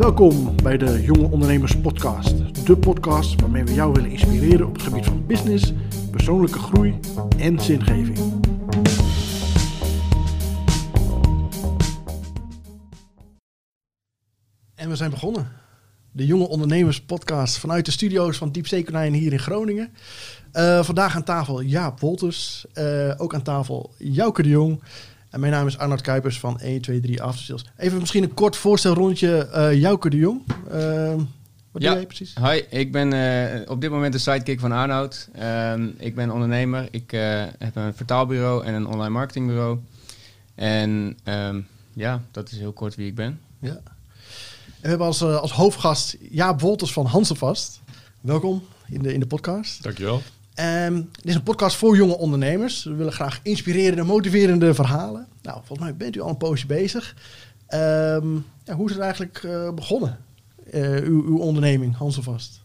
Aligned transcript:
Welkom 0.00 0.56
bij 0.62 0.76
de 0.76 1.02
Jonge 1.02 1.30
Ondernemers 1.30 1.80
Podcast. 1.80 2.66
De 2.66 2.76
podcast 2.76 3.40
waarmee 3.40 3.64
we 3.64 3.74
jou 3.74 3.92
willen 3.92 4.10
inspireren 4.10 4.66
op 4.66 4.72
het 4.72 4.82
gebied 4.82 5.04
van 5.04 5.26
business, 5.26 5.72
persoonlijke 6.10 6.58
groei 6.58 6.98
en 7.38 7.60
zingeving. 7.60 8.18
En 14.74 14.88
we 14.88 14.96
zijn 14.96 15.10
begonnen. 15.10 15.48
De 16.12 16.26
Jonge 16.26 16.48
Ondernemers 16.48 17.02
Podcast 17.02 17.58
vanuit 17.58 17.84
de 17.84 17.90
studio's 17.90 18.36
van 18.36 18.52
Diepzeekonijn 18.52 19.12
hier 19.12 19.32
in 19.32 19.38
Groningen. 19.38 19.92
Uh, 20.52 20.82
vandaag 20.82 21.14
aan 21.14 21.24
tafel 21.24 21.60
Jaap 21.60 22.00
Wolters. 22.00 22.66
Uh, 22.74 23.14
ook 23.16 23.34
aan 23.34 23.42
tafel 23.42 23.94
Jouke 23.98 24.42
de 24.42 24.48
Jong. 24.48 24.82
En 25.30 25.40
mijn 25.40 25.52
naam 25.52 25.66
is 25.66 25.78
Arnold 25.78 26.00
Kuipers 26.00 26.40
van 26.40 26.60
1, 26.60 26.80
2, 26.80 27.00
3 27.00 27.22
Aftersales. 27.22 27.64
Even 27.76 27.98
misschien 27.98 28.22
een 28.22 28.34
kort 28.34 28.56
voorstelrondje. 28.56 29.48
Uh, 29.54 29.80
Jouke 29.80 30.10
de 30.10 30.16
Jong. 30.16 30.42
wat 30.46 31.82
ja. 31.82 31.88
doe 31.88 31.98
jij 31.98 32.06
precies? 32.06 32.34
Hi, 32.42 32.62
ik 32.78 32.92
ben 32.92 33.68
op 33.68 33.80
dit 33.80 33.90
moment 33.90 34.12
de 34.12 34.18
sidekick 34.18 34.60
van 34.60 34.72
Arnoud. 34.72 35.28
Ehm, 35.32 35.88
ik 35.96 36.14
ben 36.14 36.30
ondernemer. 36.30 36.88
Ik 36.90 37.10
heb 37.58 37.76
een 37.76 37.94
vertaalbureau 37.94 38.64
en 38.64 38.74
een 38.74 38.86
online 38.86 39.10
marketingbureau. 39.10 39.78
En 40.54 41.18
um, 41.24 41.66
ja, 41.94 42.22
dat 42.30 42.50
is 42.50 42.58
heel 42.58 42.72
kort 42.72 42.94
wie 42.94 43.06
ik 43.06 43.14
ben. 43.14 43.40
Ja. 43.60 43.68
En 43.70 43.82
we 44.80 44.88
hebben 44.88 45.06
als, 45.06 45.22
als 45.22 45.52
hoofdgast 45.52 46.16
Jaap 46.30 46.60
Wolters 46.60 46.92
van 46.92 47.06
Hansenvast. 47.06 47.80
Welkom 48.20 48.62
in 48.88 49.02
de, 49.02 49.12
in 49.12 49.20
de 49.20 49.26
podcast. 49.26 49.82
Dankjewel. 49.82 50.22
Um, 50.60 51.08
dit 51.12 51.24
is 51.24 51.34
een 51.34 51.42
podcast 51.42 51.76
voor 51.76 51.96
jonge 51.96 52.16
ondernemers. 52.16 52.84
We 52.84 52.94
willen 52.94 53.12
graag 53.12 53.40
inspirerende, 53.42 54.02
motiverende 54.02 54.74
verhalen. 54.74 55.26
Nou, 55.42 55.56
volgens 55.56 55.88
mij 55.88 55.96
bent 55.96 56.16
u 56.16 56.20
al 56.20 56.28
een 56.28 56.36
poosje 56.36 56.66
bezig. 56.66 57.14
Um, 57.68 58.46
ja, 58.64 58.74
hoe 58.74 58.86
is 58.86 58.92
het 58.92 59.02
eigenlijk 59.02 59.42
uh, 59.42 59.70
begonnen, 59.72 60.18
uh, 60.72 60.96
uw, 60.96 61.24
uw, 61.24 61.38
onderneming, 61.38 61.96
Hanselvast? 61.96 62.60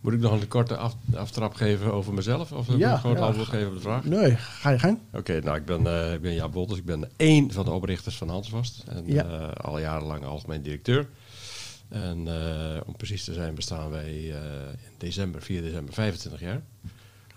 Moet 0.00 0.12
ik 0.12 0.20
nog 0.20 0.40
een 0.40 0.48
korte 0.48 0.76
af, 0.76 0.96
aftrap 1.14 1.54
geven 1.54 1.92
over 1.92 2.14
mezelf? 2.14 2.52
Of 2.52 2.76
ja, 2.76 2.92
een 2.92 2.98
groot 2.98 3.18
ja, 3.18 3.24
antwoord 3.24 3.48
geven 3.48 3.68
op 3.68 3.74
de 3.74 3.80
vraag? 3.80 4.04
Nee, 4.04 4.36
ga 4.36 4.70
je 4.70 4.78
gang. 4.78 4.98
Oké, 5.12 5.40
nou, 5.40 5.56
ik 5.56 5.64
ben, 5.64 5.82
uh, 5.82 6.12
ik 6.12 6.20
ben 6.20 6.34
Jaap 6.34 6.52
Wolters. 6.52 6.78
Ik 6.78 6.84
ben 6.84 7.10
één 7.16 7.52
van 7.52 7.64
de 7.64 7.70
oprichters 7.70 8.16
van 8.16 8.28
Hanselvast. 8.28 8.84
En 8.88 9.02
ja. 9.06 9.22
al 9.46 9.78
jarenlang 9.78 10.24
algemeen 10.24 10.62
directeur. 10.62 11.08
En 11.88 12.28
om 12.86 12.96
precies 12.96 13.24
te 13.24 13.32
zijn 13.32 13.54
bestaan 13.54 13.90
wij 13.90 14.14
in 14.14 14.94
december, 14.98 15.42
4 15.42 15.62
december, 15.62 15.94
25 15.94 16.40
jaar. 16.40 16.62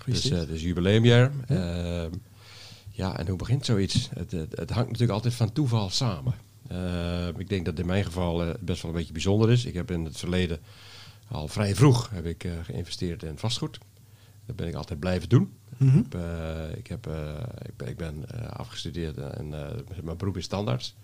Dus 0.05 0.23
het 0.23 0.49
is 0.49 0.61
jubileumjaar. 0.61 1.31
Ja. 1.47 2.03
Uh, 2.03 2.11
ja, 2.89 3.17
en 3.17 3.27
hoe 3.27 3.37
begint 3.37 3.65
zoiets? 3.65 4.09
Het, 4.13 4.31
het, 4.31 4.57
het, 4.57 4.69
hangt 4.69 4.87
natuurlijk 4.89 5.11
altijd 5.11 5.33
van 5.33 5.51
toeval 5.51 5.89
samen. 5.89 6.33
Uh, 6.71 7.27
ik 7.37 7.49
denk 7.49 7.65
dat 7.65 7.79
in 7.79 7.85
mijn 7.85 8.03
geval 8.03 8.55
best 8.59 8.81
wel 8.81 8.91
een 8.91 8.97
beetje 8.97 9.13
bijzonder 9.13 9.51
is. 9.51 9.65
Ik 9.65 9.73
heb 9.73 9.91
in 9.91 10.05
het 10.05 10.17
verleden 10.17 10.59
al 11.27 11.47
vrij 11.47 11.75
vroeg 11.75 12.09
heb 12.09 12.25
ik, 12.25 12.47
geïnvesteerd 12.63 13.23
in 13.23 13.37
vastgoed. 13.37 13.77
Dat 14.45 14.55
ben 14.55 14.67
ik 14.67 14.75
altijd 14.75 14.99
blijven 14.99 15.29
doen. 15.29 15.53
Mm 15.77 15.89
-hmm. 15.89 16.05
ik, 16.75 16.87
heb, 16.87 17.07
ik, 17.07 17.07
heb, 17.07 17.07
ik, 17.65 17.77
ben, 17.77 17.87
ik 17.87 17.97
ben 17.97 18.25
afgestudeerd 18.49 19.17
en 19.17 19.49
mijn 20.03 20.17
beroep 20.17 20.37
is 20.37 20.43
standaards. 20.43 20.95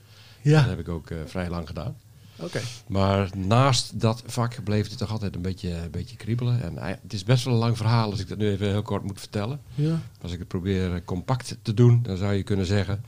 Ja. 0.41 0.59
Dat 0.59 0.69
heb 0.69 0.79
ik 0.79 0.89
ook 0.89 1.07
vrij 1.25 1.49
lang 1.49 1.67
gedaan. 1.67 1.97
Okay. 2.41 2.61
Maar 2.87 3.29
naast 3.37 3.99
dat 3.99 4.23
vak 4.25 4.63
bleef 4.63 4.89
het 4.89 4.97
toch 4.97 5.11
altijd 5.11 5.35
een 5.35 5.41
beetje, 5.41 5.73
een 5.73 5.91
beetje 5.91 6.15
kriebelen. 6.15 6.61
En 6.61 6.97
het 7.01 7.13
is 7.13 7.23
best 7.23 7.43
wel 7.43 7.53
een 7.53 7.59
lang 7.59 7.77
verhaal 7.77 8.11
als 8.11 8.19
ik 8.19 8.27
dat 8.27 8.37
nu 8.37 8.49
even 8.49 8.67
heel 8.67 8.81
kort 8.81 9.03
moet 9.03 9.19
vertellen. 9.19 9.59
Ja. 9.75 10.01
Als 10.21 10.31
ik 10.31 10.39
het 10.39 10.47
probeer 10.47 11.03
compact 11.03 11.57
te 11.61 11.73
doen, 11.73 12.03
dan 12.03 12.17
zou 12.17 12.33
je 12.33 12.43
kunnen 12.43 12.65
zeggen 12.65 13.03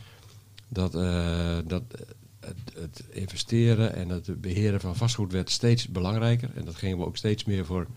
dat, 0.68 0.96
uh, 0.96 1.58
dat 1.68 1.84
het, 2.40 2.58
het, 2.73 3.04
investeren 3.10 3.95
en 3.95 4.10
het 4.10 4.42
beheren 4.42 4.80
van 4.80 4.95
vastgoed 4.95 5.32
werd 5.32 5.50
steeds 5.50 5.88
belangrijker. 5.88 6.50
En 6.55 6.66
dat 6.66 6.76
gingen 6.76 6.98
we 6.98 7.05
ook 7.05 7.17
steeds 7.17 7.45
meer 7.45 7.66
voor 7.66 7.88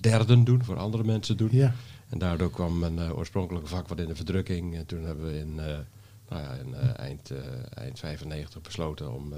derden 0.00 0.44
doen, 0.44 0.64
voor 0.64 0.78
andere 0.78 1.04
mensen 1.04 1.36
doen. 1.36 1.48
Ja. 1.52 1.74
En 2.08 2.18
daardoor 2.18 2.50
kwam 2.50 2.78
mijn 2.78 2.98
uh, 2.98 3.18
oorspronkelijke 3.18 3.68
vak 3.68 3.88
wat 3.88 3.98
in 3.98 4.06
de 4.06 4.16
verdrukking. 4.16 4.76
En 4.76 4.86
toen 4.86 5.04
hebben 5.04 5.26
we 5.26 5.38
in, 5.38 5.52
uh, 5.56 5.64
nou 6.28 6.42
ja, 6.42 6.52
in 6.52 6.74
eind, 6.96 7.32
eind 7.74 7.98
95 7.98 8.60
besloten 8.60 9.14
om 9.14 9.32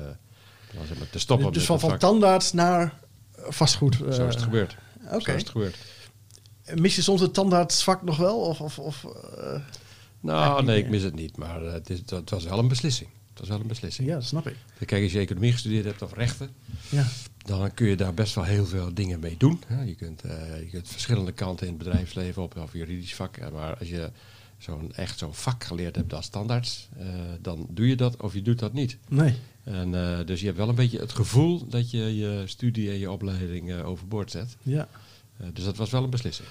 te 1.11 1.19
stoppen. 1.19 1.53
Dus 1.53 1.65
van, 1.65 1.81
van 1.81 1.99
tandarts 1.99 2.53
naar 2.53 2.99
vastgoed. 3.37 3.95
Zo 3.95 4.07
is 4.09 4.17
het 4.17 4.35
eh, 4.35 4.43
gebeurd. 4.43 4.77
Oké. 5.05 5.21
Zo 5.21 5.31
is 5.31 5.41
het 5.41 5.49
gebeurd. 5.49 5.77
Mis 6.75 6.97
je 6.97 7.03
soms 7.03 7.21
het 7.21 7.35
tandartsvak 7.35 8.03
nog 8.03 8.17
wel? 8.17 8.41
Of, 8.41 8.61
of, 8.61 8.79
of 8.79 9.05
uh, 9.39 9.61
nou, 10.21 10.65
nee, 10.65 10.79
ik 10.79 10.89
mis 10.89 11.03
het 11.03 11.15
niet. 11.15 11.37
Maar 11.37 11.63
uh, 11.63 11.73
het, 11.73 11.91
is, 11.91 12.03
het, 12.07 12.31
was 12.31 12.45
wel 12.45 12.59
een 12.59 12.69
beslissing. 12.69 13.11
Het 13.29 13.39
was 13.39 13.49
wel 13.49 13.61
een 13.61 13.67
beslissing. 13.67 14.09
Ja, 14.09 14.15
dat 14.15 14.25
snap 14.25 14.47
ik. 14.47 14.57
Kijk, 14.87 15.03
als 15.03 15.13
je 15.13 15.19
economie 15.19 15.53
gestudeerd 15.53 15.85
hebt 15.85 16.03
of 16.03 16.13
rechten, 16.13 16.51
ja. 16.89 17.07
dan 17.37 17.75
kun 17.75 17.87
je 17.87 17.97
daar 17.97 18.15
best 18.15 18.35
wel 18.35 18.45
heel 18.45 18.67
veel 18.67 18.95
dingen 18.95 19.21
mee 19.21 19.37
doen. 19.37 19.63
Je 19.87 19.95
kunt, 19.95 20.25
uh, 20.25 20.61
je 20.61 20.69
kunt 20.71 20.89
verschillende 20.89 21.33
kanten 21.33 21.67
in 21.67 21.73
het 21.73 21.83
bedrijfsleven 21.83 22.43
op, 22.43 22.57
of 22.57 22.73
juridisch 22.73 23.15
vak. 23.15 23.53
Maar 23.53 23.77
als 23.79 23.89
je 23.89 24.11
zo'n 24.65 24.93
echt 24.95 25.19
zo'n 25.19 25.35
vak 25.35 25.65
geleerd 25.65 25.97
hebt 25.97 26.15
als 26.15 26.25
standaards, 26.25 26.89
dan 27.41 27.67
doe 27.71 27.89
je 27.89 27.97
dat 27.97 28.23
of 28.23 28.35
je 28.35 28.43
doet 28.43 28.59
dat 28.59 28.73
niet. 28.73 28.97
Nee. 29.09 29.35
En, 29.65 29.93
uh, 29.93 30.19
dus 30.25 30.41
je 30.41 30.47
hebt 30.47 30.59
wel 30.59 30.69
een 30.69 30.75
beetje 30.75 30.99
het 30.99 31.13
gevoel 31.13 31.69
dat 31.69 31.91
je 31.91 32.17
je 32.17 32.43
studie 32.47 32.91
en 32.91 32.99
je 32.99 33.11
opleiding 33.11 33.71
uh, 33.71 33.89
overboord 33.89 34.31
zet. 34.31 34.57
Ja. 34.63 34.89
Dus 35.53 35.65
dat 35.65 35.77
was 35.77 35.91
wel 35.91 36.05
een 36.05 36.11
beslissing. 36.11 36.49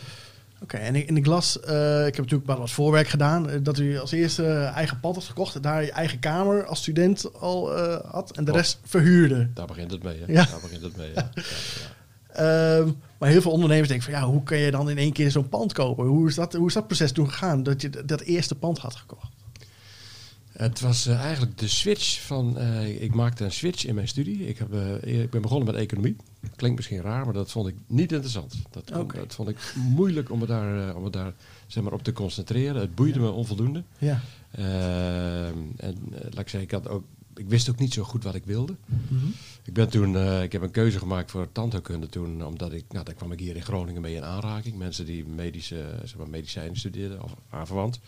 Oké, 0.53 0.75
okay, 0.75 0.87
en 0.87 1.07
in 1.07 1.15
de 1.15 1.21
glas, 1.21 1.57
ik 1.57 1.63
heb 1.65 2.17
natuurlijk 2.17 2.45
wel 2.45 2.57
wat 2.57 2.71
voorwerk 2.71 3.07
gedaan, 3.07 3.63
dat 3.63 3.79
u 3.79 3.97
als 3.97 4.11
eerste 4.11 4.53
eigen 4.53 4.99
pand 4.99 5.15
had 5.15 5.23
gekocht, 5.23 5.63
daar 5.63 5.83
je 5.83 5.91
eigen 5.91 6.19
kamer 6.19 6.65
als 6.65 6.79
student 6.79 7.33
al 7.33 7.71
had 8.05 8.31
en 8.31 8.45
de 8.45 8.51
rest 8.51 8.79
verhuurde. 8.83 9.49
Daar 9.53 9.67
begint 9.67 9.91
het 9.91 10.03
mee, 10.03 10.19
hè? 10.19 10.25
Ja. 10.33 10.45
Daar 10.45 10.61
begint 10.61 10.81
het 10.81 10.97
mee, 10.97 11.11
ja. 11.15 11.29
ja, 11.33 11.41
ja. 11.43 11.95
Um, 12.39 12.95
maar 13.17 13.29
heel 13.29 13.41
veel 13.41 13.51
ondernemers 13.51 13.87
denken 13.87 14.11
van 14.11 14.19
ja, 14.19 14.27
hoe 14.27 14.43
kan 14.43 14.57
je 14.57 14.71
dan 14.71 14.89
in 14.89 14.97
één 14.97 15.13
keer 15.13 15.31
zo'n 15.31 15.49
pand 15.49 15.73
kopen? 15.73 16.05
Hoe 16.05 16.27
is, 16.27 16.35
dat, 16.35 16.53
hoe 16.53 16.67
is 16.67 16.73
dat 16.73 16.87
proces 16.87 17.11
toen 17.11 17.29
gegaan 17.29 17.63
dat 17.63 17.81
je 17.81 17.89
dat 18.05 18.21
eerste 18.21 18.55
pand 18.55 18.77
had 18.77 18.95
gekocht? 18.95 19.31
Het 20.53 20.79
was 20.79 21.07
uh, 21.07 21.19
eigenlijk 21.19 21.57
de 21.57 21.67
switch 21.67 22.21
van. 22.21 22.55
Uh, 22.57 23.01
ik 23.01 23.13
maakte 23.13 23.43
een 23.43 23.51
switch 23.51 23.85
in 23.85 23.95
mijn 23.95 24.07
studie. 24.07 24.47
Ik, 24.47 24.57
heb, 24.57 24.73
uh, 24.73 25.21
ik 25.21 25.29
ben 25.29 25.41
begonnen 25.41 25.67
met 25.67 25.81
economie. 25.81 26.15
Klinkt 26.55 26.77
misschien 26.77 27.01
raar, 27.01 27.25
maar 27.25 27.33
dat 27.33 27.51
vond 27.51 27.67
ik 27.67 27.75
niet 27.87 28.11
interessant. 28.11 28.55
Dat, 28.69 28.91
okay. 28.97 29.19
dat 29.19 29.33
vond 29.33 29.49
ik 29.49 29.73
moeilijk 29.75 30.31
om 30.31 30.39
me 30.39 30.45
daar, 30.45 30.95
om 30.95 31.03
me 31.03 31.09
daar 31.09 31.33
zeg 31.67 31.83
maar, 31.83 31.93
op 31.93 32.03
te 32.03 32.11
concentreren. 32.11 32.81
Het 32.81 32.95
boeide 32.95 33.19
ja. 33.19 33.25
me 33.25 33.31
onvoldoende. 33.31 33.83
Ja. 33.97 34.21
en 35.77 35.97
laat 36.11 36.39
ik 36.39 36.49
zeggen, 36.49 36.61
ik, 36.61 36.71
had 36.71 36.87
ook, 36.87 37.03
ik 37.35 37.47
wist 37.47 37.69
ook 37.69 37.79
niet 37.79 37.93
zo 37.93 38.03
goed 38.03 38.23
wat 38.23 38.35
ik 38.35 38.45
wilde. 38.45 38.75
Mm 38.85 38.99
-hmm. 39.07 39.33
Ik, 39.63 39.73
ben 39.73 39.89
toen, 39.89 40.17
ik 40.41 40.51
heb 40.51 40.61
een 40.61 40.71
keuze 40.71 40.99
gemaakt 40.99 41.31
voor 41.31 41.51
tandheelkunde 41.51 42.07
toen, 42.07 42.45
omdat 42.45 42.73
ik, 42.73 42.83
nou, 42.89 43.05
daar 43.05 43.13
kwam 43.13 43.31
ik 43.31 43.39
hier 43.39 43.55
in 43.55 43.61
Groningen 43.61 44.01
mee 44.01 44.15
in 44.15 44.23
aanraking. 44.23 44.77
Mensen 44.77 45.05
die 45.05 45.25
medische, 45.25 45.95
zeg 46.03 46.17
maar, 46.17 46.29
medicijnen 46.29 46.77
studeerden 46.77 47.23
of 47.23 47.35
aanverwant. 47.49 47.99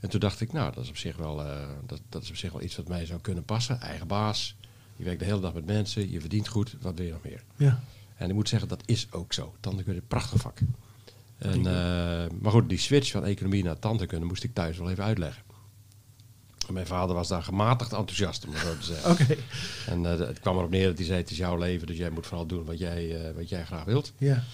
En 0.00 0.08
toen 0.08 0.20
dacht 0.20 0.40
ik, 0.40 0.52
nou, 0.52 0.74
dat 0.74 0.84
is 0.84 0.90
op 0.90 0.96
zich 0.96 1.16
wel, 1.16 1.40
uh, 1.40 1.68
dat, 1.86 2.00
dat 2.08 2.22
is 2.22 2.30
op 2.30 2.36
zich 2.36 2.52
wel 2.52 2.62
iets 2.62 2.76
wat 2.76 2.88
mij 2.88 3.06
zou 3.06 3.20
kunnen 3.20 3.44
passen. 3.44 3.80
Eigen 3.80 4.06
baas, 4.06 4.56
je 4.96 5.04
werkt 5.04 5.20
de 5.20 5.24
hele 5.24 5.40
dag 5.40 5.54
met 5.54 5.66
mensen, 5.66 6.10
je 6.10 6.20
verdient 6.20 6.48
goed, 6.48 6.76
wat 6.80 6.94
wil 6.96 7.06
je 7.06 7.12
nog 7.12 7.22
meer? 7.22 7.42
Ja. 7.56 7.82
En 8.16 8.28
ik 8.28 8.34
moet 8.34 8.48
zeggen, 8.48 8.68
dat 8.68 8.82
is 8.86 9.06
ook 9.10 9.32
zo. 9.32 9.54
Tandheelkunde, 9.60 10.02
prachtig 10.08 10.40
vak. 10.40 10.58
En, 11.38 11.58
uh, 11.58 11.64
maar 12.40 12.52
goed, 12.52 12.68
die 12.68 12.78
switch 12.78 13.10
van 13.10 13.24
economie 13.24 13.64
naar 13.64 13.78
tandheelkunde 13.78 14.26
moest 14.26 14.44
ik 14.44 14.54
thuis 14.54 14.78
wel 14.78 14.90
even 14.90 15.04
uitleggen. 15.04 15.42
Mijn 16.70 16.86
vader 16.86 17.14
was 17.14 17.28
daar 17.28 17.42
gematigd 17.42 17.92
enthousiast, 17.92 18.46
om 18.46 18.52
het 18.52 18.62
zo 18.62 18.76
te 18.78 18.84
zeggen. 18.84 19.10
Oké. 19.10 19.36
En 19.86 20.02
uh, 20.02 20.18
het 20.18 20.40
kwam 20.40 20.56
erop 20.56 20.70
neer 20.70 20.86
dat 20.86 20.96
hij 20.96 21.06
zei, 21.06 21.18
het 21.18 21.30
is 21.30 21.36
jouw 21.36 21.56
leven, 21.56 21.86
dus 21.86 21.96
jij 21.96 22.10
moet 22.10 22.26
vooral 22.26 22.46
doen 22.46 22.64
wat 22.64 22.78
jij, 22.78 23.32
wat 23.36 23.48
jij 23.48 23.64
graag 23.64 23.84
wilt. 23.84 24.12
Ja. 24.18 24.44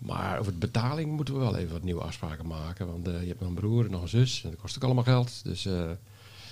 Maar 0.00 0.38
over 0.38 0.52
de 0.52 0.58
betaling 0.58 1.12
moeten 1.12 1.34
we 1.34 1.40
wel 1.40 1.56
even 1.56 1.72
wat 1.72 1.82
nieuwe 1.82 2.02
afspraken 2.02 2.46
maken. 2.46 2.86
Want 2.86 3.08
uh, 3.08 3.20
je 3.20 3.28
hebt 3.28 3.40
nog 3.40 3.48
een 3.48 3.54
broer 3.54 3.84
en 3.84 3.90
nog 3.90 4.02
een 4.02 4.08
zus. 4.08 4.44
En 4.44 4.50
dat 4.50 4.60
kost 4.60 4.76
ook 4.76 4.84
allemaal 4.84 5.04
geld. 5.04 5.44
Dus, 5.44 5.68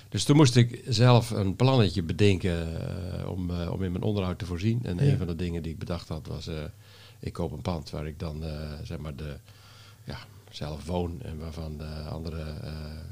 dus 0.09 0.23
toen 0.23 0.35
moest 0.35 0.55
ik 0.55 0.83
zelf 0.87 1.29
een 1.29 1.55
plannetje 1.55 2.03
bedenken 2.03 2.67
om, 3.27 3.51
om 3.51 3.83
in 3.83 3.91
mijn 3.91 4.03
onderhoud 4.03 4.39
te 4.39 4.45
voorzien. 4.45 4.79
En 4.83 5.07
een 5.07 5.17
van 5.17 5.27
de 5.27 5.35
dingen 5.35 5.63
die 5.63 5.71
ik 5.71 5.79
bedacht 5.79 6.07
had 6.07 6.27
was... 6.27 6.49
ik 7.19 7.33
koop 7.33 7.51
een 7.51 7.61
pand 7.61 7.89
waar 7.89 8.07
ik 8.07 8.19
dan 8.19 8.43
zeg 8.83 8.97
maar 8.97 9.15
de, 9.15 9.35
ja, 10.03 10.17
zelf 10.55 10.85
woon. 10.85 11.21
En 11.21 11.37
waarvan 11.37 11.77
de 11.77 12.03
andere 12.09 12.43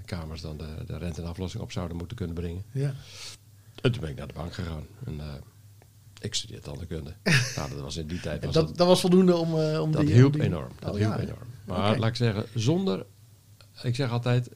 kamers 0.06 0.42
dan 0.42 0.58
de, 0.58 0.68
de 0.86 0.98
rente 0.98 1.22
en 1.22 1.28
aflossing 1.28 1.64
op 1.64 1.72
zouden 1.72 1.98
moeten 1.98 2.18
kunnen 2.18 2.36
brengen. 2.36 2.64
Ja. 2.72 2.94
En 3.82 3.92
toen 3.92 4.02
ben 4.02 4.10
ik 4.10 4.16
naar 4.16 4.28
de 4.28 4.34
bank 4.34 4.54
gegaan. 4.54 4.86
En, 5.06 5.20
ik 6.20 6.36
studeerde 6.36 6.64
tandheelkunde. 6.64 7.14
nou, 7.56 7.70
dat 7.70 7.80
was 7.80 7.98
in 7.98 8.08
die 8.08 8.20
tijd. 8.20 8.46
Was 8.46 8.54
dat, 8.54 8.78
dat, 8.78 8.88
was 8.88 9.02
voldoende 9.02 9.36
om, 9.36 9.56
uh, 9.56 9.82
om 9.82 9.92
dat 9.92 10.06
die... 10.06 10.14
Hielp 10.16 10.34
die... 10.34 10.42
enorm. 10.42 10.72
Dat 10.80 10.94
oh, 10.94 10.98
hielp 10.98 11.16
ja. 11.16 11.20
enorm. 11.20 11.48
Maar 11.66 11.78
okay. 11.78 11.98
laat 11.98 12.10
ik 12.10 12.16
zeggen, 12.16 12.46
zonder... 12.54 13.06
Ik 13.84 13.96
zeg 13.96 14.12
altijd, 14.12 14.50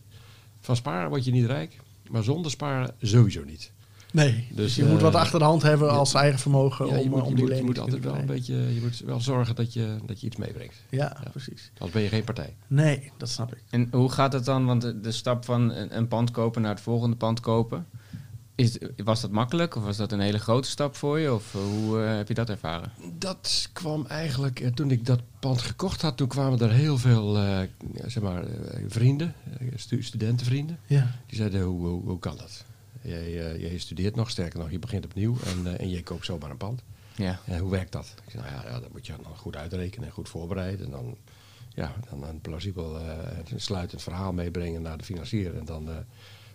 van 0.60 0.76
sparen 0.76 1.10
word 1.10 1.26
je 1.26 1.32
niet 1.32 1.46
rijk. 1.46 1.80
Maar 2.10 2.24
zonder 2.24 2.52
sparen 2.52 2.96
sowieso 3.02 3.44
niet. 3.44 3.72
Nee, 4.13 4.48
dus 4.51 4.75
je 4.75 4.83
uh, 4.83 4.89
moet 4.89 5.01
wat 5.01 5.15
achter 5.15 5.39
de 5.39 5.45
hand 5.45 5.62
hebben 5.62 5.89
als 5.92 6.12
ja, 6.12 6.19
eigen 6.21 6.39
vermogen 6.39 6.86
ja, 6.88 6.98
om, 7.00 7.10
moet, 7.10 7.21
om 7.21 7.36
die 7.36 7.45
moet, 7.45 7.57
Je 7.57 7.63
moet 7.63 7.80
altijd 7.80 8.04
wel 8.04 8.15
een 8.15 8.25
beetje, 8.25 8.56
je 8.74 8.80
moet 8.81 9.01
wel 9.06 9.19
zorgen 9.21 9.56
dat 9.56 9.74
je, 9.74 9.95
dat 10.06 10.21
je 10.21 10.27
iets 10.27 10.36
meebrengt. 10.36 10.75
Ja, 10.89 11.18
ja, 11.24 11.30
precies. 11.30 11.71
Anders 11.74 11.92
ben 11.92 12.01
je 12.01 12.07
geen 12.10 12.24
partij. 12.24 12.56
Nee, 12.68 13.12
dat 13.18 13.30
snap 13.30 13.54
ik. 13.54 13.63
En 13.69 13.88
hoe 13.92 14.10
gaat 14.12 14.33
het 14.33 14.45
dan? 14.45 14.65
Want 14.65 14.81
de, 14.81 15.00
de 15.00 15.12
stap 15.12 15.45
van 15.45 15.71
een, 15.71 15.98
een, 15.98 16.07
pand 16.07 16.31
kopen 16.31 16.62
naar 16.62 16.71
het 16.74 16.81
volgende 16.81 17.15
pand 17.15 17.39
kopen. 17.39 17.86
Is, 18.56 18.77
was 19.04 19.21
dat 19.21 19.31
makkelijk 19.31 19.75
of 19.75 19.83
was 19.83 19.98
dat 19.98 20.12
een 20.12 20.19
hele 20.19 20.39
grote 20.39 20.69
stap 20.69 20.95
voor 20.95 21.19
je? 21.19 21.33
Of 21.33 21.56
eh, 21.56 21.62
hoe 21.62 22.04
eh, 22.04 22.15
heb 22.15 22.27
je 22.27 22.33
dat 22.33 22.50
ervaren? 22.50 22.92
Dat 23.18 23.69
kwam 23.74 24.06
eigenlijk, 24.06 24.60
eh, 24.60 24.71
toen 24.71 24.92
ik 24.92 25.06
dat 25.06 25.21
pand 25.39 25.62
gekocht 25.62 26.01
had, 26.01 26.18
toen 26.18 26.27
kwamen 26.27 26.60
er 26.60 26.71
heel 26.71 26.98
veel 26.98 27.38
eh, 27.38 27.60
zeg 28.06 28.24
maar, 28.24 28.44
eh, 28.44 28.83
vrienden, 28.88 29.33
eh, 29.60 29.68
stu- 29.75 30.01
studentenvrienden. 30.04 30.80
Ja. 30.86 31.12
Die 31.27 31.38
zeiden, 31.38 31.62
hoe, 31.62 31.88
hoe, 31.88 32.01
hoe 32.04 32.19
kan 32.19 32.38
dat? 32.38 32.65
Jij, 33.04 33.52
eh, 33.52 33.62
jij 33.62 33.78
studeert 33.78 34.16
nog, 34.16 34.30
sterker 34.30 34.60
nog, 34.60 34.72
je 34.72 34.80
begint 34.80 35.06
opnieuw 35.06 35.36
en, 35.46 35.68
eh, 35.68 35.80
en 35.80 35.90
je 35.90 36.04
koopt 36.04 36.26
zomaar 36.26 36.50
een 36.50 36.58
pand. 36.58 36.84
Ja. 37.16 37.40
Ja, 37.46 37.60
hoe 37.60 37.72
werkt 37.72 37.92
dat? 37.92 38.14
Ik 38.26 38.32
zei, 38.32 38.44
nou 38.44 38.56
ja, 38.56 38.70
ja, 38.70 38.80
dat 38.80 38.92
moet 38.92 39.06
je 39.06 39.14
dan 39.24 39.38
goed 39.38 39.56
uitrekenen 39.56 40.08
en 40.08 40.14
goed 40.14 40.30
voorbereiden. 40.30 40.86
En 40.86 40.92
dan, 40.92 41.18
ja, 41.74 41.96
dan 42.10 42.24
een 42.24 42.42
plausibel 42.42 43.00
eh, 43.00 43.18
een 43.52 43.62
sluitend 43.62 44.02
verhaal 44.02 44.34
meebrengen 44.34 44.82
naar 44.82 44.98
de 44.98 45.04
financier. 45.04 45.58
En 45.58 45.66
dan, 45.66 45.90
eh, 45.90 45.96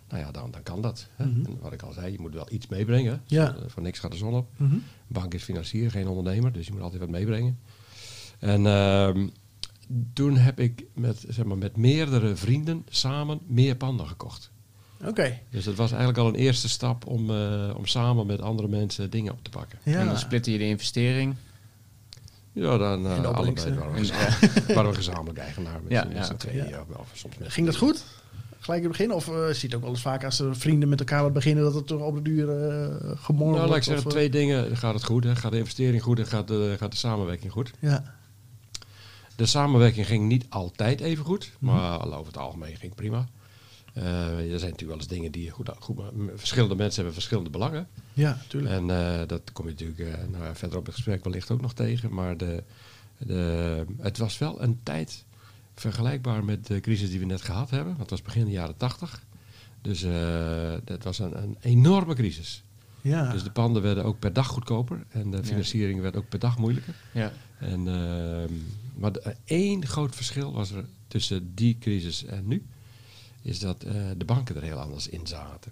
nou 0.09 0.23
ja, 0.23 0.31
dan, 0.31 0.51
dan 0.51 0.63
kan 0.63 0.81
dat. 0.81 1.07
Hè? 1.15 1.25
Mhm. 1.25 1.45
En 1.45 1.59
wat 1.61 1.73
ik 1.73 1.81
al 1.81 1.93
zei, 1.93 2.11
je 2.11 2.19
moet 2.19 2.33
wel 2.33 2.47
iets 2.51 2.67
meebrengen. 2.67 3.21
Ja. 3.25 3.55
Eh, 3.55 3.61
Voor 3.67 3.83
niks 3.83 3.99
gaat 3.99 4.11
de 4.11 4.17
zon 4.17 4.33
op. 4.33 4.49
Mhm. 4.57 4.77
Bank 5.07 5.33
is 5.33 5.43
financier, 5.43 5.91
geen 5.91 6.07
ondernemer, 6.07 6.51
dus 6.51 6.65
je 6.65 6.71
moet 6.71 6.81
altijd 6.81 7.01
wat 7.01 7.09
meebrengen. 7.09 7.59
En 8.39 8.65
ehm, 8.65 9.27
toen 10.13 10.37
heb 10.37 10.59
ik 10.59 10.85
met, 10.93 11.25
zeg 11.27 11.45
maar, 11.45 11.57
met 11.57 11.77
meerdere 11.77 12.35
vrienden 12.35 12.85
samen 12.89 13.39
meer 13.47 13.75
panden 13.75 14.07
gekocht. 14.07 14.51
Oké. 15.05 15.39
Dus 15.49 15.63
dat 15.63 15.75
was 15.75 15.89
eigenlijk 15.89 16.19
al 16.19 16.27
een 16.27 16.35
eerste 16.35 16.69
stap 16.69 17.05
om, 17.05 17.29
eh, 17.29 17.69
om 17.75 17.85
samen 17.85 18.25
met 18.25 18.41
andere 18.41 18.67
mensen 18.67 19.09
dingen 19.09 19.31
op 19.31 19.43
te 19.43 19.49
pakken. 19.49 19.79
Ja. 19.83 19.99
En 19.99 20.05
dan 20.05 20.17
splitten 20.17 20.51
je 20.51 20.57
de 20.57 20.67
investering. 20.67 21.35
Ja, 22.51 22.77
dan 22.77 23.05
eh 23.07 23.21
de 23.21 23.27
allebei 23.27 23.75
waren 23.75 23.91
we, 23.91 23.97
En, 23.97 24.05
gezamenlijk, 24.05 24.65
waren 24.75 24.89
we 24.89 24.95
gezamenlijk 24.95 25.37
eigenaar 25.39 25.79
met, 25.83 25.91
Ja, 25.91 26.23
z'n- 26.23 26.35
ja. 26.57 26.65
Ja. 26.65 26.79
Of, 26.89 26.97
of 26.97 27.09
soms 27.13 27.37
met 27.37 27.51
Ging 27.53 27.65
dat 27.65 27.75
goed? 27.75 28.03
Gelijk 28.59 28.81
in 28.83 28.87
het 28.89 28.97
begin? 28.97 29.13
Of 29.13 29.27
eh 29.27 29.33
zie 29.33 29.45
je 29.59 29.65
het 29.65 29.75
ook 29.75 29.81
wel 29.81 29.89
eens 29.89 30.01
vaak 30.01 30.23
als 30.23 30.39
er 30.39 30.55
vrienden 30.55 30.89
met 30.89 30.99
elkaar 30.99 31.21
wat 31.23 31.33
beginnen, 31.33 31.63
dat 31.63 31.73
het 31.73 31.87
toch 31.87 32.01
op 32.01 32.15
de 32.15 32.21
duur 32.21 32.49
eh 32.49 32.95
gemorgen 33.15 33.35
Nou, 33.37 33.51
laat 33.55 33.63
ik 33.63 33.67
wordt? 33.69 33.83
zeggen, 33.83 34.05
of, 34.05 34.11
eh, 34.11 34.17
twee 34.17 34.29
dingen. 34.29 34.77
Gaat 34.77 34.93
het 34.93 35.03
goed? 35.03 35.23
Hè? 35.23 35.35
Gaat 35.35 35.51
de 35.51 35.57
investering 35.57 36.01
goed 36.03 36.19
en 36.19 36.27
gaat 36.27 36.47
de, 36.47 36.75
gaat 36.79 36.91
de 36.91 36.97
samenwerking 36.97 37.51
goed? 37.51 37.71
Ja. 37.79 38.15
De 39.35 39.45
samenwerking 39.45 40.05
ging 40.07 40.27
niet 40.27 40.45
altijd 40.49 40.99
even 41.01 41.25
goed, 41.25 41.51
Mhm. 41.59 41.73
maar 41.75 42.05
over 42.05 42.25
het 42.27 42.37
algemeen 42.37 42.75
ging 42.75 42.95
prima. 42.95 43.27
Eh, 43.99 44.05
er 44.53 44.59
zijn 44.59 44.71
natuurlijk 44.71 44.79
wel 44.89 44.97
eens 44.97 45.07
dingen 45.07 45.31
die 45.31 45.49
goed, 45.49 45.69
goed 45.79 45.99
verschillende 46.35 46.75
mensen 46.75 46.95
hebben 46.95 47.13
verschillende 47.13 47.49
belangen. 47.49 47.87
Ja, 48.13 48.41
tuurlijk. 48.47 48.73
En 48.73 48.89
eh, 48.89 49.27
dat 49.27 49.51
kom 49.53 49.65
je 49.65 49.71
natuurlijk 49.71 49.99
eh, 49.99 50.27
nou, 50.31 50.55
verder 50.55 50.77
op 50.77 50.85
het 50.85 50.95
gesprek 50.95 51.23
wellicht 51.23 51.51
ook 51.51 51.61
nog 51.61 51.73
tegen. 51.73 52.13
Maar 52.13 52.37
de, 52.37 52.63
de, 53.17 53.85
het 53.97 54.17
was 54.17 54.37
wel 54.37 54.61
een 54.61 54.79
tijd 54.83 55.23
vergelijkbaar 55.75 56.43
met 56.43 56.67
de 56.67 56.79
crisis 56.79 57.09
die 57.09 57.19
we 57.19 57.25
net 57.25 57.41
gehad 57.41 57.69
hebben. 57.69 57.87
Want 57.87 57.99
het 57.99 58.09
was 58.09 58.21
begin 58.21 58.45
de 58.45 58.51
jaren 58.51 58.77
tachtig. 58.77 59.23
Dus 59.81 60.05
dat 60.83 61.03
was 61.03 61.19
een, 61.19 61.37
een 61.43 61.57
enorme 61.61 62.13
crisis. 62.15 62.63
ja. 63.01 63.31
Dus 63.31 63.43
de 63.43 63.51
panden 63.51 63.81
werden 63.81 64.03
ook 64.03 64.19
per 64.19 64.33
dag 64.33 64.47
goedkoper. 64.47 65.03
En 65.09 65.31
de 65.31 65.43
financiering 65.43 66.01
werd 66.01 66.15
ook 66.15 66.29
per 66.29 66.39
dag 66.39 66.57
moeilijker. 66.57 66.95
Ja. 67.13 67.31
En, 67.59 67.87
ehm, 67.87 68.53
maar 68.95 69.11
de- 69.11 69.35
één 69.45 69.85
groot 69.87 70.15
verschil 70.15 70.53
was 70.53 70.71
er 70.71 70.85
tussen 71.07 71.51
die 71.55 71.77
crisis 71.79 72.25
en 72.25 72.47
nu. 72.47 72.65
Is 73.41 73.59
dat 73.59 73.83
eh, 73.83 73.93
de 74.17 74.25
banken 74.25 74.55
er 74.55 74.61
heel 74.63 74.79
anders 74.79 75.07
in 75.07 75.27
zaten. 75.27 75.71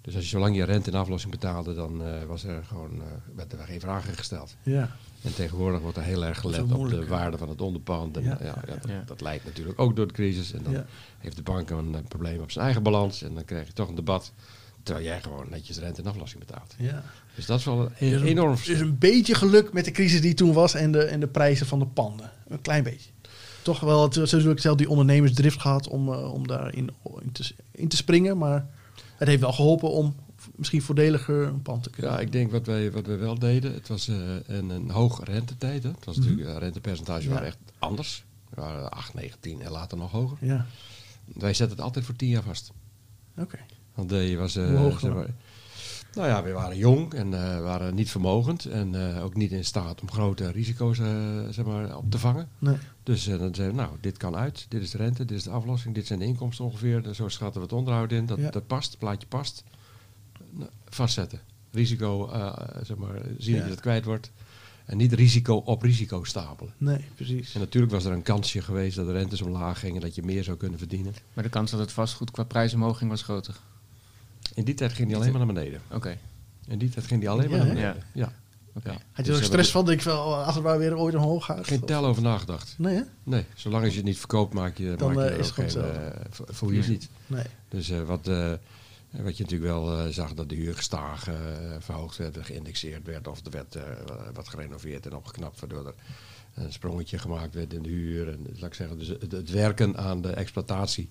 Dus 0.00 0.14
als 0.14 0.24
je 0.24 0.30
zolang 0.30 0.56
je 0.56 0.64
rente 0.64 0.90
en 0.90 0.98
aflossing 0.98 1.32
betaalde, 1.32 1.74
dan 1.74 2.02
eh, 2.04 2.24
was 2.24 2.44
er 2.44 2.64
gewoon, 2.64 2.90
eh, 3.02 3.06
werden 3.36 3.58
er 3.58 3.66
geen 3.66 3.80
vragen 3.80 4.14
gesteld. 4.14 4.56
ja. 4.62 4.96
En 5.22 5.34
tegenwoordig 5.34 5.80
wordt 5.80 5.96
er 5.96 6.02
heel 6.02 6.24
erg 6.24 6.38
gelet 6.40 6.72
op 6.72 6.88
de 6.88 7.06
waarde 7.06 7.38
van 7.38 7.48
het 7.48 7.60
onderpand. 7.60 8.16
En, 8.16 8.22
Ja. 8.22 8.38
ja. 8.40 8.46
Ja, 8.66 8.74
dat, 8.74 8.88
Ja. 8.88 9.02
dat 9.06 9.20
leidt 9.20 9.44
natuurlijk 9.44 9.80
ook 9.80 9.96
door 9.96 10.06
de 10.06 10.12
crisis. 10.12 10.52
En 10.52 10.62
dan 10.62 10.72
Ja. 10.72 10.86
heeft 11.18 11.36
de 11.36 11.42
bank 11.42 11.70
een 11.70 12.04
probleem 12.08 12.40
op 12.40 12.50
zijn 12.50 12.64
eigen 12.64 12.82
balans. 12.82 13.22
En 13.22 13.34
dan 13.34 13.44
krijg 13.44 13.66
je 13.66 13.72
toch 13.72 13.88
een 13.88 13.94
debat. 13.94 14.32
Terwijl 14.82 15.06
jij 15.06 15.20
gewoon 15.22 15.46
netjes 15.50 15.78
rente 15.78 16.02
en 16.02 16.08
aflossing 16.08 16.44
betaalt. 16.46 16.74
ja. 16.78 17.02
Dus 17.34 17.46
dat 17.46 17.58
is 17.58 17.64
wel 17.64 17.80
een 17.80 18.10
Dus 18.10 18.20
een- 18.20 18.26
enorm 18.26 18.50
Dus 18.50 18.60
verschil. 18.60 18.86
een 18.86 18.98
beetje 18.98 19.34
geluk 19.34 19.72
met 19.72 19.84
de 19.84 19.90
crisis 19.90 20.20
die 20.20 20.34
toen 20.34 20.52
was 20.52 20.74
en 20.74 20.92
de, 20.92 21.02
en 21.04 21.20
de 21.20 21.28
prijzen 21.28 21.66
van 21.66 21.78
de 21.78 21.86
panden. 21.86 22.30
Een 22.48 22.60
klein 22.60 22.82
beetje. 22.82 23.10
Toch 23.68 23.80
wel 23.80 24.02
het, 24.02 24.14
sowieso 24.14 24.56
zelf 24.56 24.76
die 24.76 24.88
ondernemersdrift 24.90 25.60
gehad 25.60 25.88
om, 25.88 26.12
eh, 26.12 26.32
om 26.32 26.46
daarin 26.46 26.90
in 27.22 27.32
te, 27.32 27.50
in 27.70 27.88
te 27.88 27.96
springen. 27.96 28.38
Maar 28.38 28.66
het 29.16 29.28
heeft 29.28 29.40
wel 29.40 29.52
geholpen 29.52 29.90
om 29.90 30.14
misschien 30.56 30.82
voordeliger 30.82 31.42
een 31.46 31.62
pand 31.62 31.82
te 31.82 31.90
kunnen. 31.90 32.12
Ja, 32.12 32.18
ik 32.18 32.32
denk 32.32 32.50
wat 32.50 32.66
wij, 32.66 32.92
wat 32.92 33.06
wij 33.06 33.18
wel 33.18 33.38
deden, 33.38 33.74
het 33.74 33.88
was 33.88 34.08
eh, 34.08 34.16
een, 34.46 34.70
een 34.70 34.90
hoge 34.90 35.24
rentetijd. 35.24 35.82
Hè. 35.82 35.88
Het 35.90 36.04
was 36.04 36.16
natuurlijk, 36.16 36.48
uh, 36.48 36.56
rentepercentage 36.56 37.18
Mhm. 37.20 37.28
Ja. 37.28 37.32
waren 37.34 37.48
echt 37.48 37.58
anders. 37.78 38.24
We 38.50 38.60
waren 38.60 38.90
8, 38.90 39.14
9, 39.14 39.40
10 39.40 39.62
en 39.62 39.70
later 39.70 39.98
nog 39.98 40.10
hoger. 40.10 40.36
Ja, 40.40 40.66
Wij 41.24 41.54
zetten 41.54 41.76
het 41.76 41.84
altijd 41.84 42.04
voor 42.04 42.16
10 42.16 42.28
jaar 42.28 42.42
vast. 42.42 42.72
oké. 43.38 43.58
Want 43.94 44.12
eh, 44.12 44.30
je 44.30 44.36
was... 44.36 44.56
eh, 44.56 44.66
Hoe 44.66 44.76
hoog 44.76 45.00
zeg 45.00 45.10
dan? 45.10 45.14
maar, 45.14 45.34
nou 46.14 46.28
ja, 46.28 46.42
we 46.42 46.52
waren 46.52 46.76
jong 46.76 47.14
en 47.14 47.34
eh, 47.34 47.60
waren 47.60 47.94
niet 47.94 48.10
vermogend. 48.10 48.64
En 48.64 49.14
eh, 49.16 49.24
ook 49.24 49.34
niet 49.34 49.50
in 49.52 49.64
staat 49.64 50.00
om 50.00 50.10
grote 50.10 50.50
risico's 50.50 50.98
eh, 50.98 51.06
zeg 51.50 51.64
maar, 51.64 51.96
op 51.96 52.10
te 52.10 52.18
vangen. 52.18 52.48
Nee. 52.58 52.76
Dus 53.02 53.26
eh, 53.26 53.38
dan 53.38 53.54
zeiden 53.54 53.76
we, 53.76 53.82
nou, 53.82 53.96
dit 54.00 54.16
kan 54.16 54.36
uit. 54.36 54.66
Dit 54.68 54.82
is 54.82 54.90
de 54.90 54.98
rente, 54.98 55.24
dit 55.24 55.36
is 55.36 55.42
de 55.44 55.50
aflossing, 55.50 55.94
dit 55.94 56.06
zijn 56.06 56.18
de 56.18 56.24
inkomsten 56.24 56.64
ongeveer. 56.64 57.06
En 57.06 57.14
zo 57.14 57.28
schatten 57.28 57.60
we 57.60 57.66
het 57.66 57.76
onderhoud 57.76 58.12
in. 58.12 58.26
Dat, 58.26 58.38
Ja. 58.38 58.50
dat 58.50 58.66
past, 58.66 58.90
het 58.90 58.98
plaatje 58.98 59.26
past. 59.26 59.64
Nou, 60.50 60.70
vastzetten. 60.88 61.40
Risico, 61.72 62.28
eh, 62.30 62.52
zeg 62.82 62.96
maar, 62.96 63.20
zien 63.38 63.52
Ja. 63.54 63.58
dat 63.58 63.64
je 63.66 63.72
het 63.72 63.80
kwijt 63.80 64.04
wordt. 64.04 64.30
En 64.84 64.96
niet 64.96 65.12
risico 65.12 65.54
op 65.56 65.82
risico 65.82 66.24
stapelen. 66.24 66.72
Nee, 66.78 67.04
precies. 67.14 67.54
En 67.54 67.60
natuurlijk 67.60 67.92
was 67.92 68.04
er 68.04 68.12
een 68.12 68.22
kansje 68.22 68.62
geweest 68.62 68.96
dat 68.96 69.06
de 69.06 69.12
rentes 69.12 69.42
omlaag 69.42 69.78
gingen, 69.80 70.00
dat 70.00 70.14
je 70.14 70.22
meer 70.22 70.44
zou 70.44 70.56
kunnen 70.56 70.78
verdienen. 70.78 71.14
Maar 71.34 71.44
de 71.44 71.50
kans 71.50 71.70
dat 71.70 71.80
het 71.80 71.92
vastgoed 71.92 72.30
qua 72.30 72.44
prijsomhoog 72.44 72.98
ging 72.98 73.10
was 73.10 73.22
groter. 73.22 73.56
In 74.58 74.64
die 74.64 74.74
tijd 74.74 74.92
ging 74.92 75.08
die 75.08 75.16
alleen 75.16 75.30
maar 75.30 75.44
naar 75.44 75.54
beneden. 75.54 75.80
Oké. 75.92 76.18
In 76.66 76.78
die 76.78 76.88
tijd 76.88 77.06
ging 77.06 77.20
die 77.20 77.30
alleen 77.30 77.50
maar 77.50 77.58
Ja, 77.58 77.64
naar 77.64 77.74
beneden. 77.74 78.02
Ja. 78.12 78.32
Oké. 78.74 78.88
Ja. 78.90 78.94
Had 78.94 79.00
je 79.16 79.22
Dus 79.22 79.34
er 79.34 79.38
we 79.38 79.44
stress 79.44 79.70
van, 79.70 79.84
denk 79.84 79.98
ik 79.98 80.04
wel, 80.04 80.34
als 80.34 80.54
het 80.54 80.64
maar 80.64 80.78
weer 80.78 80.96
ooit 80.98 81.14
omhoog 81.14 81.44
gaat? 81.44 81.66
Geen 81.66 81.84
tel 81.84 82.04
over 82.06 82.22
nagedacht. 82.22 82.74
Nee, 82.78 82.94
hè? 82.96 83.02
Nee, 83.22 83.44
zolang 83.54 83.82
als 83.84 83.92
je 83.92 83.98
het 83.98 84.06
niet 84.08 84.18
verkoopt, 84.18 84.54
maak 84.54 84.76
je, 84.78 84.94
Dan, 84.96 85.14
maak 85.14 85.24
je 85.24 85.30
eh, 85.30 85.38
is 85.38 85.50
ook 85.50 85.56
het 85.56 85.72
geen, 85.72 85.82
eh, 85.82 86.06
vo- 86.30 86.44
voel 86.48 86.70
je 86.70 86.76
het 86.78 86.86
Nee. 86.88 86.96
niet. 86.98 87.08
Nee. 87.26 87.44
Dus 87.68 87.90
eh, 87.90 88.02
wat, 88.02 88.28
eh, 88.28 88.52
wat 89.10 89.36
je 89.36 89.42
natuurlijk 89.42 89.70
wel 89.70 89.98
eh, 89.98 90.06
zag, 90.08 90.34
dat 90.34 90.48
de 90.48 90.54
huur 90.54 90.74
gestaag 90.74 91.28
eh, 91.28 91.34
verhoogd 91.78 92.16
werd, 92.16 92.38
geïndexeerd 92.40 93.06
werd. 93.06 93.28
Of 93.28 93.44
er 93.44 93.50
werd 93.50 93.74
eh, 93.76 93.82
wat 94.34 94.48
gerenoveerd 94.48 95.06
en 95.06 95.14
opgeknapt, 95.16 95.60
waardoor 95.60 95.86
er 95.86 95.94
een 96.54 96.72
sprongetje 96.72 97.18
gemaakt 97.18 97.54
werd 97.54 97.72
in 97.72 97.82
de 97.82 97.88
huur. 97.88 98.28
En, 98.28 98.46
laat 98.54 98.68
ik 98.70 98.74
zeggen, 98.74 98.98
dus 98.98 99.08
het, 99.08 99.32
het 99.32 99.50
werken 99.50 99.96
aan 99.96 100.22
de 100.22 100.30
exploitatie 100.30 101.10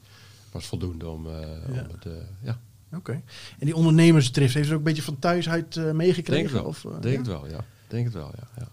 was 0.51 0.65
voldoende 0.65 1.07
om, 1.09 1.27
eh, 1.27 1.39
Ja. 1.73 1.81
om 1.81 1.87
het... 1.91 2.05
eh, 2.05 2.11
ja, 2.41 2.59
Oké. 2.93 3.11
En 3.59 3.65
die 3.65 3.75
ondernemersdrift, 3.75 4.53
heeft 4.53 4.67
ze 4.67 4.73
ook 4.73 4.79
een 4.79 4.85
beetje 4.85 5.01
van 5.01 5.19
thuis 5.19 5.49
uit 5.49 5.77
eh, 5.77 5.83
denk 5.83 5.95
meegekregen? 5.95 6.43
het 6.43 6.53
wel. 6.53 6.63
Of, 6.63 6.85
eh, 6.85 6.91
denk 6.91 7.03
ja? 7.03 7.17
het 7.17 7.27
wel, 7.27 7.47
ja. 7.47 7.65
Denk 7.87 8.05
het 8.05 8.13
wel, 8.13 8.31
ja. 8.35 8.47
ja. 8.57 8.67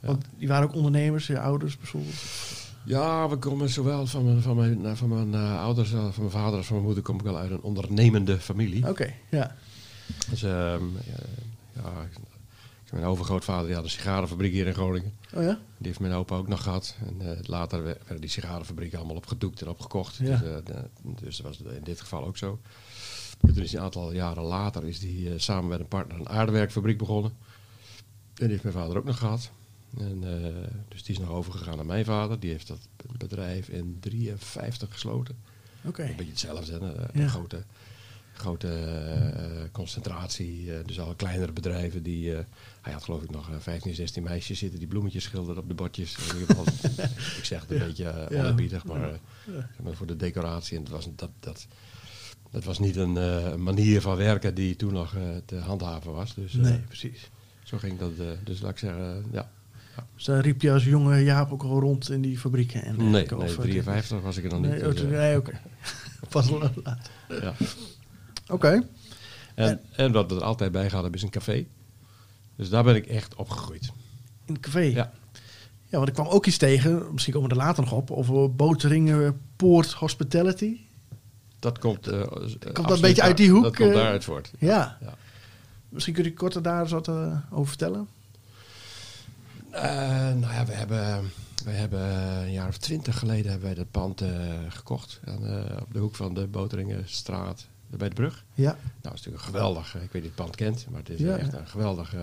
Ja. 0.00 0.06
Want 0.06 0.24
die 0.38 0.48
waren 0.48 0.68
ook 0.68 0.74
ondernemers, 0.74 1.26
je 1.26 1.40
ouders 1.40 1.76
bijvoorbeeld. 1.76 2.14
Ja, 2.84 3.28
we 3.28 3.36
komen 3.36 3.68
zowel 3.68 4.06
van 4.06 4.24
mijn, 4.24 4.42
van 4.42 4.56
mijn, 4.56 4.80
nou, 4.80 4.96
van 4.96 5.08
mijn 5.08 5.34
eh, 5.34 5.62
ouders, 5.62 5.90
van 5.90 6.12
mijn 6.16 6.30
vader 6.30 6.56
als 6.56 6.66
van 6.66 6.74
mijn 6.74 6.86
moeder, 6.86 7.04
kom 7.04 7.16
ik 7.16 7.22
wel 7.22 7.36
uit 7.38 7.50
een 7.50 7.62
ondernemende 7.62 8.38
familie. 8.38 8.88
Oké, 8.88 9.12
ja. 9.30 9.56
Dus 10.30 10.42
ehm, 10.42 10.84
ja, 11.74 12.08
mijn 12.96 13.08
overgrootvader 13.08 13.66
die 13.66 13.74
had 13.74 13.84
een 13.84 13.90
sigarenfabriek 13.90 14.52
hier 14.52 14.66
in 14.66 14.74
Groningen. 14.74 15.12
Oh 15.34 15.42
ja? 15.42 15.58
Die 15.78 15.86
heeft 15.86 16.00
mijn 16.00 16.12
opa 16.12 16.36
ook 16.36 16.48
nog 16.48 16.62
gehad. 16.62 16.96
En 17.06 17.30
eh, 17.32 17.38
later 17.42 17.78
we- 17.84 17.98
werden 17.98 18.20
die 18.20 18.30
sigarenfabrieken 18.30 18.98
allemaal 18.98 19.16
opgedoekt 19.16 19.60
en 19.62 19.68
opgekocht. 19.68 20.16
Ja. 20.16 20.24
Dus, 20.36 20.48
eh, 20.48 20.56
de- 20.64 20.88
dus 21.24 21.36
dat 21.36 21.46
was 21.46 21.72
in 21.74 21.84
dit 21.84 22.00
geval 22.00 22.24
ook 22.26 22.36
zo. 22.36 22.60
En 23.40 23.54
toen 23.54 23.62
is 23.62 23.70
hij 23.70 23.78
een 23.78 23.84
aantal 23.84 24.12
jaren 24.12 24.42
later 24.42 24.84
is 24.84 24.98
die, 24.98 25.28
eh, 25.30 25.34
samen 25.38 25.68
met 25.68 25.80
een 25.80 25.88
partner 25.88 26.18
een 26.20 26.28
aardewerkfabriek 26.28 26.98
begonnen. 26.98 27.32
En 28.26 28.32
die 28.34 28.48
heeft 28.48 28.62
mijn 28.62 28.74
vader 28.74 28.96
ook 28.96 29.04
nog 29.04 29.18
gehad. 29.18 29.50
En, 29.98 30.20
dus 30.88 31.02
die 31.02 31.14
is 31.14 31.20
nog 31.20 31.30
overgegaan 31.30 31.76
naar 31.76 31.86
mijn 31.86 32.04
vader. 32.04 32.40
Die 32.40 32.50
heeft 32.50 32.66
dat 32.68 32.78
bedrijf 33.18 33.68
in 33.68 33.96
53 34.00 34.92
gesloten. 34.92 35.36
Oké. 35.84 36.02
Een 36.02 36.16
beetje 36.16 36.30
hetzelfde. 36.30 36.72
Hè? 36.72 36.78
Een 36.78 37.20
Ja. 37.20 37.28
grote, 37.28 37.64
grote 38.38 38.68
eh, 38.68 39.62
concentratie. 39.72 40.72
eh, 40.72 40.78
dus 40.86 41.00
alle 41.00 41.16
kleinere 41.16 41.52
bedrijven. 41.52 42.02
Die, 42.02 42.34
eh, 42.36 42.44
hij 42.82 42.92
had 42.92 43.04
geloof 43.04 43.22
ik 43.22 43.30
nog 43.30 43.50
eh, 43.50 43.54
15, 43.58 43.94
16 43.94 44.22
meisjes 44.22 44.58
zitten 44.58 44.78
die 44.78 44.88
bloemetjes 44.88 45.22
schilderden 45.24 45.62
op 45.62 45.68
de 45.68 45.74
bordjes. 45.74 46.16
In 46.16 46.38
ieder 46.38 46.56
geval, 46.56 46.64
ik 47.38 47.44
zeg 47.44 47.60
het 47.60 47.70
een 47.70 47.78
beetje 47.78 48.04
uh, 48.30 48.38
Ja. 48.70 48.80
maar, 48.84 49.02
eh, 49.10 49.18
Ja. 49.84 49.92
voor 49.92 50.06
de 50.06 50.16
decoratie. 50.16 50.76
En 50.76 50.82
het 50.82 50.92
was, 50.92 51.08
dat, 51.16 51.30
dat, 51.40 51.66
dat 52.50 52.64
was 52.64 52.78
niet 52.78 52.96
een 52.96 53.16
eh, 53.16 53.54
manier 53.54 54.00
van 54.00 54.16
werken 54.16 54.54
die 54.54 54.76
toen 54.76 54.92
nog 54.92 55.14
eh, 55.14 55.22
te 55.44 55.56
handhaven 55.56 56.12
was. 56.12 56.34
Dus 56.34 56.54
eh, 56.54 56.60
Nee, 56.60 56.78
precies. 56.78 57.30
zo 57.64 57.78
ging 57.78 57.98
dat. 57.98 58.12
eh, 58.18 58.26
dus 58.44 58.60
laat 58.60 58.70
ik 58.70 58.78
zeggen, 58.78 59.24
ja. 59.32 59.50
Dus 60.14 60.24
daar 60.24 60.40
riep 60.40 60.62
je 60.62 60.72
als 60.72 60.84
jonge 60.84 61.22
Jaap 61.22 61.52
ook 61.52 61.62
al 61.62 61.80
rond 61.80 62.10
in 62.10 62.20
die 62.20 62.38
fabrieken? 62.38 62.82
En 62.84 62.96
Nee, 62.96 63.26
nee, 63.26 63.36
of, 63.36 63.56
eh, 63.56 63.62
53 63.62 64.20
was 64.20 64.36
ik 64.36 64.44
er 64.44 64.50
nog 64.50 64.60
niet. 64.60 64.70
Nee, 64.70 64.78
dus, 64.80 64.88
oh, 64.88 64.94
toen- 64.94 65.12
eh, 65.12 65.18
nee, 65.18 65.36
oké. 65.36 65.60
Pas 66.30 66.48
wel 66.50 66.58
later. 66.58 67.12
ja. 67.28 67.54
Oké. 68.48 68.88
En, 69.54 69.80
en 69.96 70.12
wat 70.12 70.30
we 70.30 70.36
er 70.36 70.44
altijd 70.44 70.72
bij 70.72 70.88
gehad 70.88 71.02
hebben 71.02 71.20
is 71.20 71.22
een 71.22 71.30
café. 71.30 71.66
Dus 72.56 72.68
daar 72.68 72.84
ben 72.84 72.94
ik 72.94 73.06
echt 73.06 73.34
opgegroeid. 73.34 73.92
In 74.44 74.54
het 74.54 74.62
café. 74.62 74.80
Ja. 74.80 75.12
Ja, 75.88 75.96
want 75.96 76.08
ik 76.08 76.14
kwam 76.14 76.26
ook 76.26 76.46
iets 76.46 76.56
tegen, 76.56 77.12
misschien 77.12 77.32
komen 77.32 77.48
we 77.48 77.54
er 77.54 77.60
later 77.60 77.82
nog 77.82 77.92
op, 77.92 78.10
over 78.10 78.54
Boteringen 78.54 79.40
Poort 79.56 79.92
Hospitality. 79.92 80.80
dat 81.58 81.78
komt, 81.78 82.08
uh, 82.08 82.22
komt 82.72 82.90
een 82.90 83.00
beetje 83.00 83.22
uit 83.22 83.36
die 83.36 83.50
hoek. 83.50 83.62
Dat 83.62 83.76
komt 83.76 83.92
daaruit 83.92 84.24
voort. 84.24 84.50
Ja. 84.58 84.98
ja. 85.00 85.14
Misschien 85.88 86.14
kun 86.14 86.24
je 86.24 86.34
korter 86.34 86.62
daar 86.62 86.82
eens 86.82 86.90
wat 86.90 87.08
over 87.50 87.66
vertellen? 87.66 88.08
nou 89.70 90.52
ja, 90.52 90.66
we 90.66 90.72
hebben, 90.72 91.30
we 91.64 91.70
hebben 91.70 92.00
een 92.42 92.52
jaar 92.52 92.68
of 92.68 92.76
twintig 92.76 93.18
geleden 93.18 93.50
hebben 93.50 93.66
wij 93.68 93.76
dat 93.76 93.90
pand 93.90 94.22
gekocht. 94.68 95.20
Aan, 95.24 95.80
op 95.80 95.92
de 95.92 95.98
hoek 95.98 96.14
van 96.14 96.34
de 96.34 96.46
Boteringenstraat 96.46 97.66
bij 97.88 98.08
de 98.08 98.14
brug. 98.14 98.44
Ja. 98.54 98.70
Nou, 98.70 98.76
dat 99.00 99.12
is 99.12 99.18
natuurlijk 99.18 99.44
een 99.44 99.50
geweldig, 99.52 99.94
ik 99.94 100.12
weet 100.12 100.12
niet 100.12 100.14
of 100.14 100.20
je 100.22 100.26
het 100.26 100.34
pand 100.34 100.56
kent, 100.56 100.86
maar 100.90 101.00
het 101.00 101.08
is 101.10 101.22
echt 101.22 101.52
een 101.52 101.68
geweldig 101.68 102.14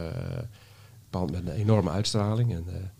pand 1.09 1.31
met 1.31 1.47
een 1.47 1.53
enorme 1.53 1.89
uitstraling. 1.89 2.51
En, 2.51 2.91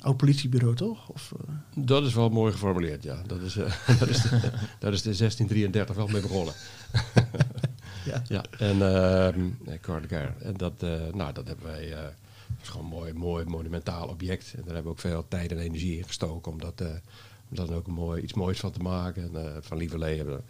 Oud 0.00 0.16
politiebureau, 0.16 0.74
toch? 0.74 1.08
Of, 1.08 1.32
uh... 1.32 1.54
Dat 1.74 2.04
is 2.04 2.14
wel 2.14 2.28
mooi 2.28 2.52
geformuleerd, 2.52 3.02
ja. 3.02 3.22
Dat 3.26 3.40
is, 3.40 3.56
uh, 3.56 3.72
dat 4.00 4.08
is, 4.08 4.22
de, 4.22 4.40
dat 4.78 4.92
is 4.92 5.02
de 5.02 5.16
1633 5.16 5.96
wel 5.96 6.06
mee 6.06 6.22
begonnen. 6.22 6.54
ja. 8.10 8.22
ja. 8.28 8.44
En, 8.58 8.76
uh, 8.76 9.26
en 9.26 10.54
dat, 10.56 10.82
uh, 10.82 10.90
nou, 11.12 11.32
dat 11.32 11.46
hebben 11.46 11.66
wij... 11.66 11.90
dat 11.90 12.62
is 12.62 12.68
gewoon 12.68 12.84
een 12.84 12.92
mooi, 12.92 13.12
mooi, 13.12 13.44
monumentaal 13.44 14.08
object. 14.08 14.52
En 14.54 14.62
daar 14.64 14.74
hebben 14.74 14.82
we 14.84 14.90
ook 14.90 14.98
veel 14.98 15.24
tijd 15.28 15.50
en 15.50 15.58
energie 15.58 15.96
in 15.96 16.04
gestoken 16.04 16.52
om, 16.52 16.60
dat, 16.60 16.80
om 17.48 17.56
daar 17.56 17.70
ook 17.70 17.86
een 17.86 17.92
mooi, 17.92 18.22
iets 18.22 18.34
moois 18.34 18.60
van 18.60 18.72
te 18.72 18.80
maken. 18.80 19.34
En, 19.34 19.62
van 19.62 19.76
Lieverlee 19.76 20.16
hebben 20.16 20.36
we 20.36 20.42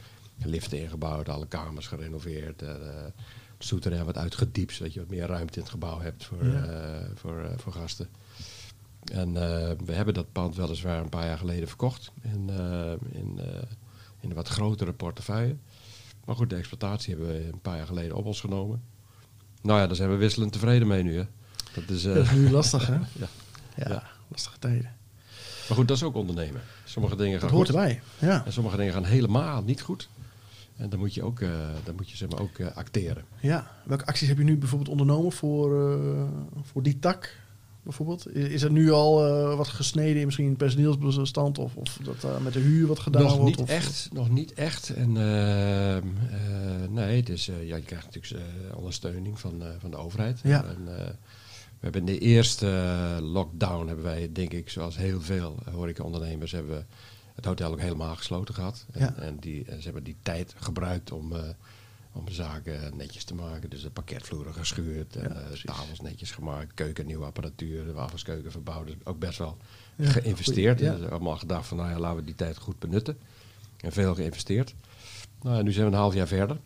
liften 0.44 0.80
ingebouwd, 0.80 1.28
alle 1.28 1.46
kamers 1.46 1.86
gerenoveerd. 1.86 2.60
het 2.60 3.14
souterrain 3.58 4.04
wat 4.04 4.16
uitgediept, 4.16 4.72
zodat 4.72 4.92
je 4.92 5.00
wat 5.00 5.08
meer 5.10 5.26
ruimte 5.26 5.54
in 5.54 5.60
het 5.60 5.70
gebouw 5.70 6.00
hebt 6.00 6.24
voor, 6.24 6.44
voor, 7.14 7.50
voor 7.56 7.72
gasten. 7.72 8.08
En 9.12 9.28
uh, 9.28 9.70
we 9.84 9.92
hebben 9.92 10.14
dat 10.14 10.32
pand 10.32 10.56
weliswaar 10.56 11.00
een 11.00 11.08
paar 11.08 11.26
jaar 11.26 11.38
geleden 11.38 11.68
verkocht. 11.68 12.12
In, 12.22 12.48
uh, 12.50 12.92
in, 13.12 13.34
uh, 13.38 13.44
in 14.20 14.30
een 14.30 14.34
wat 14.34 14.48
grotere 14.48 14.92
portefeuille. 14.92 15.56
Maar 16.24 16.36
goed, 16.36 16.50
de 16.50 16.56
exploitatie 16.56 17.14
hebben 17.14 17.32
we 17.32 17.48
een 17.52 17.60
paar 17.60 17.76
jaar 17.76 17.86
geleden 17.86 18.16
op 18.16 18.24
ons 18.24 18.40
genomen. 18.40 18.82
Nou 19.62 19.80
ja, 19.80 19.86
daar 19.86 19.96
zijn 19.96 20.10
we 20.10 20.16
wisselend 20.16 20.52
tevreden 20.52 20.88
mee 20.88 21.02
nu. 21.02 21.16
Hè. 21.16 21.24
Dat 21.74 21.88
is, 21.88 22.02
dat 22.02 22.16
is 22.16 22.30
nu 22.30 22.50
lastig, 22.50 22.86
hè? 22.86 22.94
ja. 23.22 23.28
ja. 23.76 23.88
Ja, 23.88 24.02
lastige 24.28 24.58
tijden. 24.58 24.94
Maar 25.68 25.76
goed, 25.76 25.88
dat 25.88 25.96
is 25.96 26.02
ook 26.02 26.14
ondernemen. 26.14 26.60
Sommige 26.84 27.16
dingen 27.16 27.32
gaan 27.32 27.48
dat 27.48 27.56
hoort 27.56 27.68
erbij, 27.68 28.00
ja. 28.18 28.44
En 28.44 28.52
sommige 28.52 28.76
dingen 28.76 28.92
gaan 28.92 29.04
helemaal 29.04 29.62
niet 29.62 29.80
goed. 29.80 30.08
En 30.76 30.88
dan 30.88 30.98
moet 30.98 31.14
je 31.14 31.22
ook, 31.22 31.40
dan 31.84 31.94
moet 31.96 32.10
je, 32.10 32.16
zeg 32.16 32.28
maar, 32.28 32.40
ook 32.40 32.60
acteren. 32.74 33.24
Ja, 33.40 33.70
welke 33.84 34.06
acties 34.06 34.28
heb 34.28 34.38
je 34.38 34.44
nu 34.44 34.56
bijvoorbeeld 34.56 34.90
ondernomen 34.90 35.32
voor, 35.32 35.98
voor 36.62 36.82
die 36.82 36.98
tak? 36.98 37.44
bijvoorbeeld? 37.86 38.34
Is 38.34 38.62
er 38.62 38.70
nu 38.70 38.90
al 38.90 39.26
uh, 39.26 39.56
wat 39.56 39.68
gesneden 39.68 40.16
in 40.16 40.24
misschien 40.24 40.56
personeelsbestand 40.56 41.58
of, 41.58 41.76
of 41.76 41.98
dat 42.02 42.24
uh, 42.24 42.38
met 42.38 42.52
de 42.52 42.58
huur 42.58 42.86
wat 42.86 42.98
gedaan 42.98 43.22
nog 43.22 43.36
wordt? 43.36 43.58
Niet 43.58 43.68
echt, 43.68 44.08
nog 44.12 44.30
niet 44.30 44.54
echt. 44.54 44.90
En 44.90 45.14
uh, 45.14 45.96
nee, 46.90 47.22
dus 47.22 47.46
ja, 47.46 47.76
je 47.76 47.82
krijgt 47.82 48.14
natuurlijk 48.14 48.44
ondersteuning 48.74 49.40
van, 49.40 49.62
van 49.78 49.90
de 49.90 49.96
overheid. 49.96 50.40
Ja. 50.42 50.64
En, 50.64 50.84
we 51.78 51.92
hebben 51.92 52.00
in 52.00 52.18
de 52.18 52.18
eerste 52.18 52.66
lockdown 53.22 53.86
hebben 53.86 54.04
wij, 54.04 54.30
denk 54.32 54.52
ik, 54.52 54.70
zoals 54.70 54.96
heel 54.96 55.20
veel 55.20 55.58
horecaondernemers, 55.72 56.52
hebben 56.52 56.76
we 56.76 56.84
het 57.36 57.44
hotel 57.44 57.70
ook 57.70 57.80
helemaal 57.80 58.16
gesloten 58.16 58.54
gehad. 58.54 58.86
En, 58.92 59.00
ja. 59.00 59.14
en 59.14 59.36
die, 59.36 59.64
ze 59.64 59.84
hebben 59.84 60.04
die 60.04 60.16
tijd 60.22 60.54
gebruikt 60.58 61.12
om 61.12 61.32
om 62.16 62.28
zaken 62.28 62.96
netjes 62.96 63.24
te 63.24 63.34
maken. 63.34 63.70
Dus 63.70 63.82
de 63.82 63.90
pakketvloeren 63.90 64.54
geschuurd, 64.54 65.16
en, 65.16 65.32
uh, 65.32 65.64
tafels 65.64 66.00
netjes 66.00 66.30
gemaakt, 66.30 66.74
keuken, 66.74 67.06
nieuwe 67.06 67.24
apparatuur, 67.24 67.84
de 67.84 67.92
wafelskeuken 67.92 68.50
verbouwd. 68.50 68.86
Dus 68.86 68.94
ook 69.04 69.18
best 69.18 69.38
wel 69.38 69.56
ja, 69.96 70.10
geïnvesteerd. 70.10 70.80
Ja. 70.80 70.94
Dus 70.94 71.08
allemaal 71.08 71.36
gedacht 71.36 71.66
van, 71.66 71.76
nou 71.76 71.90
ja, 71.90 71.98
laten 71.98 72.18
we 72.18 72.24
die 72.24 72.34
tijd 72.34 72.56
goed 72.56 72.78
benutten. 72.78 73.18
En 73.76 73.92
veel 73.92 74.14
geïnvesteerd. 74.14 74.74
Nou, 75.42 75.62
nu 75.62 75.72
zijn 75.72 75.86
we 75.86 75.92
een 75.92 75.98
half 75.98 76.14
jaar 76.14 76.26
verder. 76.26 76.56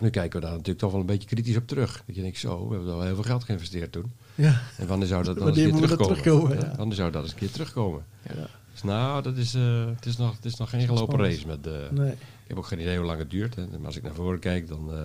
Nu 0.00 0.10
kijken 0.10 0.40
we 0.40 0.46
daar 0.46 0.54
natuurlijk 0.54 0.78
toch 0.78 0.90
wel 0.90 1.00
een 1.00 1.06
beetje 1.06 1.28
kritisch 1.28 1.56
op 1.56 1.66
terug. 1.66 2.02
Dat 2.06 2.16
je 2.16 2.22
denkt, 2.22 2.38
zo, 2.38 2.68
we 2.68 2.74
hebben 2.74 2.96
wel 2.96 3.02
heel 3.02 3.14
veel 3.14 3.24
geld 3.24 3.44
geïnvesteerd 3.44 3.92
toen. 3.92 4.12
Ja. 4.34 4.62
En 4.76 4.86
wanneer 4.86 5.08
zou 5.08 5.24
dat 5.24 5.36
dan 5.38 5.48
eens 5.48 5.56
een 5.56 5.70
keer 5.70 5.80
terugkomen? 5.80 6.16
terugkomen 6.16 6.58
ja. 6.58 6.76
Wanneer 6.76 6.96
zou 6.96 7.10
dat 7.10 7.22
eens 7.22 7.32
een 7.32 7.38
keer 7.38 7.50
terugkomen? 7.50 8.04
Ja. 8.34 8.48
Dus 8.74 8.82
nou, 8.82 9.22
dat 9.22 9.36
is, 9.36 9.54
uh, 9.54 9.86
het, 9.86 10.06
is 10.06 10.16
nog, 10.16 10.36
het 10.36 10.44
is 10.44 10.56
nog 10.56 10.70
geen 10.70 10.86
gelopen 10.86 11.18
race 11.18 11.46
met 11.46 11.64
de... 11.64 11.88
Nee. 11.90 12.12
Ik 12.12 12.50
heb 12.50 12.56
ook 12.56 12.66
geen 12.66 12.80
idee 12.80 12.96
hoe 12.96 13.06
lang 13.06 13.18
het 13.18 13.30
duurt. 13.30 13.54
Hè. 13.54 13.66
Maar 13.66 13.86
als 13.86 13.96
ik 13.96 14.02
naar 14.02 14.14
voren 14.14 14.38
kijk, 14.38 14.68
dan, 14.68 14.90
uh, 14.90 15.00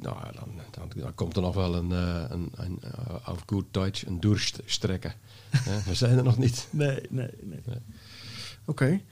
nou, 0.00 0.16
dan, 0.34 0.50
dan, 0.70 0.90
dan, 0.96 1.14
komt 1.14 1.36
er 1.36 1.42
nog 1.42 1.54
wel 1.54 1.74
een, 1.74 1.90
uh, 1.90 2.24
een, 2.28 2.52
een 2.54 3.38
goed 3.46 3.64
Duits, 3.70 4.06
een 4.06 4.20
doorstrekken. 4.20 5.14
We 5.86 5.94
zijn 5.94 6.16
er 6.16 6.24
nog 6.24 6.38
niet. 6.38 6.68
Nee, 6.70 7.00
nee, 7.10 7.28
nee. 7.42 7.60
nee. 7.64 7.78
Oké. 8.64 8.84
Okay. 8.84 9.04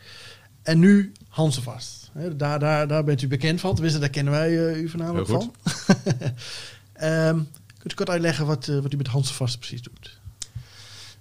En 0.62 0.78
nu 0.78 1.12
Hansevast. 1.28 2.10
Daar, 2.36 2.58
daar, 2.58 2.88
daar 2.88 3.04
bent 3.04 3.22
u 3.22 3.28
bekend 3.28 3.60
van. 3.60 3.72
Tenminste, 3.72 4.00
daar 4.00 4.10
kennen 4.10 4.32
wij 4.32 4.74
u 4.74 4.88
voornamelijk 4.88 5.28
van. 5.28 5.54
um, 7.02 7.48
kunt 7.78 7.92
u 7.92 7.94
kort 7.94 8.10
uitleggen 8.10 8.46
wat, 8.46 8.66
wat 8.66 8.92
u 8.92 8.96
met 8.96 9.06
Hansevast 9.06 9.58
precies 9.58 9.82
doet? 9.82 10.22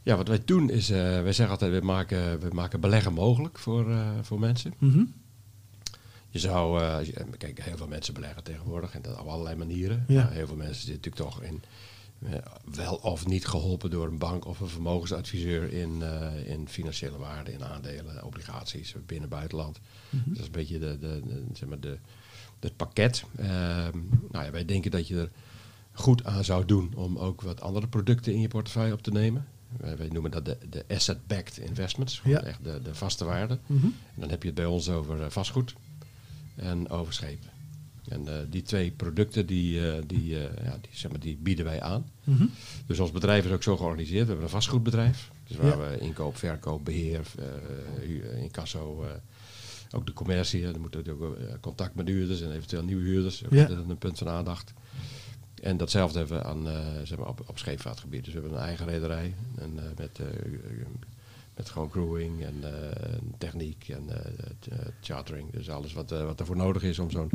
Ja, 0.04 0.16
wat 0.16 0.28
wij 0.28 0.42
doen 0.46 0.70
is, 0.70 0.90
wij 0.90 1.34
zeggen 1.34 1.50
altijd, 1.50 1.80
we 1.80 1.86
maken, 1.86 2.40
we 2.40 2.50
maken 2.54 2.80
beleggen 2.80 3.14
mogelijk 3.14 3.60
voor, 3.60 3.86
voor 4.22 4.40
mensen. 4.40 4.74
Mm 4.78 4.92
-hmm. 4.92 5.14
Je 6.30 6.40
zou, 6.40 6.82
uh, 6.82 6.98
kijk, 7.38 7.64
heel 7.64 7.78
veel 7.78 7.88
mensen 7.88 8.14
beleggen 8.14 8.44
tegenwoordig 8.44 8.94
en 8.94 9.02
dat 9.02 9.20
op 9.20 9.28
allerlei 9.28 9.56
manieren. 9.56 10.06
Ja. 10.08 10.28
heel 10.28 10.48
veel 10.48 10.56
mensen 10.56 10.86
zitten 10.86 11.12
natuurlijk 11.12 11.36
toch 11.36 11.42
in, 11.42 11.62
wel 12.76 12.96
of 12.96 13.26
niet 13.26 13.46
geholpen 13.46 13.90
door 13.90 14.08
een 14.08 14.18
bank 14.18 14.46
of 14.46 14.60
een 14.60 14.68
vermogensadviseur 14.68 15.74
in, 15.74 16.04
in 16.46 16.68
financiële 16.68 17.18
waarden, 17.18 17.54
in 17.54 17.64
aandelen, 17.64 18.24
obligaties, 18.24 18.96
binnen 19.06 19.30
buitenland. 19.30 19.80
Mhm. 19.80 20.16
Mm 20.16 20.24
-hmm. 20.24 20.34
Dat 20.34 20.42
is 20.42 20.46
een 20.46 20.52
beetje 20.52 20.80
de, 20.80 21.00
de, 21.00 21.22
de 21.28 21.44
zeg 21.54 21.70
maar 21.70 21.80
de, 21.80 21.98
het 22.64 22.76
pakket. 22.76 23.24
Ehm, 23.36 23.98
nou 24.32 24.46
ja, 24.46 24.52
wij 24.52 24.66
denken 24.66 24.92
dat 24.92 25.08
je 25.08 25.18
er 25.20 25.30
goed 25.92 26.24
aan 26.24 26.44
zou 26.44 26.66
doen 26.66 26.92
om 26.96 27.18
ook 27.18 27.42
wat 27.42 27.62
andere 27.62 27.88
producten 27.88 28.34
in 28.34 28.42
je 28.42 28.48
portefeuille 28.48 28.94
op 28.94 29.02
te 29.02 29.12
nemen. 29.12 29.48
Wij 29.78 30.08
noemen 30.12 30.32
dat 30.32 30.46
de, 30.46 30.58
de 30.70 30.86
asset-backed 30.90 31.58
investments, 31.58 32.22
Ja. 32.24 32.42
echt 32.44 32.64
de, 32.64 32.80
de 32.84 32.96
vaste 32.96 33.26
waarde. 33.26 33.58
Mhm. 33.66 33.86
En 33.86 33.94
dan 34.16 34.30
heb 34.30 34.42
je 34.42 34.48
het 34.48 34.58
bij 34.58 34.66
ons 34.66 34.90
over 34.90 35.32
vastgoed 35.32 35.76
en 36.56 36.90
overschepen. 36.90 37.50
En 38.08 38.22
uh, 38.28 38.34
die 38.50 38.62
twee 38.62 38.92
producten 38.92 39.46
die, 39.46 39.80
uh, 39.80 39.94
die, 40.08 40.30
uh, 40.32 40.42
ja, 40.64 40.78
die, 40.82 40.90
zeg 40.92 41.12
maar, 41.12 41.20
die 41.20 41.38
bieden 41.42 41.66
wij 41.66 41.82
aan. 41.82 42.06
Mhm. 42.24 42.46
Dus 42.86 43.00
ons 43.00 43.12
bedrijf 43.12 43.46
is 43.46 43.52
ook 43.52 43.64
zo 43.64 43.78
georganiseerd. 43.78 44.22
We 44.22 44.28
hebben 44.28 44.44
een 44.44 44.50
vastgoedbedrijf. 44.50 45.32
Dus 45.48 45.58
waar 45.58 45.68
Ja. 45.68 45.78
we 45.90 45.98
inkoop, 46.00 46.38
verkoop, 46.38 46.86
beheer, 46.86 47.22
incasso, 48.42 49.06
ook 49.92 50.06
de 50.06 50.14
commercie. 50.14 50.66
Er 50.68 50.80
moet 50.80 50.96
ook 50.96 51.06
eh, 51.38 51.54
contact 51.62 51.96
met 51.96 52.08
huurders 52.08 52.42
en 52.42 52.52
eventueel 52.52 52.84
nieuwe 52.84 53.04
huurders. 53.04 53.46
Ook 53.46 53.52
Ja. 53.54 53.66
dat 53.66 53.78
is 53.78 53.84
een 53.90 53.98
punt 53.98 54.18
van 54.18 54.30
aandacht. 54.30 54.74
En 55.64 55.78
datzelfde 55.78 56.18
hebben 56.20 56.38
we 56.38 56.44
aan, 56.44 56.68
eh, 56.68 56.78
zeg 57.04 57.18
maar 57.18 57.28
op, 57.28 57.42
op 57.46 57.58
scheepvaartgebied. 57.58 58.24
Dus 58.26 58.34
we 58.34 58.40
hebben 58.40 58.58
een 58.60 58.66
eigen 58.66 58.86
rederij 58.88 59.34
en, 59.58 59.72
eh, 59.80 59.84
met, 59.98 60.20
eh, 60.20 60.26
met 61.56 61.70
gewoon 61.70 61.90
crewing 61.90 62.44
en 62.44 62.64
techniek 63.38 63.90
en 63.90 64.10
chartering. 65.02 65.52
Dus 65.52 65.70
alles 65.70 65.94
wat, 65.94 66.10
wat 66.10 66.40
ervoor 66.40 66.56
nodig 66.56 66.84
is 66.84 67.00
om 67.00 67.12
zo'n 67.12 67.30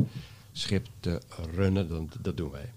schip 0.51 0.87
te 0.99 1.21
runnen, 1.53 1.89
dan, 1.89 2.09
dat 2.21 2.37
doen 2.37 2.51
wij. 2.51 2.71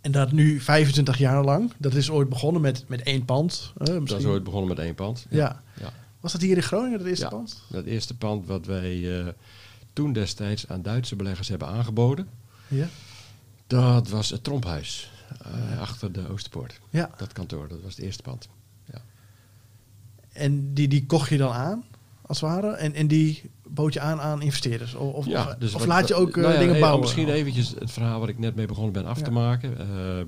En 0.00 0.12
dat 0.12 0.32
nu 0.32 0.60
25 0.60 1.18
jaar 1.18 1.44
lang. 1.44 1.72
Dat 1.78 1.94
is 1.94 2.10
ooit 2.10 2.28
begonnen 2.28 2.62
met, 2.62 2.84
met 2.88 3.02
één 3.02 3.24
pand. 3.24 3.72
eh, 3.78 3.86
Dat 4.04 4.18
is 4.18 4.24
ooit 4.24 4.44
begonnen 4.44 4.68
met 4.68 4.78
één 4.78 4.94
pand. 4.94 5.26
Ja. 5.30 5.62
ja. 5.80 5.92
Was 6.20 6.32
dat 6.32 6.40
hier 6.40 6.56
in 6.56 6.62
Groningen, 6.62 6.98
dat 6.98 7.06
eerste 7.06 7.24
Ja. 7.24 7.30
pand? 7.30 7.62
Dat 7.68 7.84
eerste 7.84 8.16
pand 8.16 8.46
wat 8.46 8.66
wij 8.66 9.34
toen 9.92 10.12
destijds 10.12 10.68
aan 10.68 10.82
Duitse 10.82 11.16
beleggers 11.16 11.48
hebben 11.48 11.68
aangeboden, 11.68 12.28
Ja. 12.68 12.88
Dat 13.80 14.08
was 14.08 14.30
het 14.30 14.44
Tromphuis 14.44 15.10
eh, 15.42 15.80
achter 15.80 16.12
de 16.12 16.28
Oosterpoort. 16.28 16.80
ja. 16.90 17.10
Dat 17.16 17.32
kantoor, 17.32 17.68
dat 17.68 17.80
was 17.82 17.96
het 17.96 18.04
eerste 18.04 18.22
pand. 18.22 18.48
En 20.32 20.74
die, 20.74 20.88
die 20.88 21.06
kocht 21.06 21.28
je 21.28 21.36
dan 21.36 21.52
aan, 21.52 21.84
als 22.22 22.40
het 22.40 22.50
ware. 22.50 22.70
En, 22.70 22.94
en 22.94 23.06
die 23.06 23.50
bood 23.66 23.92
je 23.92 24.00
aan 24.00 24.20
aan 24.20 24.42
investeerders. 24.42 24.94
Of, 24.94 25.12
of, 25.14 25.26
of, 25.26 25.54
dus 25.58 25.72
of 25.74 25.78
wat- 25.78 25.88
laat 25.88 26.08
je 26.08 26.14
ook 26.14 26.36
eh, 26.36 26.42
nou 26.42 26.52
ja, 26.54 26.58
dingen 26.58 26.74
eh, 26.74 26.80
bouwen. 26.80 27.00
Misschien 27.00 27.28
eventjes 27.28 27.74
het 27.78 27.90
verhaal 27.90 28.20
wat 28.20 28.28
ik 28.28 28.38
net 28.38 28.54
mee 28.54 28.66
begonnen 28.66 28.92
ben 28.92 29.04
af 29.06 29.18
Ja. 29.18 29.24
te 29.24 29.30
maken. 29.30 29.78
Ehm, 29.78 30.26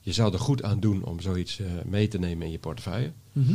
je 0.00 0.12
zou 0.12 0.32
er 0.32 0.38
goed 0.38 0.62
aan 0.62 0.80
doen 0.80 1.04
om 1.04 1.20
zoiets 1.20 1.60
eh, 1.60 1.66
mee 1.84 2.08
te 2.08 2.18
nemen 2.18 2.46
in 2.46 2.52
je 2.52 2.58
portefeuille. 2.58 3.12
Mhm. 3.32 3.52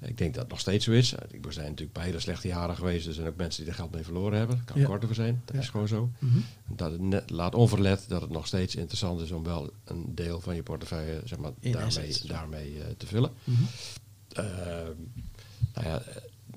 Ik 0.00 0.18
denk 0.18 0.32
dat 0.32 0.42
het 0.42 0.50
nog 0.50 0.60
steeds 0.60 0.84
zo 0.84 0.90
is. 0.90 1.12
Ik- 1.30 1.46
Er 1.46 1.52
zijn 1.52 1.66
natuurlijk 1.66 1.92
bij 1.92 2.04
hele 2.04 2.20
slechte 2.20 2.48
jaren 2.48 2.76
geweest. 2.76 3.06
Er 3.06 3.12
zijn 3.12 3.26
ook 3.26 3.36
mensen 3.36 3.60
die 3.62 3.70
er 3.72 3.78
geld 3.78 3.90
mee 3.92 4.02
verloren 4.04 4.38
hebben. 4.38 4.56
Dat 4.56 4.64
kan 4.64 4.80
Ja. 4.80 4.86
kort 4.86 5.02
over 5.04 5.14
zijn. 5.14 5.42
Dat 5.44 5.54
Ja. 5.54 5.60
is 5.62 5.68
gewoon 5.68 5.88
zo. 5.88 6.10
Mhm. 6.18 6.38
Dat 6.66 6.92
het 6.92 7.00
net, 7.00 7.30
laat 7.30 7.54
onverlet 7.54 8.04
dat 8.08 8.20
het 8.20 8.30
nog 8.30 8.46
steeds 8.46 8.74
interessant 8.74 9.20
is 9.20 9.30
om 9.30 9.42
wel 9.44 9.70
een 9.84 10.14
deel 10.14 10.40
van 10.40 10.54
je 10.54 10.62
portefeuille 10.62 11.20
zeg 11.24 11.38
maar, 11.38 11.52
In 11.60 11.72
daarmee, 11.72 12.20
daarmee 12.26 12.82
eh, 12.82 12.90
te 12.96 13.06
vullen. 13.06 13.30
Mhm. 13.44 13.62
Ehm, 14.32 14.92
nou 15.74 15.86
ja, 15.86 16.02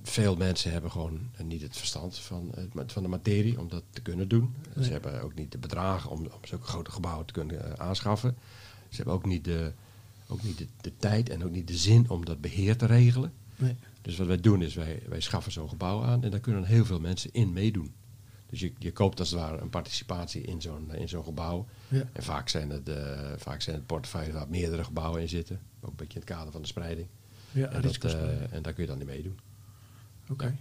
veel 0.03 0.35
mensen 0.35 0.71
hebben 0.71 0.91
gewoon 0.91 1.29
eh, 1.37 1.45
niet 1.45 1.61
het 1.61 1.77
verstand 1.77 2.17
van, 2.17 2.51
eh, 2.55 2.83
van 2.87 3.03
de 3.03 3.09
materie 3.09 3.59
om 3.59 3.69
dat 3.69 3.83
te 3.89 4.01
kunnen 4.01 4.27
doen. 4.27 4.53
Nee. 4.75 4.85
Ze 4.85 4.91
hebben 4.91 5.21
ook 5.21 5.33
niet 5.35 5.51
de 5.51 5.57
bedragen 5.57 6.09
om, 6.09 6.19
om 6.19 6.39
zulke 6.45 6.65
grote 6.67 6.91
gebouwen 6.91 7.25
te 7.25 7.33
kunnen 7.33 7.79
aanschaffen. 7.79 8.37
Ze 8.89 8.95
hebben 8.95 9.13
ook 9.13 9.25
niet, 9.25 9.43
de, 9.43 9.71
ook 10.31 10.43
niet 10.43 10.57
de, 10.57 10.67
de 10.81 10.97
tijd 10.97 11.29
en 11.29 11.43
ook 11.43 11.51
niet 11.51 11.67
de 11.67 11.77
zin 11.77 12.09
om 12.09 12.25
dat 12.25 12.41
beheer 12.41 12.77
te 12.77 12.85
regelen. 12.85 13.33
Nee. 13.55 13.75
Dus 14.01 14.17
wat 14.17 14.27
wij 14.27 14.39
doen 14.39 14.61
is, 14.61 14.73
wij, 14.73 15.01
wij 15.07 15.21
schaffen 15.21 15.51
zo'n 15.51 15.69
gebouw 15.69 16.03
aan 16.03 16.23
en 16.23 16.31
daar 16.31 16.39
kunnen 16.39 16.63
heel 16.63 16.85
veel 16.85 16.99
mensen 16.99 17.29
in 17.33 17.53
meedoen. 17.53 17.93
Dus 18.49 18.59
je, 18.59 18.73
je 18.77 18.91
koopt 18.91 19.19
als 19.19 19.31
het 19.31 19.39
ware 19.39 19.61
een 19.61 19.69
participatie 19.69 20.41
in 20.41 20.61
zo'n 20.61 20.93
in 20.95 21.09
zo'n 21.09 21.23
gebouw. 21.23 21.67
Ja. 21.87 22.09
En 22.13 22.23
vaak 22.23 22.49
zijn, 22.49 22.69
het, 22.69 22.89
uh, 22.89 23.31
vaak 23.37 23.61
zijn 23.61 23.75
het 23.75 23.85
portefeuilles 23.85 24.33
waar 24.33 24.49
meerdere 24.49 24.83
gebouwen 24.83 25.21
in 25.21 25.29
zitten. 25.29 25.59
Ook 25.81 25.89
een 25.89 25.95
beetje 25.95 26.19
in 26.19 26.25
het 26.25 26.35
kader 26.35 26.51
van 26.51 26.61
de 26.61 26.67
spreiding. 26.67 27.07
Ja, 27.51 27.67
en, 27.67 27.81
dat, 27.81 28.03
uh, 28.03 28.53
en 28.53 28.61
daar 28.61 28.73
kun 28.73 28.83
je 28.83 28.89
dan 28.89 28.97
niet 28.97 29.07
meedoen. 29.07 29.39
Oké. 30.23 30.31
Okay. 30.31 30.57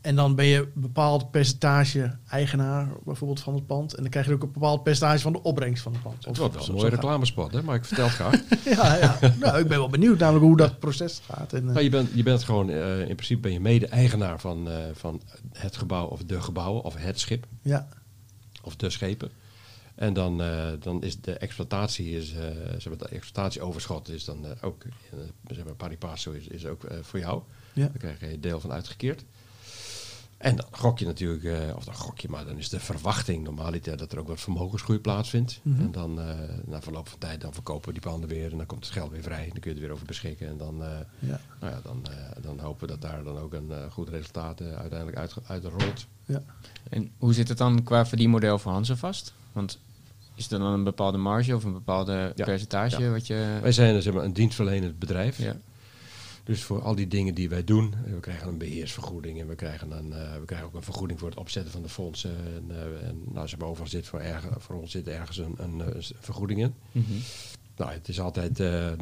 En 0.00 0.16
dan 0.16 0.34
ben 0.34 0.44
je 0.44 0.58
een 0.58 0.70
bepaald 0.74 1.30
percentage 1.30 2.16
eigenaar 2.28 2.88
bijvoorbeeld 3.04 3.40
van 3.40 3.54
het 3.54 3.66
pand. 3.66 3.94
En 3.94 4.02
dan 4.02 4.10
krijg 4.10 4.26
je 4.26 4.32
ook 4.32 4.42
een 4.42 4.52
bepaald 4.52 4.82
percentage 4.82 5.20
van 5.20 5.32
de 5.32 5.42
opbrengst 5.42 5.82
van 5.82 5.92
het 5.92 6.02
pand. 6.02 6.24
Het 6.24 6.36
wordt 6.36 6.54
wel 6.54 6.68
een 6.68 6.74
mooie 6.74 6.88
reclamespot, 6.88 7.52
hè? 7.52 7.62
maar 7.62 7.74
ik 7.76 7.84
vertel 7.84 8.04
het 8.04 8.14
graag. 8.14 8.40
ja, 8.76 8.96
ja. 8.96 9.18
Nou, 9.38 9.58
ik 9.58 9.68
ben 9.68 9.78
wel 9.78 9.88
benieuwd 9.88 10.18
namelijk 10.18 10.44
hoe 10.44 10.56
dat 10.56 10.78
proces 10.78 11.20
gaat. 11.24 11.52
En, 11.52 11.64
uh... 11.64 11.68
nou, 11.68 11.80
je, 11.80 11.90
bent, 11.90 12.10
je 12.14 12.22
bent 12.22 12.42
gewoon, 12.42 12.68
uh, 12.68 13.00
in 13.00 13.14
principe 13.14 13.40
ben 13.40 13.52
je 13.52 13.60
mede-eigenaar 13.60 14.40
van, 14.40 14.68
uh, 14.68 14.74
van 14.92 15.22
het 15.52 15.76
gebouw 15.76 16.06
of 16.06 16.22
de 16.24 16.40
gebouwen 16.40 16.82
of 16.82 16.94
het 16.96 17.20
schip. 17.20 17.46
Ja. 17.62 17.88
Of 18.62 18.76
de 18.76 18.90
schepen. 18.90 19.30
En 19.94 20.12
dan, 20.12 20.42
dan 20.80 21.02
is 21.02 21.20
de 21.20 21.32
exploitatie, 21.32 22.16
is, 22.16 22.34
zeg 22.78 22.88
maar, 22.88 22.98
de 22.98 23.08
exploitatieoverschot 23.08 24.08
is 24.08 24.24
dan 24.24 24.46
ook, 24.60 24.84
zeg 25.46 25.64
maar, 25.64 25.74
pari 25.74 25.98
passu 25.98 26.36
is, 26.36 26.46
is 26.46 26.66
ook 26.66 26.82
voor 27.02 27.18
jou. 27.18 27.42
Ja. 27.72 27.86
Daar 27.98 28.14
krijg 28.14 28.32
je 28.32 28.40
deel 28.40 28.60
van 28.60 28.72
uitgekeerd. 28.72 29.24
En 30.40 30.56
dan 30.56 30.66
gok 30.70 30.98
je 30.98 31.06
natuurlijk, 31.06 31.42
uh, 31.42 31.76
of 31.76 31.84
dan 31.84 31.94
gok 31.94 32.18
je, 32.18 32.28
maar 32.28 32.44
dan 32.44 32.58
is 32.58 32.68
de 32.68 32.80
verwachting 32.80 33.44
normaliter 33.44 33.96
dat 33.96 34.12
er 34.12 34.18
ook 34.18 34.28
wat 34.28 34.40
vermogensgroei 34.40 34.98
plaatsvindt. 34.98 35.60
Mhm. 35.62 35.80
En 35.80 35.92
dan 35.92 36.18
uh, 36.18 36.26
na 36.64 36.82
verloop 36.82 37.08
van 37.08 37.18
tijd, 37.18 37.40
dan 37.40 37.52
verkopen 37.52 37.86
we 37.86 37.92
die 37.92 38.10
panden 38.10 38.28
weer 38.28 38.50
en 38.50 38.56
dan 38.56 38.66
komt 38.66 38.84
het 38.84 38.92
geld 38.94 39.10
weer 39.10 39.22
vrij. 39.22 39.48
Dan 39.52 39.60
kun 39.60 39.70
je 39.70 39.76
er 39.76 39.82
weer 39.82 39.92
over 39.92 40.06
beschikken. 40.06 40.48
En 40.48 40.56
dan, 40.56 40.82
uh, 40.82 40.88
ja. 41.18 41.40
Nou 41.60 41.72
ja, 41.72 41.80
dan, 41.82 42.02
dan 42.40 42.58
hopen 42.58 42.80
we 42.80 42.92
dat 42.92 43.02
daar 43.02 43.24
dan 43.24 43.38
ook 43.38 43.52
een 43.52 43.72
goed 43.90 44.08
resultaat 44.08 44.60
uiteindelijk 44.60 45.18
uit, 45.18 45.34
uit 45.46 45.64
rolt. 45.64 46.06
Ja. 46.24 46.42
En 46.90 47.10
hoe 47.18 47.34
zit 47.34 47.48
het 47.48 47.58
dan 47.58 47.82
qua 47.82 48.06
verdienmodel 48.06 48.58
voor 48.58 48.72
Hansen 48.72 48.98
vast? 48.98 49.32
Want 49.52 49.78
is 50.34 50.50
er 50.50 50.58
dan 50.58 50.72
een 50.72 50.84
bepaalde 50.84 51.18
marge 51.18 51.54
of 51.56 51.64
een 51.64 51.72
bepaalde 51.72 52.32
Ja. 52.34 52.44
percentage 52.44 53.02
Ja. 53.02 53.10
wat 53.10 53.26
je... 53.26 53.58
Wij 53.62 53.72
zijn 53.72 54.02
zeg 54.02 54.14
maar, 54.14 54.24
een 54.24 54.32
dienstverlenend 54.32 54.98
bedrijf. 54.98 55.38
Ja. 55.38 55.56
Dus 56.44 56.62
voor 56.62 56.82
al 56.82 56.94
die 56.94 57.08
dingen 57.08 57.34
die 57.34 57.48
wij 57.48 57.64
doen, 57.64 57.94
eh, 58.04 58.12
we 58.12 58.20
krijgen 58.20 58.48
een 58.48 58.58
beheersvergoeding 58.58 59.40
en 59.40 59.48
we 59.48 59.54
krijgen, 59.54 59.90
een, 59.90 60.12
eh, 60.12 60.38
we 60.38 60.44
krijgen 60.44 60.66
ook 60.68 60.74
een 60.74 60.82
vergoeding 60.82 61.18
voor 61.18 61.28
het 61.28 61.38
opzetten 61.38 61.72
van 61.72 61.82
de 61.82 61.88
fondsen. 61.88 62.36
En, 62.36 62.64
eh, 62.70 63.08
en 63.08 63.22
nou, 63.32 63.48
zeg 63.48 63.58
maar, 63.58 63.68
overal 63.68 63.88
zit 63.88 64.06
voor, 64.06 64.22
voor 64.58 64.76
ons 64.76 64.90
zit 64.90 65.08
ergens 65.08 65.36
een, 65.38 65.54
een, 65.58 65.82
vergoeding 66.20 66.60
in. 66.60 66.74
Mhm. 66.92 67.12
Nou, 67.76 67.92
het 67.92 68.08
is 68.08 68.20
altijd, 68.20 68.56
de, 68.56 68.96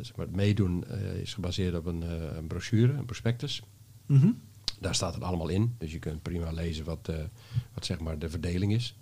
zeg 0.00 0.16
maar, 0.16 0.26
het 0.26 0.36
meedoen 0.36 0.84
is 1.22 1.34
gebaseerd 1.34 1.74
op 1.74 1.86
een, 1.86 2.02
een 2.36 2.46
brochure, 2.46 2.92
een 2.92 3.04
prospectus. 3.04 3.62
Mhm. 4.06 4.30
Daar 4.80 4.94
staat 4.94 5.14
het 5.14 5.22
allemaal 5.22 5.48
in. 5.48 5.74
Dus 5.78 5.92
je 5.92 5.98
kunt 5.98 6.22
prima 6.22 6.50
lezen 6.52 6.84
wat, 6.84 7.10
wat 7.74 7.84
zeg 7.84 8.00
maar 8.00 8.18
de 8.18 8.30
verdeling 8.30 8.72
is. 8.72 8.94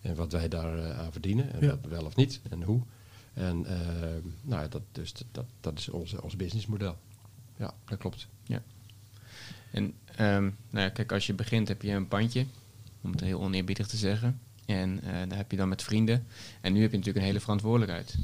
En 0.00 0.14
wat 0.14 0.32
wij 0.32 0.48
daar 0.48 0.92
aan 0.92 1.12
verdienen. 1.12 1.52
En 1.52 1.60
Ja. 1.60 1.66
wat 1.66 1.90
wel 1.90 2.04
of 2.04 2.16
niet. 2.16 2.40
En 2.50 2.62
hoe. 2.62 2.82
En 3.34 3.60
nou, 4.42 4.62
ja, 4.62 4.68
dat, 4.68 4.82
dus, 4.92 5.12
dat, 5.32 5.46
dat 5.60 5.78
is 5.78 5.88
onze, 5.88 6.22
ons 6.22 6.36
businessmodel. 6.36 6.96
Ja, 7.56 7.74
dat 7.84 7.98
klopt. 7.98 8.26
En 9.70 9.94
ehm, 10.16 10.42
nou 10.42 10.84
ja, 10.84 10.88
kijk, 10.88 11.12
als 11.12 11.26
je 11.26 11.32
begint 11.34 11.68
heb 11.68 11.82
je 11.82 11.90
een 11.90 12.08
pandje, 12.08 12.46
om 13.00 13.10
het 13.10 13.20
heel 13.20 13.40
oneerbiedig 13.40 13.86
te 13.86 13.96
zeggen. 13.96 14.40
En 14.66 15.00
eh, 15.02 15.12
daar 15.28 15.36
heb 15.38 15.50
je 15.50 15.56
dan 15.56 15.68
met 15.68 15.82
vrienden. 15.82 16.26
En 16.60 16.72
nu 16.72 16.80
heb 16.80 16.90
je 16.90 16.96
natuurlijk 16.96 17.24
een 17.24 17.30
hele 17.30 17.40
verantwoordelijkheid. 17.40 18.14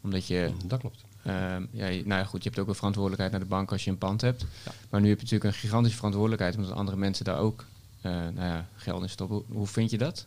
Omdat 0.00 0.26
je, 0.26 0.50
Dat 0.64 0.80
klopt. 0.80 1.04
ehm, 1.22 1.64
ja, 1.70 1.86
nou 1.88 2.04
ja, 2.06 2.24
goed, 2.24 2.42
je 2.42 2.48
hebt 2.48 2.60
ook 2.60 2.68
een 2.68 2.74
verantwoordelijkheid 2.74 3.32
naar 3.32 3.40
de 3.40 3.46
bank 3.54 3.72
als 3.72 3.84
je 3.84 3.90
een 3.90 3.98
pand 3.98 4.20
hebt. 4.20 4.44
Ja. 4.64 4.72
Maar 4.90 5.00
nu 5.00 5.08
heb 5.08 5.16
je 5.16 5.22
natuurlijk 5.24 5.54
een 5.54 5.60
gigantische 5.60 5.96
verantwoordelijkheid, 5.96 6.56
omdat 6.56 6.72
andere 6.72 6.96
mensen 6.96 7.24
daar 7.24 7.38
ook 7.38 7.64
eh, 8.00 8.12
nou 8.12 8.34
ja, 8.34 8.68
geld 8.74 9.02
in 9.02 9.08
stoppen. 9.08 9.36
Hoe, 9.36 9.56
hoe 9.56 9.66
vind 9.66 9.90
je 9.90 9.98
dat? 9.98 10.26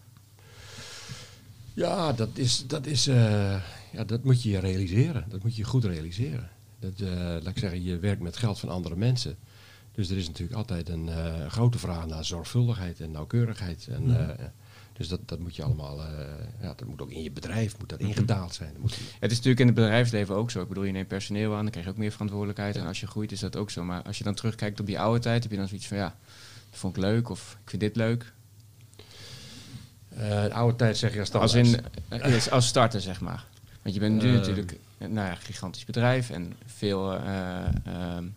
Ja, 1.74 2.14
dat, 2.14 2.30
is, 2.34 2.68
dat, 2.68 2.86
is, 2.86 3.08
eh, 3.08 3.62
ja, 3.92 4.04
dat 4.06 4.24
moet 4.24 4.44
je 4.44 4.50
je 4.50 4.60
realiseren. 4.60 5.26
Dat 5.30 5.44
moet 5.44 5.56
je 5.56 5.64
goed 5.64 5.84
realiseren. 5.86 6.50
Dat, 6.80 7.00
laat 7.44 7.48
ik 7.48 7.58
zeggen, 7.58 7.84
je 7.84 8.00
werkt 8.00 8.22
met 8.22 8.38
geld 8.38 8.60
van 8.60 8.70
andere 8.70 8.96
mensen. 8.96 9.38
Dus 9.92 10.10
er 10.10 10.18
is 10.18 10.28
natuurlijk 10.28 10.58
altijd 10.58 10.90
een 10.90 11.10
eh, 11.10 11.46
grote 11.48 11.78
vraag 11.78 12.06
naar 12.08 12.26
zorgvuldigheid 12.26 13.00
en 13.00 13.12
nauwkeurigheid. 13.12 13.88
En, 13.92 14.04
Mhm. 14.04 14.14
eh, 14.30 14.46
dus 14.94 15.08
dat, 15.08 15.20
dat 15.26 15.40
moet 15.40 15.56
je 15.56 15.64
allemaal, 15.64 16.02
eh, 16.04 16.08
ja, 16.62 16.74
dat 16.76 16.88
moet 16.88 17.02
ook 17.02 17.12
in 17.12 17.24
je 17.24 17.32
bedrijf 17.32 17.78
moet 17.80 17.90
dat 17.90 18.00
ingedaald 18.00 18.54
zijn. 18.54 18.70
Dat 18.74 18.82
moet, 18.82 18.98
Het 19.20 19.32
is 19.32 19.38
natuurlijk 19.38 19.60
in 19.60 19.66
het 19.66 19.76
bedrijfsleven 19.76 20.36
ook 20.36 20.52
zo. 20.52 20.62
Ik 20.62 20.68
bedoel, 20.68 20.84
je 20.84 20.92
neemt 20.92 21.08
personeel 21.08 21.54
aan, 21.56 21.62
dan 21.62 21.70
krijg 21.70 21.86
je 21.86 21.92
ook 21.92 21.98
meer 21.98 22.12
verantwoordelijkheid. 22.12 22.76
En 22.76 22.86
als 22.88 23.00
je 23.00 23.08
groeit 23.08 23.32
is 23.32 23.40
dat 23.40 23.56
ook 23.56 23.70
zo. 23.72 23.84
Maar 23.84 24.02
als 24.04 24.18
je 24.18 24.24
dan 24.24 24.34
terugkijkt 24.34 24.80
op 24.80 24.86
die 24.86 25.00
oude 25.00 25.20
tijd, 25.20 25.44
heb 25.44 25.52
je 25.52 25.58
dan 25.58 25.68
zoiets 25.68 25.88
van 25.88 25.98
ja, 25.98 26.16
dat 26.70 26.80
vond 26.80 26.96
ik 26.98 27.02
leuk 27.04 27.30
of 27.30 27.58
ik 27.64 27.70
vind 27.70 27.82
dit 27.82 27.96
leuk. 27.96 28.34
De 30.10 30.50
oude 30.54 30.76
tijd 30.76 30.98
zeg 30.98 31.14
je 31.14 31.20
als 31.20 31.32
Als, 31.34 31.52
standaard. 31.52 32.46
in, 32.46 32.52
als 32.52 32.68
starter, 32.68 33.02
zeg 33.02 33.22
maar. 33.22 33.46
Want 33.82 33.96
je 33.96 34.02
bent 34.02 34.22
nu 34.22 34.32
natuurlijk 34.32 34.78
nou 34.98 35.14
ja, 35.14 35.36
gigantisch 35.36 35.86
bedrijf 35.86 36.30
en 36.30 36.54
veel 36.66 37.14
eh, 37.14 37.68
ehm, 37.86 38.28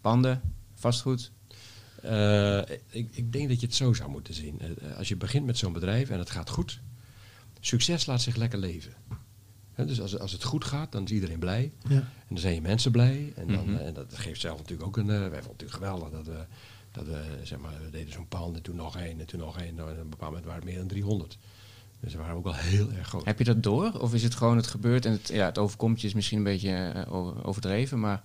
panden, 0.00 0.40
vastgoed. 0.74 1.30
Eh, 2.02 2.58
ik, 2.88 3.08
ik 3.10 3.32
denk 3.32 3.48
dat 3.48 3.60
je 3.60 3.66
het 3.66 3.74
zo 3.74 3.92
zou 3.92 4.10
moeten 4.10 4.34
zien. 4.34 4.60
Eh, 4.60 4.96
als 4.96 5.08
je 5.08 5.16
begint 5.16 5.46
met 5.46 5.58
zo'n 5.58 5.72
bedrijf 5.72 6.10
en 6.10 6.18
het 6.18 6.30
gaat 6.30 6.50
goed, 6.50 6.80
succes 7.60 8.06
laat 8.06 8.22
zich 8.22 8.36
lekker 8.36 8.58
leven. 8.58 8.92
Hè, 9.72 9.86
dus 9.86 10.00
als, 10.00 10.18
als 10.18 10.32
het 10.32 10.42
goed 10.44 10.64
gaat, 10.64 10.92
dan 10.92 11.04
is 11.04 11.10
iedereen 11.10 11.38
blij. 11.38 11.72
Ja. 11.88 11.94
En 11.96 12.06
dan 12.28 12.38
zijn 12.38 12.54
je 12.54 12.60
mensen 12.60 12.90
blij. 12.92 13.32
En, 13.36 13.46
dan, 13.46 13.70
Mhm. 13.70 13.76
eh, 13.76 13.86
en 13.86 13.94
dat 13.94 14.18
geeft 14.18 14.40
zelf 14.40 14.58
natuurlijk 14.58 14.88
ook 14.88 14.96
een... 14.96 15.06
wij 15.06 15.18
vonden 15.18 15.36
het 15.36 15.46
natuurlijk 15.46 15.72
geweldig 15.72 16.10
dat 16.10 16.26
we, 16.26 16.44
dat 16.92 17.06
we, 17.06 17.24
zeg 17.42 17.58
maar, 17.58 17.72
we 17.84 17.90
deden 17.90 18.12
zo'n 18.12 18.28
pand 18.28 18.56
en 18.56 18.62
toen 18.62 18.76
nog 18.76 18.96
één 18.98 19.20
en 19.20 19.26
toen 19.26 19.40
nog 19.40 19.58
één. 19.58 19.78
En 19.78 19.82
op 19.84 19.88
een 19.88 20.08
bepaald 20.08 20.30
moment 20.30 20.44
waren 20.44 20.60
het 20.60 20.70
meer 20.70 20.78
dan 20.78 20.88
300. 20.88 21.38
Dus 22.02 22.12
we 22.12 22.18
waren 22.18 22.36
ook 22.36 22.44
wel 22.44 22.54
heel 22.54 22.90
erg 22.92 23.08
groot. 23.08 23.24
Heb 23.24 23.38
je 23.38 23.44
dat 23.44 23.62
door? 23.62 24.00
Of 24.00 24.14
is 24.14 24.22
het 24.22 24.34
gewoon 24.34 24.56
het 24.56 24.66
gebeurt 24.66 25.04
en 25.04 25.12
het, 25.12 25.28
ja, 25.28 25.46
het 25.46 25.58
overkomt 25.58 26.00
je 26.00 26.06
is 26.06 26.14
misschien 26.14 26.38
een 26.38 26.44
beetje 26.44 26.70
eh, 26.74 27.12
over- 27.14 27.44
overdreven. 27.44 28.00
Maar 28.00 28.22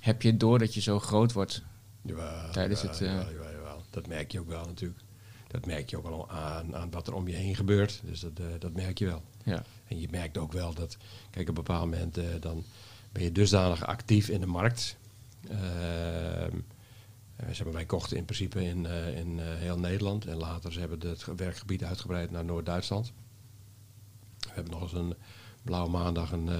heb 0.00 0.22
je 0.22 0.28
het 0.28 0.40
door 0.40 0.58
dat 0.58 0.74
je 0.74 0.80
zo 0.80 0.98
groot 0.98 1.32
wordt? 1.32 1.62
Jawel, 2.02 2.50
Tijdens 2.50 2.80
jawel, 2.80 2.98
het, 2.98 3.06
eh, 3.08 3.32
jawel, 3.32 3.50
jawel. 3.52 3.82
Dat 3.90 4.06
merk 4.06 4.32
je 4.32 4.40
ook 4.40 4.48
wel 4.48 4.64
natuurlijk. 4.64 5.00
Dat 5.48 5.66
merk 5.66 5.90
je 5.90 5.96
ook 5.96 6.08
wel 6.08 6.30
aan, 6.30 6.76
aan 6.76 6.90
wat 6.90 7.06
er 7.06 7.14
om 7.14 7.28
je 7.28 7.34
heen 7.34 7.56
gebeurt. 7.56 8.00
Dus 8.04 8.20
dat, 8.20 8.32
eh, 8.38 8.44
dat 8.58 8.72
merk 8.72 8.98
je 8.98 9.06
wel. 9.06 9.22
Ja. 9.44 9.64
En 9.88 10.00
je 10.00 10.08
merkt 10.10 10.38
ook 10.38 10.52
wel 10.52 10.74
dat, 10.74 10.96
kijk, 11.30 11.48
op 11.48 11.56
een 11.58 11.64
bepaald 11.64 11.84
moment 11.84 12.18
dan 12.40 12.64
ben 13.12 13.22
je 13.22 13.32
dusdanig 13.32 13.86
actief 13.86 14.28
in 14.28 14.40
de 14.40 14.46
markt. 14.46 14.96
Eh, 17.40 17.46
zeg 17.54 17.64
maar, 17.64 17.72
wij 17.74 17.84
kochten 17.84 18.16
in 18.16 18.24
principe 18.24 18.64
in, 18.64 18.86
eh, 18.86 19.18
in 19.18 19.38
eh, 19.40 19.44
heel 19.46 19.78
Nederland 19.78 20.26
en 20.26 20.36
later 20.36 20.72
ze 20.72 20.80
hebben 20.80 21.08
het 21.08 21.24
werkgebied 21.36 21.84
uitgebreid 21.84 22.30
naar 22.30 22.44
Noord-Duitsland. 22.44 23.12
We 24.38 24.48
hebben 24.52 24.72
nog 24.72 24.82
eens 24.82 24.92
een 24.92 25.14
blauwe 25.62 25.90
maandag 25.90 26.32
een, 26.32 26.48
eh, 26.48 26.58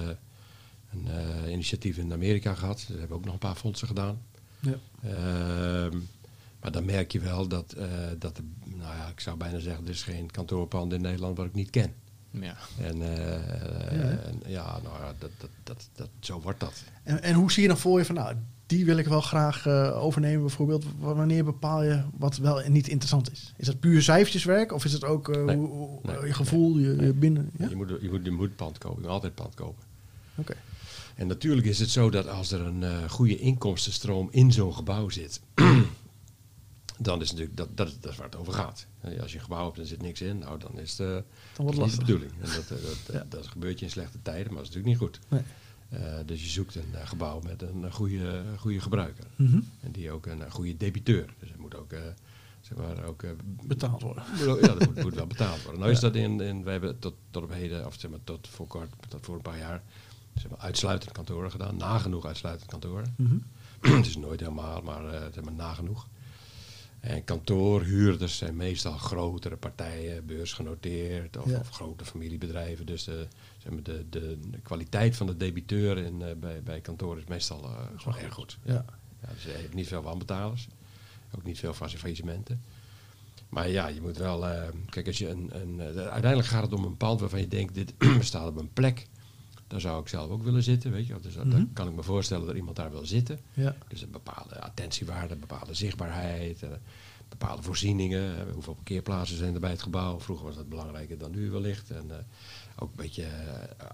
een 0.93 1.07
eh, 1.07 1.51
initiatief 1.51 1.97
in 1.97 2.13
Amerika 2.13 2.53
gehad. 2.55 2.77
Daar 2.87 2.97
hebben 2.97 3.07
we 3.07 3.13
ook 3.15 3.23
nog 3.25 3.33
een 3.33 3.39
paar 3.39 3.55
fondsen 3.55 3.87
gedaan. 3.87 4.21
Ja. 4.59 4.75
Ehm, 5.03 5.97
maar 6.61 6.71
dan 6.71 6.85
merk 6.85 7.11
je 7.11 7.19
wel 7.19 7.47
dat, 7.47 7.71
eh, 7.71 7.87
dat 8.19 8.37
er- 8.37 8.43
nou 8.65 8.95
ja, 8.95 9.07
ik 9.07 9.19
zou 9.19 9.37
bijna 9.37 9.59
zeggen, 9.59 9.83
er 9.85 9.89
is 9.91 10.03
geen 10.03 10.31
kantoorpand 10.31 10.93
in 10.93 11.01
Nederland 11.01 11.37
wat 11.37 11.45
ik 11.45 11.53
niet 11.53 11.69
ken. 11.69 11.93
Ja. 12.31 12.55
En, 12.79 13.01
eh, 13.01 13.99
Ja, 13.99 14.17
en 14.17 14.41
ja, 14.45 14.79
nou 14.83 15.03
ja, 15.03 15.13
dat, 15.19 15.29
dat, 15.37 15.49
dat, 15.63 15.89
dat, 15.95 16.09
zo 16.19 16.41
wordt 16.41 16.59
dat. 16.59 16.83
En, 17.03 17.21
en 17.23 17.33
hoe 17.33 17.51
zie 17.51 17.61
je 17.61 17.67
dan 17.67 17.77
voor 17.77 17.99
je 17.99 18.05
van, 18.05 18.15
nou, 18.15 18.35
die 18.75 18.85
wil 18.85 18.97
ik 18.97 19.07
wel 19.07 19.21
graag 19.21 19.65
eh, 19.65 20.03
overnemen 20.03 20.41
bijvoorbeeld. 20.41 20.85
Wanneer 20.99 21.43
bepaal 21.43 21.83
je 21.83 22.01
wat 22.17 22.37
wel 22.37 22.61
en 22.61 22.71
niet 22.71 22.87
interessant 22.87 23.31
is? 23.31 23.53
Is 23.57 23.65
dat 23.65 23.79
puur 23.79 24.01
cijfertjeswerk 24.01 24.71
of 24.73 24.85
is 24.85 24.93
het 24.93 25.03
ook 25.03 25.29
eh, 25.29 25.43
Nee. 25.43 25.55
hoe- 25.55 25.99
Nee. 26.03 26.25
je 26.27 26.33
gevoel, 26.33 26.77
je, 26.77 26.95
je 27.01 27.13
binnen? 27.13 27.49
Ja? 27.57 27.69
Je, 27.69 27.75
moet, 27.75 27.89
je, 28.01 28.09
moet, 28.09 28.25
je 28.25 28.31
moet 28.31 28.55
pand 28.55 28.77
kopen, 28.77 28.95
je 28.97 29.01
moet 29.03 29.11
altijd 29.11 29.35
pand 29.35 29.53
kopen. 29.55 29.83
Oké. 30.35 30.53
En 31.15 31.27
natuurlijk 31.27 31.67
is 31.67 31.79
het 31.79 31.89
zo 31.89 32.09
dat 32.09 32.27
als 32.27 32.51
er 32.51 32.61
een 32.61 32.83
eh, 32.83 33.09
goede 33.09 33.37
inkomstenstroom 33.37 34.27
in 34.31 34.51
zo'n 34.51 34.73
gebouw 34.73 35.09
zit, 35.09 35.41
dan 36.97 37.21
is 37.21 37.29
natuurlijk 37.31 37.57
dat, 37.57 37.77
dat, 37.77 37.95
dat 37.99 38.11
is 38.11 38.17
waar 38.17 38.25
het 38.27 38.35
over 38.35 38.53
gaat. 38.53 38.85
Als 39.21 39.31
je 39.31 39.37
een 39.37 39.43
gebouw 39.43 39.63
hebt 39.65 39.75
en 39.75 39.81
er 39.81 39.87
zit 39.87 40.01
niks 40.01 40.21
in, 40.21 40.37
nou 40.37 40.59
dan 40.59 40.79
is 40.79 40.97
het, 40.97 41.23
Dan 41.55 41.65
dat 41.65 41.85
is 41.85 41.91
de 41.91 41.97
bedoeling. 41.97 42.31
En 42.41 42.49
dat, 42.55 42.67
dat, 42.67 42.79
Ja. 43.15 43.25
dat 43.29 43.47
gebeurt 43.47 43.79
je 43.79 43.85
in 43.85 43.91
slechte 43.91 44.17
tijden, 44.21 44.53
maar 44.53 44.63
dat 44.63 44.69
is 44.71 44.75
natuurlijk 44.75 45.01
niet 45.01 45.09
goed. 45.29 45.43
Eh, 45.91 45.99
dus 46.25 46.43
je 46.43 46.49
zoekt 46.49 46.75
een 46.75 46.93
eh, 46.93 47.07
gebouw 47.07 47.39
met 47.39 47.61
een 47.61 47.85
eh, 47.85 47.91
goede, 47.91 48.43
goede 48.57 48.79
gebruiker. 48.79 49.25
Mhm. 49.35 49.59
En 49.79 49.91
die 49.91 50.11
ook 50.11 50.25
een, 50.25 50.51
goede 50.51 50.77
debiteur. 50.77 51.33
Dus 51.39 51.49
het 51.49 51.57
moet 51.57 51.75
ook, 51.75 51.91
zeg 52.61 52.77
maar, 52.77 53.03
ook 53.03 53.23
Betaald 53.63 54.01
worden. 54.01 54.23
moet 54.37 54.59
ja, 54.59 54.73
dat 54.73 54.85
moet, 54.85 55.01
moet 55.03 55.15
wel 55.15 55.27
betaald 55.27 55.61
worden. 55.61 55.79
Nou 55.79 55.91
is 55.91 55.99
dat 55.99 56.15
in, 56.15 56.41
in 56.41 56.63
wij 56.63 56.71
hebben 56.71 56.99
tot, 56.99 57.13
tot 57.31 57.43
op 57.43 57.51
heden, 57.51 57.85
of 57.85 57.95
zeg 57.99 58.11
maar 58.11 58.19
tot 58.23 58.47
voor 58.47 58.67
kort, 58.67 58.89
tot 59.07 59.25
voor 59.25 59.35
een 59.35 59.41
paar 59.41 59.57
jaar, 59.57 59.83
zeg 60.35 60.49
maar, 60.49 60.59
uitsluitend 60.59 61.11
kantoren 61.11 61.51
gedaan. 61.51 61.77
Nagenoeg 61.77 62.25
uitsluitend 62.25 62.69
kantoren. 62.69 63.13
Mhm. 63.17 63.37
het 63.97 64.05
is 64.05 64.17
nooit 64.17 64.39
helemaal, 64.39 64.81
maar 64.81 65.03
uh, 65.03 65.19
zeg 65.33 65.43
maar 65.43 65.53
nagenoeg. 65.53 66.07
En 67.01 67.23
kantoorhuurders 67.23 68.37
zijn 68.37 68.55
meestal 68.55 68.97
grotere 68.97 69.55
partijen, 69.55 70.25
beursgenoteerd 70.25 71.37
of, 71.37 71.49
Ja. 71.49 71.59
of 71.59 71.69
grote 71.69 72.05
familiebedrijven. 72.05 72.85
Dus 72.85 73.03
de, 73.03 73.27
zeg 73.57 73.71
maar 73.73 73.83
de, 73.83 74.05
de, 74.09 74.37
de 74.51 74.59
kwaliteit 74.63 75.15
van 75.15 75.27
de 75.27 75.37
debiteur 75.37 75.97
in, 75.97 76.21
eh, 76.21 76.35
bij, 76.35 76.63
bij 76.63 76.81
kantoor 76.81 77.17
is 77.17 77.23
meestal 77.25 77.63
eh, 77.63 77.75
gewoon 77.95 78.17
erg 78.17 78.33
goed. 78.33 78.57
Ja. 78.63 78.85
Ja, 79.21 79.33
dus 79.33 79.43
je 79.43 79.49
hebt 79.49 79.73
niet 79.73 79.87
veel 79.87 80.01
wanbetalers, 80.01 80.67
ook 81.35 81.43
niet 81.43 81.59
veel 81.59 81.73
faillissementen. 81.73 82.61
Maar 83.49 83.69
ja, 83.69 83.87
je 83.87 84.01
moet 84.01 84.17
wel... 84.17 84.47
eh, 84.47 84.67
kijk, 84.89 85.07
als 85.07 85.17
je 85.17 85.29
een, 85.29 85.49
een, 85.61 85.79
eh, 85.79 85.85
uiteindelijk 86.07 86.45
gaat 86.47 86.63
het 86.63 86.73
om 86.73 86.83
een 86.83 86.97
pand 86.97 87.19
waarvan 87.19 87.39
je 87.39 87.47
denkt... 87.47 87.73
dit 87.73 87.93
bestaat 88.17 88.47
op 88.47 88.57
een 88.57 88.73
plek. 88.73 89.07
Daar 89.71 89.81
zou 89.81 90.01
ik 90.01 90.07
zelf 90.07 90.29
ook 90.29 90.43
willen 90.43 90.63
zitten, 90.63 90.91
weet 90.91 91.07
je. 91.07 91.15
Dus 91.21 91.33
dat- 91.33 91.45
Mhm. 91.45 91.55
dan 91.55 91.69
kan 91.73 91.87
ik 91.87 91.95
me 91.95 92.03
voorstellen 92.03 92.45
dat 92.45 92.55
iemand 92.55 92.75
daar 92.75 92.91
wil 92.91 93.05
zitten. 93.05 93.39
Ja. 93.53 93.75
Dus 93.87 94.01
een 94.01 94.11
bepaalde 94.11 94.61
attentiewaarde, 94.61 95.33
een 95.33 95.39
bepaalde 95.39 95.73
zichtbaarheid, 95.73 96.63
eh, 96.63 96.69
bepaalde 97.29 97.61
voorzieningen. 97.63 98.37
eh, 98.47 98.53
hoeveel 98.53 98.73
parkeerplaatsen 98.73 99.37
zijn 99.37 99.53
er 99.53 99.59
bij 99.59 99.69
het 99.69 99.81
gebouw? 99.81 100.19
Vroeger 100.19 100.45
was 100.45 100.55
dat 100.55 100.69
belangrijker 100.69 101.17
dan 101.17 101.31
nu 101.31 101.49
wellicht. 101.51 101.91
En 101.91 102.11
eh, 102.11 102.17
ook 102.75 102.89
een 102.89 102.95
beetje, 103.03 103.25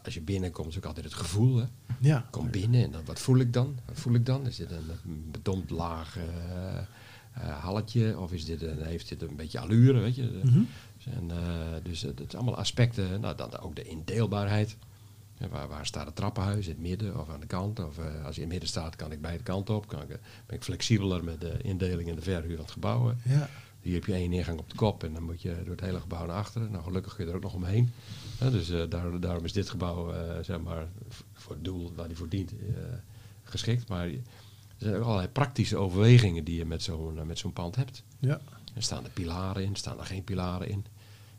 als 0.03 0.13
je 0.13 0.21
binnenkomt, 0.21 0.67
is 0.69 0.77
ook 0.77 0.85
altijd 0.85 1.05
het 1.05 1.13
gevoel. 1.13 1.57
Hè? 1.57 1.65
Ja. 1.99 2.27
Kom 2.31 2.51
binnen 2.51 2.83
en 2.83 2.91
dan, 2.91 3.01
wat 3.05 3.19
voel 3.19 3.37
ik 3.37 3.53
dan? 3.53 3.79
Wat 3.85 3.99
voel 3.99 4.13
ik 4.13 4.25
dan? 4.25 4.47
Is 4.47 4.55
dit 4.55 4.71
een 4.71 5.27
bedompt 5.31 5.69
laag 5.69 6.17
eh, 6.17 6.83
halletje? 7.63 8.19
Of 8.19 8.31
is 8.33 8.45
dit 8.45 8.61
een, 8.61 8.83
heeft 8.83 9.09
dit 9.09 9.21
een 9.21 9.35
beetje 9.35 9.59
allure, 9.59 9.99
weet 9.99 10.15
je? 10.15 10.39
Mhm. 10.43 10.61
En, 11.13 11.31
eh, 11.31 11.37
dus 11.83 12.01
het 12.01 12.19
is 12.27 12.35
allemaal 12.35 12.57
aspecten. 12.57 13.21
Nou, 13.21 13.35
dan 13.37 13.57
ook 13.59 13.75
de 13.75 13.83
indeelbaarheid. 13.83 14.77
Ja, 15.39 15.47
waar, 15.47 15.67
waar 15.67 15.85
staat 15.85 16.05
het 16.05 16.15
trappenhuis? 16.15 16.65
In 16.65 16.71
het 16.71 16.81
midden 16.81 17.19
of 17.19 17.29
aan 17.29 17.39
de 17.39 17.45
kant? 17.45 17.79
Of 17.79 17.97
eh, 17.97 18.25
als 18.25 18.35
je 18.35 18.41
in 18.41 18.47
het 18.47 18.49
midden 18.49 18.69
staat, 18.69 18.95
kan 18.95 19.11
ik 19.11 19.21
beide 19.21 19.43
kanten 19.43 19.75
op. 19.75 19.87
Kan 19.87 20.01
ik, 20.01 20.09
eh, 20.09 20.17
ben 20.45 20.55
ik 20.55 20.63
flexibeler 20.63 21.23
met 21.23 21.41
de 21.41 21.57
indeling 21.61 22.09
en 22.09 22.15
de 22.15 22.21
verhuur 22.21 22.55
van 22.55 22.65
het 22.65 22.73
gebouw. 22.73 23.13
Ja. 23.23 23.49
Hier 23.81 23.93
heb 23.93 24.05
je 24.05 24.13
één 24.13 24.33
ingang 24.33 24.59
op 24.59 24.69
de 24.69 24.75
kop 24.75 25.03
en 25.03 25.13
dan 25.13 25.23
moet 25.23 25.41
je 25.41 25.55
door 25.63 25.75
het 25.75 25.85
hele 25.85 25.99
gebouw 25.99 26.25
naar 26.25 26.35
achteren. 26.35 26.71
Nou, 26.71 26.83
gelukkig 26.83 27.15
kun 27.15 27.25
je 27.25 27.29
er 27.29 27.35
ook 27.35 27.43
nog 27.43 27.53
omheen. 27.53 27.91
Dus 28.39 28.69
eh, 28.69 28.83
daar, 28.89 29.19
daarom 29.19 29.45
is 29.45 29.53
dit 29.53 29.69
gebouw, 29.69 30.13
zeg 30.43 30.59
maar, 30.61 30.87
voor 31.33 31.55
het 31.55 31.63
doel 31.63 31.93
waar 31.95 32.07
die 32.07 32.17
voor 32.17 32.29
dient, 32.29 32.53
geschikt. 33.43 33.87
Maar 33.87 34.07
er 34.07 34.21
zijn 34.77 34.95
ook 34.95 35.03
allerlei 35.03 35.27
praktische 35.27 35.77
overwegingen 35.77 36.43
die 36.43 36.55
je 36.55 36.65
met 36.65 36.83
zo'n 36.83 37.27
met 37.27 37.37
zo'n 37.37 37.53
pand 37.53 37.75
hebt. 37.75 38.03
Ja. 38.19 38.39
Er 38.75 38.83
staan 38.83 39.03
er 39.03 39.09
pilaren 39.09 39.63
in, 39.63 39.75
staan 39.75 39.99
er 39.99 40.05
geen 40.05 40.23
pilaren 40.23 40.69
in. 40.69 40.85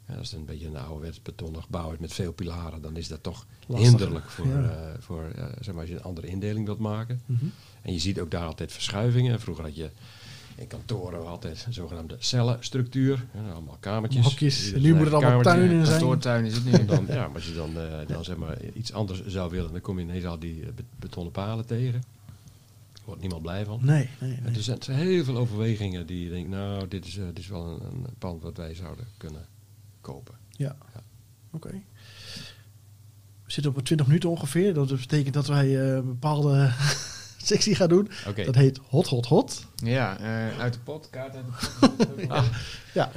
Ja, 0.09 0.15
als 0.15 0.31
het 0.31 0.41
een 0.41 0.47
beetje 0.47 0.67
een 0.67 0.77
ouderwets 0.77 1.23
betonnen 1.23 1.63
gebouw 1.63 1.93
is 1.93 1.99
met 1.99 2.13
veel 2.13 2.33
pilaren, 2.33 2.83
dan 2.83 2.97
is 2.97 3.09
dat 3.09 3.23
toch 3.23 3.47
Lastig, 3.67 3.89
hinderlijk 3.89 4.31
voor, 4.31 4.47
ja. 4.47 4.63
eh, 4.63 4.93
voor 4.99 5.33
ja, 5.37 5.51
zeg 5.61 5.75
maar, 5.75 5.81
als 5.81 5.89
je 5.89 5.95
een 5.97 6.03
andere 6.03 6.27
indeling 6.27 6.65
wilt 6.67 6.79
maken. 6.79 7.21
Mhm. 7.27 7.45
En 7.83 7.93
je 7.93 7.99
ziet 7.99 8.21
ook 8.21 8.31
daar 8.31 8.45
altijd 8.47 8.73
verschuivingen. 8.73 9.41
Vroeger 9.41 9.65
had 9.65 9.77
je 9.77 9.91
in 10.57 10.67
kantoren 10.67 11.27
altijd 11.27 11.65
een 11.67 11.73
zogenaamde 11.73 12.17
cellenstructuur. 12.19 13.27
Ja, 13.35 13.51
allemaal 13.53 13.77
kamertjes. 13.81 14.25
Hokjes. 14.25 14.73
Nu 14.75 14.95
moet 14.95 15.05
het 15.05 15.15
allemaal 15.15 15.43
tuinen 15.43 15.87
zijn. 15.87 15.99
Kantoortuin 15.99 16.45
is 16.45 16.55
het 16.55 16.65
nu. 16.65 16.71
En 16.73 16.87
dan, 16.97 17.05
ja, 17.09 17.27
maar 17.27 17.35
als 17.35 17.47
je 17.47 17.55
dan, 17.55 17.79
eh, 17.81 18.07
dan 18.07 18.25
zeg 18.25 18.37
maar 18.37 18.57
iets 18.75 18.93
anders 18.93 19.27
zou 19.27 19.51
willen, 19.51 19.73
dan 19.73 19.81
kom 19.81 19.99
je 19.99 20.05
ineens 20.05 20.25
al 20.25 20.39
die 20.39 20.63
eh, 20.63 20.69
be- 20.75 20.83
betonnen 20.99 21.33
palen 21.33 21.67
tegen. 21.67 22.01
Daar 22.93 23.03
wordt 23.05 23.21
niemand 23.21 23.43
blij 23.43 23.65
van. 23.65 23.79
Nee, 23.83 24.09
nee, 24.21 24.39
er 24.55 24.63
zijn 24.63 24.79
er 24.79 24.85
zijn 24.85 24.99
heel 24.99 25.25
veel 25.25 25.37
overwegingen 25.37 26.07
die 26.07 26.25
je 26.25 26.31
denkt, 26.31 26.49
nou, 26.51 26.89
dit 26.89 27.07
is, 27.07 27.17
eh, 27.19 27.25
dit 27.27 27.39
is 27.39 27.49
wel 27.49 27.67
een, 27.67 27.81
een 27.95 28.07
pand 28.19 28.43
wat 28.43 28.57
wij 28.57 28.75
zouden 28.75 29.07
kunnen 29.17 29.47
kopen. 30.01 30.35
Ja. 30.51 30.77
Ja. 30.95 31.01
Oké. 31.51 31.71
We 33.45 33.53
zitten 33.55 33.75
op 33.77 33.85
20 33.85 34.07
minuten 34.07 34.31
ongeveer. 34.31 34.75
Dat 34.75 34.89
betekent 34.89 35.35
dat 35.35 35.47
wij 35.47 35.81
eh, 35.81 35.95
een 35.95 36.07
bepaalde 36.07 36.71
sectie 37.43 37.75
gaan 37.75 37.89
doen. 37.89 38.11
Dat 38.45 38.55
heet 38.55 38.81
Hot, 38.89 39.07
Hot, 39.09 39.27
Hot. 39.27 39.65
Ja, 39.75 40.19
eh, 40.19 40.59
uit 40.61 40.73
de 40.73 40.79
pot, 40.79 41.11
kaart 41.11 41.35
uit 41.37 41.45
de 41.45 41.89
pot. 42.27 42.45
Ja. 42.95 43.11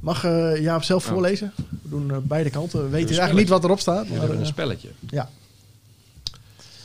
Mag 0.00 0.24
eh 0.24 0.60
Jaap 0.60 0.82
zelf 0.82 1.04
Oh. 1.06 1.12
voorlezen? 1.12 1.52
We 1.82 1.88
doen 1.88 2.22
beide 2.26 2.50
kanten. 2.50 2.82
We 2.82 2.88
weten 2.88 3.08
eigenlijk 3.08 3.38
niet 3.38 3.48
wat 3.48 3.64
erop 3.64 3.80
staat. 3.80 4.08
We 4.08 4.14
Maar, 4.16 4.30
een 4.30 4.46
spelletje. 4.46 4.90
ja. 5.10 5.30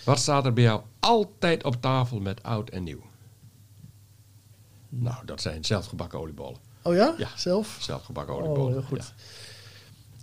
Wat 0.03 0.19
staat 0.19 0.45
er 0.45 0.53
bij 0.53 0.63
jou 0.63 0.81
altijd 0.99 1.63
op 1.63 1.81
tafel 1.81 2.19
met 2.19 2.43
oud 2.43 2.69
en 2.69 2.83
nieuw? 2.83 3.01
Nou, 4.89 5.25
dat 5.25 5.41
zijn 5.41 5.65
zelfgebakken 5.65 6.19
oliebollen. 6.19 6.57
Oh 6.89 6.95
ja? 6.95 7.15
Ja. 7.17 7.27
Zelf? 7.35 7.77
Zelfgebakken 7.79 8.35
Oh, 8.35 8.41
oliebollen. 8.41 8.71
heel 8.73 8.81
goed. 8.81 9.13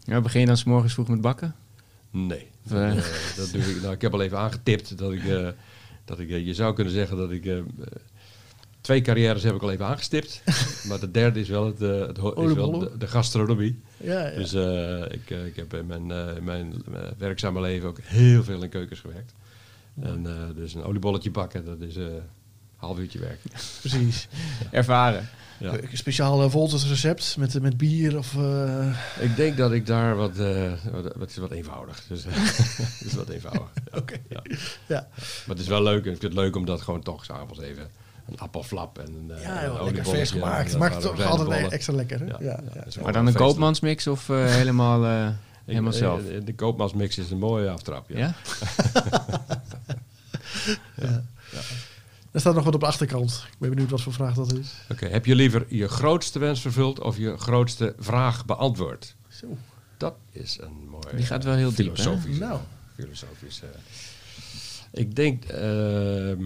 Ja. 0.05 0.13
Ja, 0.15 0.21
begin 0.21 0.41
je 0.41 0.47
dan 0.47 0.57
's 0.57 0.65
morgens 0.65 0.93
vroeg 0.93 1.09
met 1.09 1.21
bakken? 1.21 1.55
Nee, 2.11 2.47
eh, 2.69 2.95
dat, 2.95 3.05
eh, 3.05 3.37
dat 3.37 3.51
doe 3.53 3.63
ik. 3.63 3.81
Nou, 3.83 3.95
ik 3.95 4.01
heb 4.03 4.13
al 4.13 4.21
even 4.23 4.39
aangetipt 4.39 4.99
dat 4.99 5.13
ik, 5.13 5.25
eh, 5.25 5.49
dat 6.05 6.19
ik 6.19 6.29
je 6.29 6.55
zou 6.55 6.75
kunnen 6.75 6.93
zeggen 6.93 7.17
dat 7.17 7.31
ik 7.31 7.63
twee 8.81 9.01
carrières 9.01 9.43
heb 9.43 9.55
ik 9.55 9.63
al 9.63 9.71
even 9.71 9.87
aangestipt, 9.87 10.43
maar 10.89 11.01
de 11.01 11.11
derde 11.11 11.41
is 11.41 11.49
wel 11.49 11.67
het, 11.67 11.83
eh, 11.83 12.01
het 12.01 12.19
is 12.19 12.53
wel 12.53 12.79
de, 12.79 12.91
de 12.99 13.07
gastronomie. 13.07 13.81
Ja, 13.97 14.27
ja. 14.27 14.37
Dus 14.37 14.53
eh, 14.53 15.01
ik, 15.01 15.31
ik 15.31 15.57
heb 15.57 15.75
in 15.75 15.87
mijn, 15.87 16.11
eh, 16.11 16.37
in 16.37 16.45
mijn 16.45 16.75
werkzame 17.19 17.61
leven 17.61 17.89
ook 17.89 17.99
heel 18.03 18.45
veel 18.45 18.63
in 18.63 18.69
keukens 18.69 19.01
gewerkt. 19.01 19.33
En 20.01 20.27
eh, 20.27 20.57
dus 20.57 20.75
een 20.75 20.85
oliebolletje 20.85 21.31
bakken, 21.31 21.65
dat 21.65 21.81
is 21.81 21.97
eh, 21.97 22.05
een 22.05 22.21
half 22.77 22.99
uurtje 22.99 23.19
werk. 23.19 23.41
precies. 23.81 24.29
Ervaren. 24.71 25.29
Ja. 25.59 25.73
Een 25.73 25.88
speciaal 25.92 26.42
uh, 26.45 26.51
Volters 26.51 26.87
recept 26.88 27.37
met, 27.38 27.62
met 27.62 27.77
bier 27.77 28.19
of... 28.19 28.35
eh, 28.37 28.87
Ik 29.21 29.37
denk 29.37 29.57
dat 29.57 29.73
ik 29.73 29.87
daar 29.87 30.16
wat, 30.16 30.38
eh 30.38 30.73
wat, 30.92 31.12
wat 31.16 31.31
is 31.31 31.37
wat 31.37 31.51
eenvoudig. 31.51 32.03
Dus, 32.09 32.25
eh, 32.25 32.33
het 32.37 33.03
is 33.05 33.14
wat 33.14 33.29
eenvoudig. 33.29 33.69
Ja. 33.92 33.99
Oké. 33.99 34.14
Ja. 34.29 34.42
ja. 34.95 35.09
Maar 35.16 35.57
het 35.57 35.59
is 35.59 35.66
wel 35.66 35.83
leuk. 35.83 36.05
En 36.05 36.12
ik 36.12 36.21
vind 36.21 36.33
het 36.33 36.42
leuk 36.42 36.57
om 36.57 36.64
dat 36.64 36.81
gewoon 36.81 37.03
toch 37.03 37.25
s'avonds 37.25 37.61
even 37.61 37.88
een 38.29 38.38
appelflap 38.38 38.99
en 38.99 39.07
een, 39.14 39.37
eh, 39.37 39.42
Ja, 39.42 39.64
een 39.64 39.71
joh, 39.73 39.85
lekker 39.85 40.05
vers 40.05 40.31
gemaakt. 40.31 40.79
Maakt 40.79 40.95
het 40.95 41.03
toch 41.03 41.25
altijd 41.25 41.73
extra 41.73 41.92
lekker, 41.95 42.19
hè? 42.21 42.27
Ja, 42.45 42.61
Maar 43.03 43.12
dan 43.12 43.27
een 43.27 43.35
koopmansmix 43.35 44.07
of 44.07 44.29
eh, 44.29 44.45
helemaal, 44.47 45.05
eh, 45.05 45.27
Ik- 45.66 45.73
helemaal 45.73 45.92
eh, 45.92 45.99
zelf? 45.99 46.21
De 46.45 46.55
koopmansmix 46.55 47.19
is 47.19 47.31
een 47.31 47.38
mooie 47.38 47.71
aftrap. 47.71 48.05
Ja. 48.09 48.35
Ja? 50.95 51.23
Er 52.33 52.36
staat 52.47 52.55
nog 52.55 52.65
wat 52.65 52.75
op 52.75 52.81
de 52.81 52.87
achterkant. 52.87 53.45
Ik 53.53 53.59
ben 53.59 53.71
benieuwd 53.71 53.91
wat 53.91 54.01
voor 54.03 54.13
vraag 54.13 54.35
dat 54.35 54.53
is. 54.53 54.73
Oké, 54.91 55.07
heb 55.07 55.27
je 55.27 55.35
liever 55.35 55.67
je 55.69 55.89
grootste 55.89 56.39
wens 56.39 56.61
vervuld 56.61 57.01
of 57.01 57.17
je 57.17 57.37
grootste 57.37 57.95
vraag 57.99 58.45
beantwoord? 58.45 59.15
Zo. 59.29 59.47
Dat 59.97 60.15
is 60.31 60.59
een 60.61 60.89
mooi. 60.89 61.17
Die 61.17 61.27
gaat 61.27 61.45
wel 61.45 61.55
heel 61.55 61.69
diep, 61.75 61.77
filosofisch. 61.97 62.39
Nou. 62.39 62.61
Filosofisch. 62.95 63.63
eh. 63.63 63.69
Ik 64.91 65.15
denk, 65.17 65.45
ehm, 65.45 66.43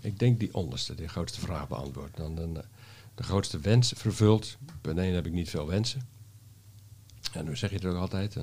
ik 0.00 0.18
denk 0.18 0.40
die 0.40 0.54
onderste, 0.54 0.94
die 0.94 1.08
grootste 1.08 1.40
vraag 1.40 1.68
beantwoord. 1.68 2.16
Dan, 2.16 2.34
dan 2.34 2.56
eh, 2.56 2.62
de 3.14 3.22
grootste 3.22 3.58
wens 3.58 3.92
vervuld. 3.96 4.56
Beneden 4.82 5.14
heb 5.14 5.26
ik 5.26 5.32
niet 5.32 5.50
veel 5.50 5.66
wensen. 5.66 6.06
En 7.32 7.44
nu 7.44 7.56
zeg 7.56 7.70
je 7.70 7.76
het 7.76 7.84
ook 7.84 7.96
altijd. 7.96 8.36
eh, 8.36 8.42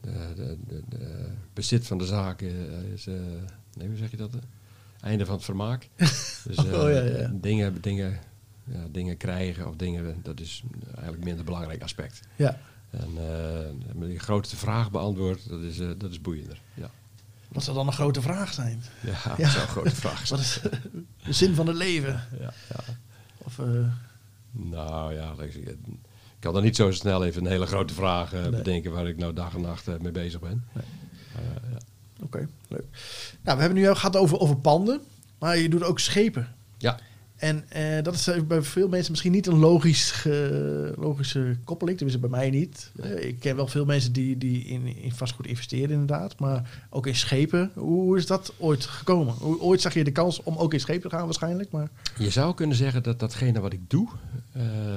De, 0.00 0.32
de, 0.36 0.56
de, 0.68 0.82
de 0.88 1.26
bezit 1.52 1.86
van 1.86 1.98
de 1.98 2.06
zaak 2.06 2.42
eh, 2.42 2.48
is, 2.92 3.06
eh, 3.06 3.14
nee, 3.76 3.88
hoe 3.88 3.96
zeg 3.96 4.10
je 4.10 4.16
dat? 4.16 4.30
Einde 5.00 5.26
van 5.26 5.34
het 5.34 5.44
vermaak. 5.44 5.88
Dus 6.44 6.56
eh, 6.56 6.64
Oh, 6.64 6.90
ja, 6.90 7.00
ja. 7.00 7.30
Dingen, 7.34 7.80
dingen, 7.80 8.18
ja, 8.64 8.86
dingen 8.90 9.16
krijgen 9.16 9.68
of 9.68 9.76
dingen, 9.76 10.20
dat 10.22 10.40
is 10.40 10.62
eigenlijk 10.94 11.24
minder 11.24 11.44
belangrijk 11.44 11.82
aspect. 11.82 12.20
Ja. 12.36 12.58
En 12.90 13.10
eh, 13.18 14.06
die 14.08 14.18
grootste 14.18 14.56
vraag 14.56 14.90
beantwoord, 14.90 15.48
dat 15.48 15.60
is, 15.60 15.78
eh, 15.78 15.88
dat 15.98 16.10
is 16.10 16.20
boeiender. 16.20 16.60
Ja, 16.74 16.90
Wat 17.48 17.64
zou 17.64 17.76
dan 17.76 17.86
een 17.86 17.92
grote 17.92 18.22
vraag 18.22 18.52
zijn? 18.52 18.82
ja, 19.00 19.10
Ja. 19.24 19.36
dat 19.36 19.50
zou 19.50 19.62
een 19.62 19.68
grote 19.68 19.94
vraag 19.94 20.26
zijn. 20.26 20.40
Wat 20.40 20.48
is 20.48 20.60
de 21.24 21.32
zin 21.32 21.54
van 21.54 21.66
het 21.66 21.76
leven? 21.76 22.24
Ja, 22.40 22.52
ja. 22.68 22.94
Of, 23.38 23.60
Nou 24.52 25.14
ja, 25.14 25.34
ik, 25.42 25.76
kan 26.38 26.56
er 26.56 26.62
niet 26.62 26.76
zo 26.76 26.90
snel 26.90 27.24
even 27.24 27.44
een 27.44 27.50
hele 27.50 27.66
grote 27.66 27.94
vraag 27.94 28.32
Nee. 28.32 28.50
bedenken 28.50 28.92
waar 28.92 29.06
ik 29.08 29.16
nou 29.16 29.32
dag 29.32 29.54
en 29.54 29.60
nacht 29.60 30.00
mee 30.00 30.12
bezig 30.12 30.40
ben. 30.40 30.64
Nee. 30.72 30.84
Ja. 31.70 31.78
Oké, 32.22 32.48
leuk. 32.68 32.84
Nou, 33.42 33.56
we 33.56 33.62
hebben 33.62 33.82
nu 33.82 33.86
gehad 33.94 34.16
over, 34.16 34.38
over 34.38 34.56
panden, 34.56 35.00
maar 35.38 35.58
je 35.58 35.68
doet 35.68 35.82
ook 35.82 35.98
schepen. 35.98 36.48
ja, 36.78 36.98
En 37.36 37.64
eh, 37.68 38.02
dat 38.02 38.14
is 38.14 38.26
eh, 38.26 38.42
bij 38.42 38.62
veel 38.62 38.88
mensen 38.88 39.10
misschien 39.10 39.32
niet 39.32 39.46
een 39.46 39.58
logisch, 39.58 40.24
logische 40.96 41.56
koppeling. 41.64 41.96
Tenminste, 41.98 42.28
bij 42.28 42.38
mij 42.38 42.50
niet. 42.50 42.90
Eh, 43.00 43.24
ik 43.28 43.40
ken 43.40 43.56
wel 43.56 43.66
veel 43.66 43.84
mensen 43.84 44.12
die, 44.12 44.38
die 44.38 44.64
in, 44.64 44.96
in 44.96 45.12
vastgoed 45.12 45.46
investeren 45.46 45.90
inderdaad. 45.90 46.38
Maar 46.38 46.86
ook 46.90 47.06
in 47.06 47.14
schepen. 47.16 47.70
Hoe 47.74 48.16
is 48.16 48.26
dat 48.26 48.52
ooit 48.58 48.84
gekomen? 48.86 49.34
Hoe- 49.34 49.60
Ooit 49.60 49.80
zag 49.80 49.94
je 49.94 50.04
de 50.04 50.12
kans 50.12 50.42
om 50.42 50.56
ook 50.56 50.72
in 50.72 50.80
schepen 50.80 51.10
te 51.10 51.16
gaan 51.16 51.24
waarschijnlijk. 51.24 51.70
Maar 51.70 51.88
Je 52.18 52.30
zou 52.30 52.54
kunnen 52.54 52.76
zeggen 52.76 53.02
dat 53.02 53.18
datgene 53.18 53.60
wat 53.60 53.72
ik 53.72 53.90
doe 53.90 54.08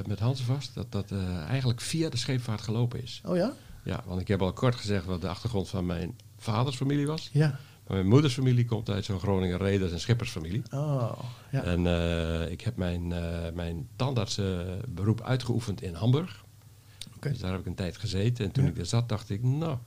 met 0.07 0.19
Hansvast, 0.19 0.73
dat 0.73 0.91
dat 0.91 1.11
eigenlijk 1.47 1.81
via 1.81 2.09
de 2.09 2.17
scheepvaart 2.17 2.61
gelopen 2.61 3.03
is. 3.03 3.21
oh 3.25 3.35
ja? 3.35 3.53
Ja, 3.83 4.03
want 4.05 4.21
ik 4.21 4.27
heb 4.27 4.41
al 4.41 4.53
kort 4.53 4.75
gezegd 4.75 5.05
wat 5.05 5.21
de 5.21 5.27
achtergrond 5.27 5.69
van 5.69 5.85
mijn 5.85 6.15
vaders 6.43 6.75
familie 6.75 7.07
was. 7.07 7.29
Ja. 7.33 7.59
Maar 7.87 7.97
mijn 7.97 8.07
moeders 8.07 8.33
familie 8.33 8.65
komt 8.65 8.89
uit 8.89 9.05
zo'n 9.05 9.19
Groningen 9.19 9.57
reders- 9.57 9.91
en 9.91 9.99
schippersfamilie. 9.99 10.61
Oh, 10.71 11.19
ja. 11.51 11.63
En 11.63 11.87
eh, 11.87 12.51
ik 12.51 12.61
heb 12.61 12.75
mijn, 12.77 13.11
eh 13.11 13.51
mijn 13.53 13.87
tandartsenberoep 13.95 15.21
uitgeoefend 15.21 15.81
in 15.81 15.93
Hamburg. 15.93 16.43
Oké. 17.15 17.29
Dus 17.29 17.39
daar 17.39 17.51
heb 17.51 17.59
ik 17.59 17.65
een 17.65 17.75
tijd 17.75 17.97
gezeten. 17.97 18.45
En 18.45 18.51
toen 18.51 18.63
Ja. 18.63 18.69
ik 18.69 18.75
daar 18.75 18.85
zat, 18.85 19.09
dacht 19.09 19.29
ik, 19.29 19.43
nou, 19.43 19.77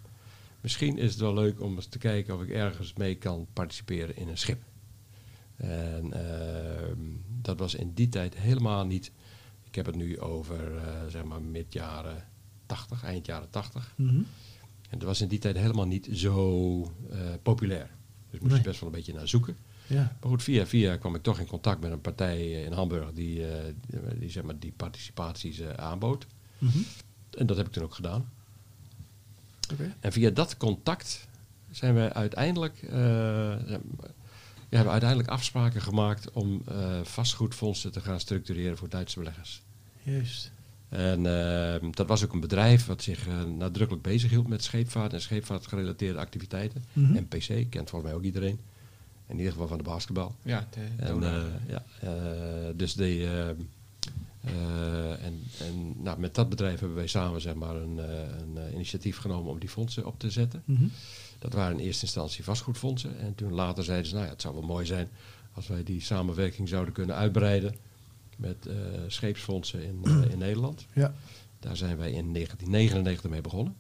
misschien 0.61 0.99
is 0.99 1.11
het 1.11 1.21
wel 1.21 1.35
leuk 1.35 1.61
om 1.61 1.75
eens 1.75 1.87
te 1.87 1.99
kijken 1.99 2.35
of 2.35 2.42
ik 2.42 2.49
ergens 2.51 2.92
mee 2.95 3.14
kan 3.14 3.47
participeren 3.53 4.16
in 4.16 4.29
een 4.29 4.38
schip. 4.38 4.62
En 5.57 6.12
ehm, 6.12 6.99
dat 7.42 7.59
was 7.59 7.75
in 7.75 7.92
die 7.95 8.09
tijd 8.09 8.37
helemaal 8.37 8.85
niet. 8.87 9.12
Ik 9.64 9.75
heb 9.75 9.87
het 9.87 9.97
nu 9.97 10.21
over, 10.21 10.77
eh, 10.77 10.83
zeg 11.09 11.25
maar, 11.25 11.42
mid 11.42 11.73
jaren 11.73 12.25
80, 12.66 13.05
eind 13.05 13.27
jaren 13.27 13.51
80. 13.51 13.92
Mhm. 13.97 14.21
En 14.90 14.99
dat 14.99 15.09
was 15.09 15.20
in 15.20 15.29
die 15.29 15.38
tijd 15.38 15.57
helemaal 15.57 15.87
niet 15.87 16.09
zo 16.12 16.81
eh, 17.11 17.18
populair. 17.42 17.90
Dus 18.31 18.40
moest 18.40 18.53
Nee. 18.53 18.62
je 18.62 18.68
best 18.68 18.81
wel 18.81 18.88
een 18.88 18.94
beetje 18.94 19.12
naar 19.12 19.29
zoeken. 19.29 19.57
Ja. 19.87 20.16
Maar 20.20 20.31
goed, 20.31 20.42
via 20.42 20.66
via 20.66 20.96
kwam 20.96 21.14
ik 21.14 21.22
toch 21.22 21.38
in 21.38 21.46
contact 21.46 21.81
met 21.81 21.92
een 21.92 22.01
partij 22.01 22.38
eh, 22.38 22.64
in 22.64 22.72
Hamburg 22.72 23.12
die, 23.12 23.46
eh, 23.49 23.64
die, 23.87 24.18
die, 24.18 24.31
zeg 24.31 24.42
maar, 24.42 24.59
die 24.59 24.72
participaties 24.77 25.62
aanbood. 25.62 26.27
Mhm. 26.59 26.79
En 27.31 27.46
dat 27.46 27.57
heb 27.57 27.66
ik 27.66 27.72
toen 27.72 27.83
ook 27.85 27.94
gedaan. 27.94 28.31
En 30.01 30.12
via 30.12 30.31
dat 30.31 30.57
contact 30.57 31.29
zijn 31.70 31.94
we 31.94 32.12
uiteindelijk, 32.12 32.81
we 34.68 34.77
hebben 34.77 34.92
uiteindelijk 34.92 35.29
afspraken 35.29 35.83
gemaakt 35.83 36.31
om 36.31 36.62
vastgoedfondsen 37.03 37.92
te 37.92 38.01
gaan 38.01 38.20
structureren 38.20 38.77
voor 38.77 38.88
Duitse 38.88 39.18
beleggers. 39.18 39.62
Juist. 40.03 40.51
En 40.88 41.27
eh, 41.27 41.90
dat 41.90 42.07
was 42.07 42.25
ook 42.25 42.33
een 42.33 42.40
bedrijf 42.40 42.87
wat 42.87 43.03
zich 43.03 43.29
eh, 43.29 43.44
nadrukkelijk 43.44 44.05
bezighield 44.05 44.49
met 44.49 44.62
scheepvaart 44.64 45.12
en 45.12 45.20
scheepvaartgerelateerde 45.20 46.18
activiteiten. 46.18 46.85
Mhm. 46.92 47.12
NPC 47.12 47.46
kent 47.70 47.90
volgens 47.90 48.03
mij 48.03 48.14
ook 48.14 48.22
iedereen. 48.22 48.59
In 49.27 49.37
ieder 49.37 49.53
geval 49.53 49.68
van 49.68 49.79
de 49.79 49.85
basketbal. 49.85 50.35
Ja, 50.42 50.68
de 50.70 51.05
En, 51.05 51.22
eh, 51.22 51.42
ja, 51.66 51.85
eh, 52.01 52.11
dus 52.75 52.94
die, 52.94 53.25
eh, 53.25 53.49
eh, 54.46 55.25
en, 55.25 55.42
en 55.61 56.03
nou, 56.03 56.18
met 56.18 56.35
dat 56.35 56.49
bedrijf 56.49 56.79
hebben 56.79 56.96
wij 56.96 57.07
samen 57.07 57.40
zeg 57.40 57.55
maar, 57.55 57.77
een, 57.77 57.99
eh, 57.99 58.18
een 58.40 58.75
initiatief 58.75 59.18
genomen 59.18 59.51
om 59.53 59.59
die 59.59 59.68
fondsen 59.68 60.07
op 60.07 60.18
te 60.18 60.31
zetten. 60.31 60.62
Mhm. 60.64 60.85
Dat 61.38 61.53
waren 61.53 61.79
in 61.79 61.85
eerste 61.85 62.05
instantie 62.05 62.44
vastgoedfondsen. 62.44 63.18
En 63.18 63.35
toen 63.35 63.53
later 63.53 63.85
zeiden 63.85 64.07
ze, 64.07 64.14
nou 64.14 64.27
ja, 64.27 64.33
het 64.33 64.42
zou 64.42 64.55
wel 64.55 64.62
mooi 64.62 64.87
zijn 64.87 65.09
als 65.53 65.66
wij 65.66 65.83
die 65.83 66.01
samenwerking 66.01 66.68
zouden 66.68 66.94
kunnen 66.94 67.16
uitbreiden 67.16 67.75
met 68.37 68.66
eh, 68.66 68.75
scheepsfondsen 69.07 69.83
in, 69.83 70.01
eh, 70.05 70.31
in 70.31 70.38
Nederland. 70.38 70.87
Ja. 70.92 71.14
Daar 71.61 71.77
zijn 71.77 71.96
wij 71.96 72.12
in 72.12 72.33
1999 72.33 73.31
mee 73.31 73.40
begonnen. 73.40 73.77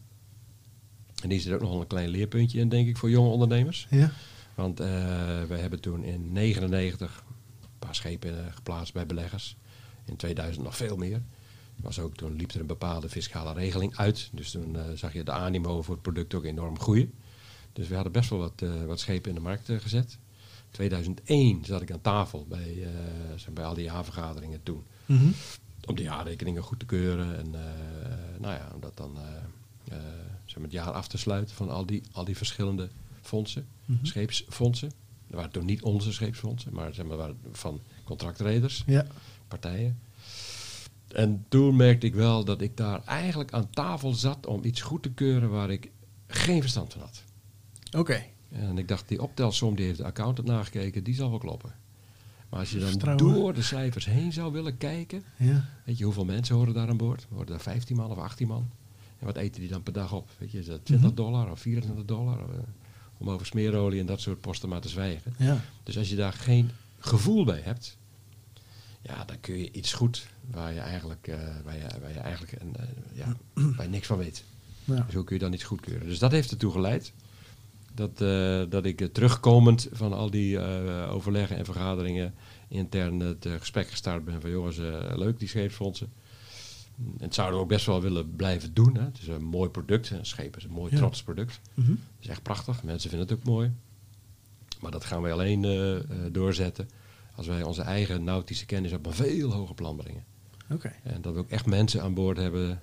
En 1.22 1.28
die 1.28 1.40
zit 1.40 1.52
ook 1.52 1.60
nog 1.60 1.70
wel 1.70 1.80
een 1.80 1.86
klein 1.86 2.08
leerpuntje 2.08 2.58
in, 2.58 2.68
denk 2.68 2.88
ik, 2.88 2.96
voor 2.96 3.10
jonge 3.10 3.28
ondernemers. 3.28 3.86
Ja. 3.90 4.12
Want 4.54 4.80
eh 4.80 4.86
wij 5.48 5.58
hebben 5.60 5.80
toen 5.80 6.04
in 6.04 6.32
99 6.32 7.24
een 7.62 7.68
paar 7.78 7.94
schepen 7.94 8.52
geplaatst 8.52 8.92
bij 8.92 9.06
beleggers. 9.06 9.56
In 10.04 10.16
2000 10.16 10.64
nog 10.64 10.76
veel 10.76 10.96
meer. 10.96 11.22
Was 11.76 11.98
ook, 11.98 12.16
toen 12.16 12.36
liep 12.36 12.50
er 12.50 12.60
een 12.60 12.66
bepaalde 12.66 13.08
fiscale 13.08 13.52
regeling 13.52 13.96
uit. 13.96 14.28
Dus 14.32 14.50
toen 14.50 14.76
zag 14.94 15.12
je 15.12 15.24
de 15.24 15.32
animo 15.32 15.82
voor 15.82 15.94
het 15.94 16.02
product 16.02 16.34
ook 16.34 16.44
enorm 16.44 16.78
groeien. 16.78 17.12
Dus 17.72 17.88
we 17.88 17.94
hadden 17.94 18.12
best 18.12 18.30
wel 18.30 18.38
wat, 18.38 18.62
wat 18.86 19.00
schepen 19.00 19.28
in 19.28 19.34
de 19.34 19.42
markt 19.42 19.70
gezet. 19.76 20.18
2001 20.70 21.64
zat 21.64 21.82
ik 21.82 21.90
aan 21.92 22.00
tafel 22.00 22.46
bij, 22.48 22.86
zeg, 23.36 23.52
bij 23.52 23.64
al 23.64 23.74
die 23.74 23.84
jaarvergaderingen 23.84 24.62
toen. 24.62 24.82
Mhm. 25.06 25.26
Om 25.84 25.94
de 25.94 26.02
jaarrekeningen 26.02 26.62
goed 26.62 26.78
te 26.78 26.86
keuren. 26.86 27.36
En 27.38 27.54
eh, 27.54 28.40
nou 28.40 28.54
ja, 28.54 28.70
om 28.74 28.80
dat 28.80 28.96
dan 28.96 29.16
eh, 29.16 29.96
zeg 30.44 30.54
maar 30.54 30.64
het 30.64 30.72
jaar 30.72 30.90
af 30.92 31.08
te 31.08 31.18
sluiten 31.18 31.56
van 31.56 31.70
al 31.70 31.86
die, 31.86 32.02
al 32.12 32.24
die 32.24 32.36
verschillende 32.36 32.88
fondsen, 33.20 33.66
Mhm. 33.84 34.04
scheepsfondsen. 34.04 34.88
Dat 35.26 35.36
waren 35.36 35.50
toen 35.50 35.64
niet 35.64 35.82
onze 35.82 36.12
scheepsfondsen, 36.12 36.72
maar 36.74 36.94
zeg 36.94 37.06
maar 37.06 37.30
van 37.52 37.80
contractreders, 38.04 38.82
Ja. 38.86 39.06
partijen. 39.48 39.98
En 41.08 41.44
toen 41.48 41.76
merkte 41.76 42.06
ik 42.06 42.14
wel 42.14 42.44
dat 42.44 42.60
ik 42.60 42.76
daar 42.76 43.04
eigenlijk 43.04 43.52
aan 43.52 43.70
tafel 43.70 44.14
zat 44.14 44.46
om 44.46 44.64
iets 44.64 44.80
goed 44.80 45.02
te 45.02 45.10
keuren 45.10 45.50
waar 45.50 45.70
ik 45.70 45.90
geen 46.26 46.60
verstand 46.60 46.92
van 46.92 47.02
had. 47.02 47.22
Oké. 47.96 48.24
En 48.50 48.78
ik 48.78 48.88
dacht, 48.88 49.08
die 49.08 49.22
optelsom 49.22 49.74
die 49.76 49.84
heeft 49.86 49.98
de 49.98 50.04
accountant 50.04 50.48
nagekeken, 50.48 51.04
die 51.04 51.14
zal 51.14 51.30
wel 51.30 51.38
kloppen. 51.38 51.74
Maar 52.50 52.60
als 52.60 52.70
je 52.70 52.78
dan 52.78 52.88
Vertrouwen. 52.88 53.34
door 53.34 53.54
de 53.54 53.62
cijfers 53.62 54.04
heen 54.04 54.32
zou 54.32 54.52
willen 54.52 54.76
kijken, 54.76 55.22
Ja. 55.36 55.64
Weet 55.84 55.98
je 55.98 56.04
hoeveel 56.04 56.24
mensen 56.24 56.54
horen 56.54 56.74
daar 56.74 56.88
aan 56.88 56.96
boord? 56.96 57.26
Horen 57.30 57.46
daar 57.46 57.60
15 57.60 57.96
man 57.96 58.10
of 58.10 58.18
18 58.18 58.46
man? 58.46 58.70
En 59.18 59.26
wat 59.26 59.36
eten 59.36 59.60
die 59.60 59.70
dan 59.70 59.82
per 59.82 59.92
dag 59.92 60.12
op? 60.12 60.28
Weet 60.38 60.50
je, 60.52 60.58
is 60.58 60.66
dat 60.66 60.84
20 60.84 61.06
Mhm. 61.08 61.16
dollar 61.16 61.50
of 61.50 61.60
24 61.60 62.04
dollar? 62.04 62.42
Of, 62.44 62.50
eh, 62.50 62.58
om 63.18 63.30
over 63.30 63.46
smeerolie 63.46 64.00
en 64.00 64.06
dat 64.06 64.20
soort 64.20 64.40
posten 64.40 64.68
maar 64.68 64.80
te 64.80 64.88
zwijgen. 64.88 65.34
Ja. 65.38 65.60
Dus 65.82 65.98
als 65.98 66.08
je 66.08 66.16
daar 66.16 66.32
geen 66.32 66.70
gevoel 66.98 67.44
bij 67.44 67.60
hebt, 67.60 67.96
ja, 69.02 69.24
dan 69.24 69.40
kun 69.40 69.56
je 69.58 69.70
iets 69.72 69.92
goed 69.92 70.26
waar 70.50 70.72
je 70.72 70.80
eigenlijk, 70.80 71.26
eh, 71.28 71.38
waar 71.64 71.76
je, 71.76 71.86
waar 72.00 72.12
je 72.12 72.18
eigenlijk 72.18 72.52
eh, 72.52 72.66
ja, 73.12 73.36
waar 73.54 73.82
je 73.82 73.88
niks 73.90 74.06
van 74.06 74.18
weet. 74.18 74.44
Ja. 74.84 75.00
Dus 75.06 75.14
hoe 75.14 75.24
kun 75.24 75.36
je 75.36 75.42
dan 75.42 75.52
iets 75.52 75.64
goedkeuren? 75.64 76.06
Dus 76.06 76.18
dat 76.18 76.30
heeft 76.32 76.50
ertoe 76.50 76.72
geleid 76.72 77.12
dat, 77.96 78.20
eh, 78.20 78.62
dat 78.68 78.84
ik 78.84 79.00
eh, 79.00 79.08
terugkomend 79.08 79.88
van 79.92 80.12
al 80.12 80.30
die 80.30 80.58
eh, 80.58 81.12
overleggen 81.14 81.56
en 81.56 81.64
vergaderingen 81.64 82.34
intern 82.68 83.20
het 83.20 83.46
gesprek 83.58 83.88
gestart 83.88 84.24
ben 84.24 84.40
van 84.40 84.50
jongens, 84.50 84.76
leuk 85.14 85.38
die 85.38 85.48
scheepsfondsen. 85.48 86.12
En 86.96 87.24
het 87.24 87.34
zouden 87.34 87.56
we 87.56 87.62
ook 87.62 87.68
best 87.68 87.86
wel 87.86 88.00
willen 88.00 88.36
blijven 88.36 88.74
doen. 88.74 88.94
Hè. 88.96 89.02
Het 89.02 89.18
is 89.20 89.28
een 89.28 89.44
mooi 89.44 89.70
product. 89.70 90.10
Een 90.10 90.26
scheep 90.26 90.56
is 90.56 90.64
een 90.64 90.70
mooi 90.70 90.92
Ja. 90.92 90.96
trots 90.96 91.22
product. 91.22 91.60
Mhm. 91.74 91.90
Het 91.90 91.98
is 92.20 92.28
echt 92.28 92.42
prachtig. 92.42 92.82
Mensen 92.82 93.10
vinden 93.10 93.28
het 93.28 93.38
ook 93.38 93.44
mooi. 93.44 93.72
Maar 94.80 94.90
dat 94.90 95.04
gaan 95.04 95.22
wij 95.22 95.32
alleen 95.32 95.62
doorzetten 96.32 96.88
als 97.34 97.46
wij 97.46 97.62
onze 97.62 97.82
eigen 97.82 98.24
nautische 98.24 98.66
kennis 98.66 98.92
op 98.92 99.06
een 99.06 99.12
veel 99.12 99.52
hoger 99.52 99.74
plan 99.74 99.96
brengen. 99.96 100.24
Oké. 100.70 100.92
En 101.02 101.20
dat 101.22 101.34
we 101.34 101.38
ook 101.38 101.50
echt 101.50 101.66
mensen 101.66 102.02
aan 102.02 102.14
boord 102.14 102.36
hebben. 102.36 102.82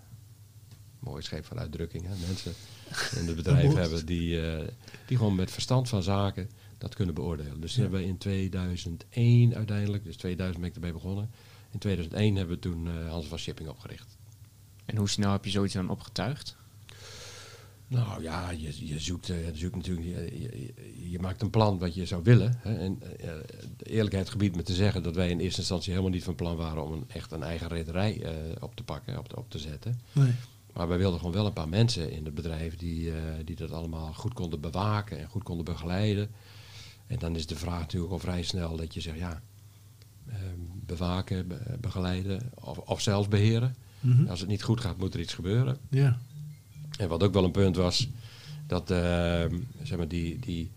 Mooi 1.03 1.21
scheep 1.23 1.45
van 1.45 1.59
uitdrukking. 1.59 2.03
Hè? 2.05 2.13
Mensen 2.27 2.53
in 3.19 3.27
het 3.27 3.35
bedrijf 3.35 3.73
hebben 3.73 4.05
die, 4.05 4.41
eh, 4.51 4.67
die 5.07 5.17
gewoon 5.17 5.35
met 5.35 5.51
verstand 5.51 5.89
van 5.89 6.03
zaken 6.03 6.49
dat 6.77 6.95
kunnen 6.95 7.15
beoordelen. 7.15 7.61
Dus 7.61 7.75
Ja. 7.75 7.81
hebben 7.81 7.99
we 7.99 8.05
in 8.05 8.17
2001 8.17 9.55
uiteindelijk, 9.55 10.03
dus 10.03 10.15
2000 10.15 10.59
ben 10.61 10.69
ik 10.69 10.75
erbij 10.75 10.93
begonnen. 10.93 11.29
In 11.71 11.79
2001 11.79 12.35
hebben 12.35 12.55
we 12.55 12.61
toen 12.61 12.87
eh 12.87 13.09
Hans 13.09 13.25
van 13.25 13.37
Shipping 13.37 13.69
opgericht. 13.69 14.17
En 14.85 14.97
hoe 14.97 15.09
snel 15.09 15.31
heb 15.31 15.45
je 15.45 15.51
zoiets 15.51 15.73
dan 15.73 15.89
opgetuigd? 15.89 16.55
Nou 17.87 18.21
ja, 18.23 18.49
je, 18.51 18.87
je, 18.87 18.99
zoekt, 18.99 19.29
eh, 19.29 19.45
je 19.47 19.57
zoekt 19.57 19.75
natuurlijk, 19.75 20.05
je, 20.07 20.41
je, 20.41 21.09
je 21.09 21.19
maakt 21.19 21.41
een 21.41 21.49
plan 21.49 21.79
wat 21.79 21.93
je 21.95 22.05
zou 22.05 22.23
willen. 22.23 22.55
Hè? 22.61 22.75
En 22.75 22.99
de 23.77 23.85
eerlijkheid 23.85 24.29
gebiedt 24.29 24.55
me 24.55 24.63
te 24.63 24.73
zeggen 24.73 25.03
dat 25.03 25.15
wij 25.15 25.29
in 25.29 25.39
eerste 25.39 25.59
instantie 25.59 25.91
helemaal 25.91 26.11
niet 26.11 26.23
van 26.23 26.35
plan 26.35 26.55
waren 26.55 26.83
om 26.83 26.91
een, 26.91 27.03
echt 27.07 27.31
een 27.31 27.43
eigen 27.43 27.67
rederij 27.67 28.21
op 28.59 28.75
te 28.75 28.83
pakken, 28.83 29.17
op, 29.19 29.27
te- 29.27 29.35
op 29.37 29.49
te 29.49 29.59
zetten. 29.59 29.99
Nee. 30.11 30.31
Maar 30.73 30.87
wij 30.87 30.97
wilden 30.97 31.19
gewoon 31.19 31.33
wel 31.33 31.45
een 31.45 31.53
paar 31.53 31.69
mensen 31.69 32.11
in 32.11 32.25
het 32.25 32.33
bedrijf 32.35 32.75
die, 32.77 33.11
eh, 33.11 33.17
die 33.45 33.55
dat 33.55 33.71
allemaal 33.71 34.13
goed 34.13 34.33
konden 34.33 34.59
bewaken 34.61 35.19
en 35.19 35.27
goed 35.27 35.43
konden 35.43 35.65
begeleiden. 35.65 36.29
En 37.07 37.19
dan 37.19 37.35
is 37.35 37.47
de 37.47 37.55
vraag 37.55 37.79
natuurlijk 37.79 38.11
al 38.11 38.19
vrij 38.19 38.43
snel 38.43 38.75
dat 38.77 38.93
je 38.93 39.01
zegt, 39.01 39.17
ja, 39.17 39.41
eh, 40.25 40.35
bewaken, 40.85 41.47
be- 41.47 41.77
begeleiden 41.81 42.51
of, 42.53 42.77
of 42.77 43.01
zelfs 43.01 43.27
beheren. 43.27 43.75
Mhm. 43.99 44.27
Als 44.27 44.39
het 44.39 44.49
niet 44.49 44.63
goed 44.63 44.79
gaat, 44.81 44.97
moet 44.97 45.13
er 45.13 45.19
iets 45.19 45.33
gebeuren. 45.33 45.77
Ja. 45.89 46.17
En 46.97 47.09
wat 47.09 47.23
ook 47.23 47.33
wel 47.33 47.43
een 47.43 47.51
punt 47.51 47.75
was, 47.75 48.09
dat 48.67 48.91
eh, 48.91 49.45
zeg 49.83 49.97
maar 49.97 50.07
die, 50.07 50.39
die 50.39 50.71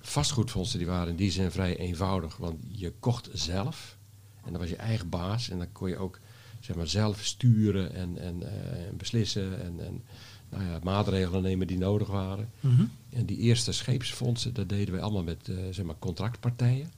vastgoedfondsen 0.00 0.78
die 0.78 0.86
waren 0.88 1.08
in 1.08 1.16
die 1.16 1.30
zin 1.30 1.50
vrij 1.50 1.76
eenvoudig. 1.76 2.36
Want 2.36 2.56
je 2.68 2.92
kocht 3.00 3.28
zelf 3.32 3.96
en 4.44 4.50
dan 4.52 4.60
was 4.60 4.70
je 4.70 4.76
eigen 4.76 5.08
baas. 5.08 5.48
En 5.50 5.58
dan 5.58 5.72
kon 5.72 5.88
je 5.88 5.96
ook 5.96 6.18
zeg 6.60 6.76
maar, 6.76 6.88
zelf 6.88 7.24
sturen 7.24 7.94
en, 7.94 8.18
en, 8.18 8.42
eh, 8.42 8.86
en 8.86 8.96
beslissen 8.96 9.62
en, 9.62 9.86
en 9.86 10.02
nou 10.48 10.64
ja, 10.64 10.78
maatregelen 10.82 11.42
nemen 11.42 11.66
die 11.66 11.78
nodig 11.78 12.08
waren. 12.08 12.50
Mhm. 12.60 12.84
En 13.10 13.26
die 13.26 13.38
eerste 13.38 13.72
scheepsfondsen, 13.72 14.54
dat 14.54 14.68
deden 14.68 14.94
wij 14.94 15.02
allemaal 15.02 15.22
met 15.22 15.48
eh, 15.48 15.56
zeg 15.70 15.84
maar 15.84 15.98
contractpartijen. 15.98 16.92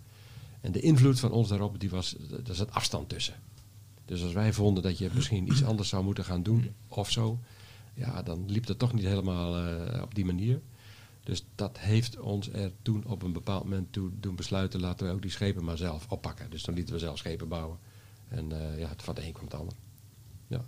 En 0.61 0.73
de 0.73 0.81
invloed 0.81 1.21
van 1.21 1.31
ons 1.31 1.49
daarop, 1.49 1.81
die 1.81 1.91
was, 1.91 2.17
daar 2.45 2.55
zat 2.55 2.73
afstand 2.73 3.09
tussen. 3.09 3.35
Dus 4.05 4.23
als 4.23 4.33
wij 4.33 4.53
vonden 4.53 4.83
dat 4.83 4.99
je 4.99 5.11
misschien 5.15 5.47
iets 5.47 5.65
anders 5.65 5.89
zou 5.89 6.05
moeten 6.05 6.25
gaan 6.25 6.43
doen 6.43 6.71
of 6.89 7.11
zo, 7.11 7.39
ja, 7.95 8.23
dan 8.23 8.45
liep 8.47 8.67
dat 8.67 8.79
toch 8.79 8.93
niet 8.93 9.05
helemaal 9.05 9.57
eh, 9.57 10.03
op 10.03 10.15
die 10.15 10.25
manier. 10.25 10.61
Dus 11.25 11.45
dat 11.55 11.79
heeft 11.79 12.21
ons 12.21 12.53
er 12.53 12.73
toen 12.83 13.05
op 13.07 13.23
een 13.23 13.33
bepaald 13.33 13.65
moment 13.65 13.93
toe 13.93 14.11
doen 14.21 14.37
besluiten, 14.37 14.81
laten 14.81 15.07
we 15.07 15.13
ook 15.13 15.23
die 15.23 15.31
schepen 15.31 15.65
maar 15.65 15.77
zelf 15.77 16.07
oppakken. 16.09 16.51
Dus 16.51 16.63
dan 16.63 16.75
lieten 16.75 16.95
we 16.95 17.01
zelf 17.01 17.19
schepen 17.19 17.49
bouwen. 17.49 17.79
En 18.35 18.53
eh, 18.53 18.79
ja, 18.79 18.89
van 18.97 19.15
het 19.15 19.25
een 19.25 19.33
kwam 19.33 19.45
het 19.45 19.55
ander. 19.55 19.75
Ja. 20.47 20.61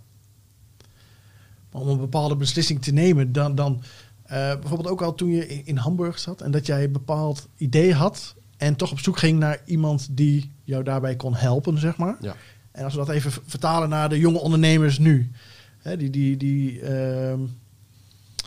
Maar 1.71 1.81
om 1.81 1.87
een 1.87 1.97
bepaalde 1.97 2.35
beslissing 2.35 2.81
te 2.81 2.91
nemen, 2.91 3.31
dan, 3.31 3.55
dan 3.55 3.83
eh, 4.23 4.59
bijvoorbeeld 4.59 4.89
ook 4.89 5.01
al 5.01 5.15
toen 5.15 5.29
je 5.29 5.47
in, 5.47 5.65
in 5.65 5.77
Hamburg 5.77 6.19
zat 6.19 6.41
en 6.41 6.51
dat 6.51 6.65
jij 6.65 6.83
een 6.83 6.91
bepaald 6.91 7.47
idee 7.57 7.93
had 7.93 8.35
en 8.57 8.75
toch 8.75 8.91
op 8.91 8.99
zoek 8.99 9.17
ging 9.17 9.39
naar 9.39 9.61
iemand 9.65 10.07
die 10.11 10.51
jou 10.63 10.83
daarbij 10.83 11.15
kon 11.15 11.35
helpen, 11.35 11.79
zeg 11.79 11.97
maar. 11.97 12.17
ja. 12.21 12.35
En 12.71 12.83
als 12.83 12.93
we 12.93 12.99
dat 12.99 13.09
even 13.09 13.31
vertalen 13.45 13.89
naar 13.89 14.09
de 14.09 14.19
jonge 14.19 14.39
ondernemers 14.39 14.97
nu. 14.97 15.31
Hè, 15.77 15.97
die, 15.97 16.09
die, 16.09 16.37
die, 16.37 16.81
ehm, 16.81 17.41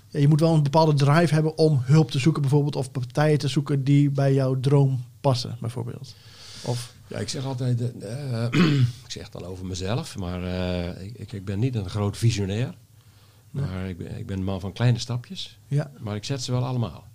ja, 0.09 0.19
je 0.21 0.29
moet 0.29 0.41
wel 0.41 0.55
een 0.55 0.63
bepaalde 0.63 0.95
drive 0.95 1.35
hebben 1.35 1.59
om 1.59 1.81
hulp 1.85 2.11
te 2.11 2.19
zoeken, 2.19 2.43
bijvoorbeeld, 2.43 2.77
of 2.77 2.91
partijen 2.91 3.39
te 3.39 3.49
zoeken 3.49 3.85
die 3.85 4.11
bij 4.11 4.35
jouw 4.35 4.61
droom 4.61 5.05
passen, 5.21 5.57
bijvoorbeeld. 5.61 6.15
Of, 6.63 6.95
Ja, 7.09 7.19
ik 7.19 7.29
zeg 7.29 7.45
altijd, 7.45 7.99
eh, 8.03 8.45
eh, 8.45 8.53
ik 9.05 9.11
zeg 9.11 9.31
dan 9.31 9.45
over 9.45 9.67
mezelf, 9.67 10.17
maar 10.17 10.43
eh, 10.45 11.05
ik, 11.07 11.33
ik- 11.33 11.45
ben 11.45 11.59
niet 11.59 11.75
een 11.75 11.89
groot 11.91 12.17
visionair. 12.17 12.75
Nee. 13.51 13.65
Maar 13.65 13.89
ik 13.89 13.99
ben, 13.99 14.19
ik 14.19 14.27
ben 14.27 14.39
een 14.39 14.45
man 14.45 14.61
van 14.61 14.73
kleine 14.73 14.99
stapjes, 14.99 15.59
ja, 15.67 15.91
maar 15.99 16.17
ik 16.17 16.25
zet 16.25 16.43
ze 16.43 16.53
wel 16.53 16.65
allemaal. 16.65 17.07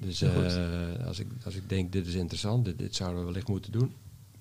Dus 0.00 0.24
als, 1.06 1.18
ik, 1.18 1.26
als 1.44 1.54
ik 1.54 1.68
denk, 1.68 1.92
dit 1.92 2.06
is 2.06 2.14
interessant, 2.14 2.64
dit, 2.64 2.78
dit 2.78 2.94
zouden 2.96 3.20
we 3.20 3.26
wellicht 3.26 3.48
moeten 3.48 3.72
doen, 3.72 3.94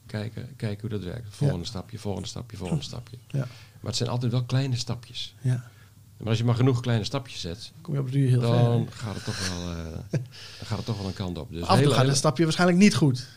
kijken, 0.06 0.56
kijken 0.56 0.82
hoe 0.90 1.00
dat 1.00 1.04
werkt. 1.08 1.28
Volgende 1.30 1.66
stapje, 1.66 1.98
volgende 2.00 2.28
stapje, 2.28 2.58
volgende 2.58 2.84
stapje. 2.84 3.18
ja, 3.28 3.38
Maar 3.38 3.48
het 3.82 3.96
zijn 3.96 4.10
altijd 4.10 4.32
wel 4.32 4.44
kleine 4.44 4.76
stapjes. 4.76 5.36
ja. 5.42 5.70
Maar 6.18 6.28
als 6.30 6.38
je 6.38 6.44
maar 6.44 6.56
genoeg 6.56 6.80
kleine 6.82 7.04
stapjes 7.04 7.42
zet, 7.42 7.72
Kom 7.82 7.94
je 7.94 8.00
op 8.00 8.10
heel 8.10 8.40
dan 8.42 8.86
ver. 8.86 8.94
gaat, 8.98 9.16
het 9.16 9.24
toch 9.24 9.48
wel, 9.50 9.74
dan 10.12 10.66
gaat 10.66 10.78
het 10.78 10.86
toch 10.86 10.98
wel 10.98 11.08
een 11.08 11.14
kant 11.14 11.38
op. 11.38 11.52
Dus 11.52 11.62
Af 11.64 11.78
en 11.78 11.84
toe 11.84 11.94
gaat 11.94 12.08
een 12.08 12.16
stapje 12.16 12.44
waarschijnlijk 12.44 12.80
niet 12.80 12.96
goed. 12.96 13.28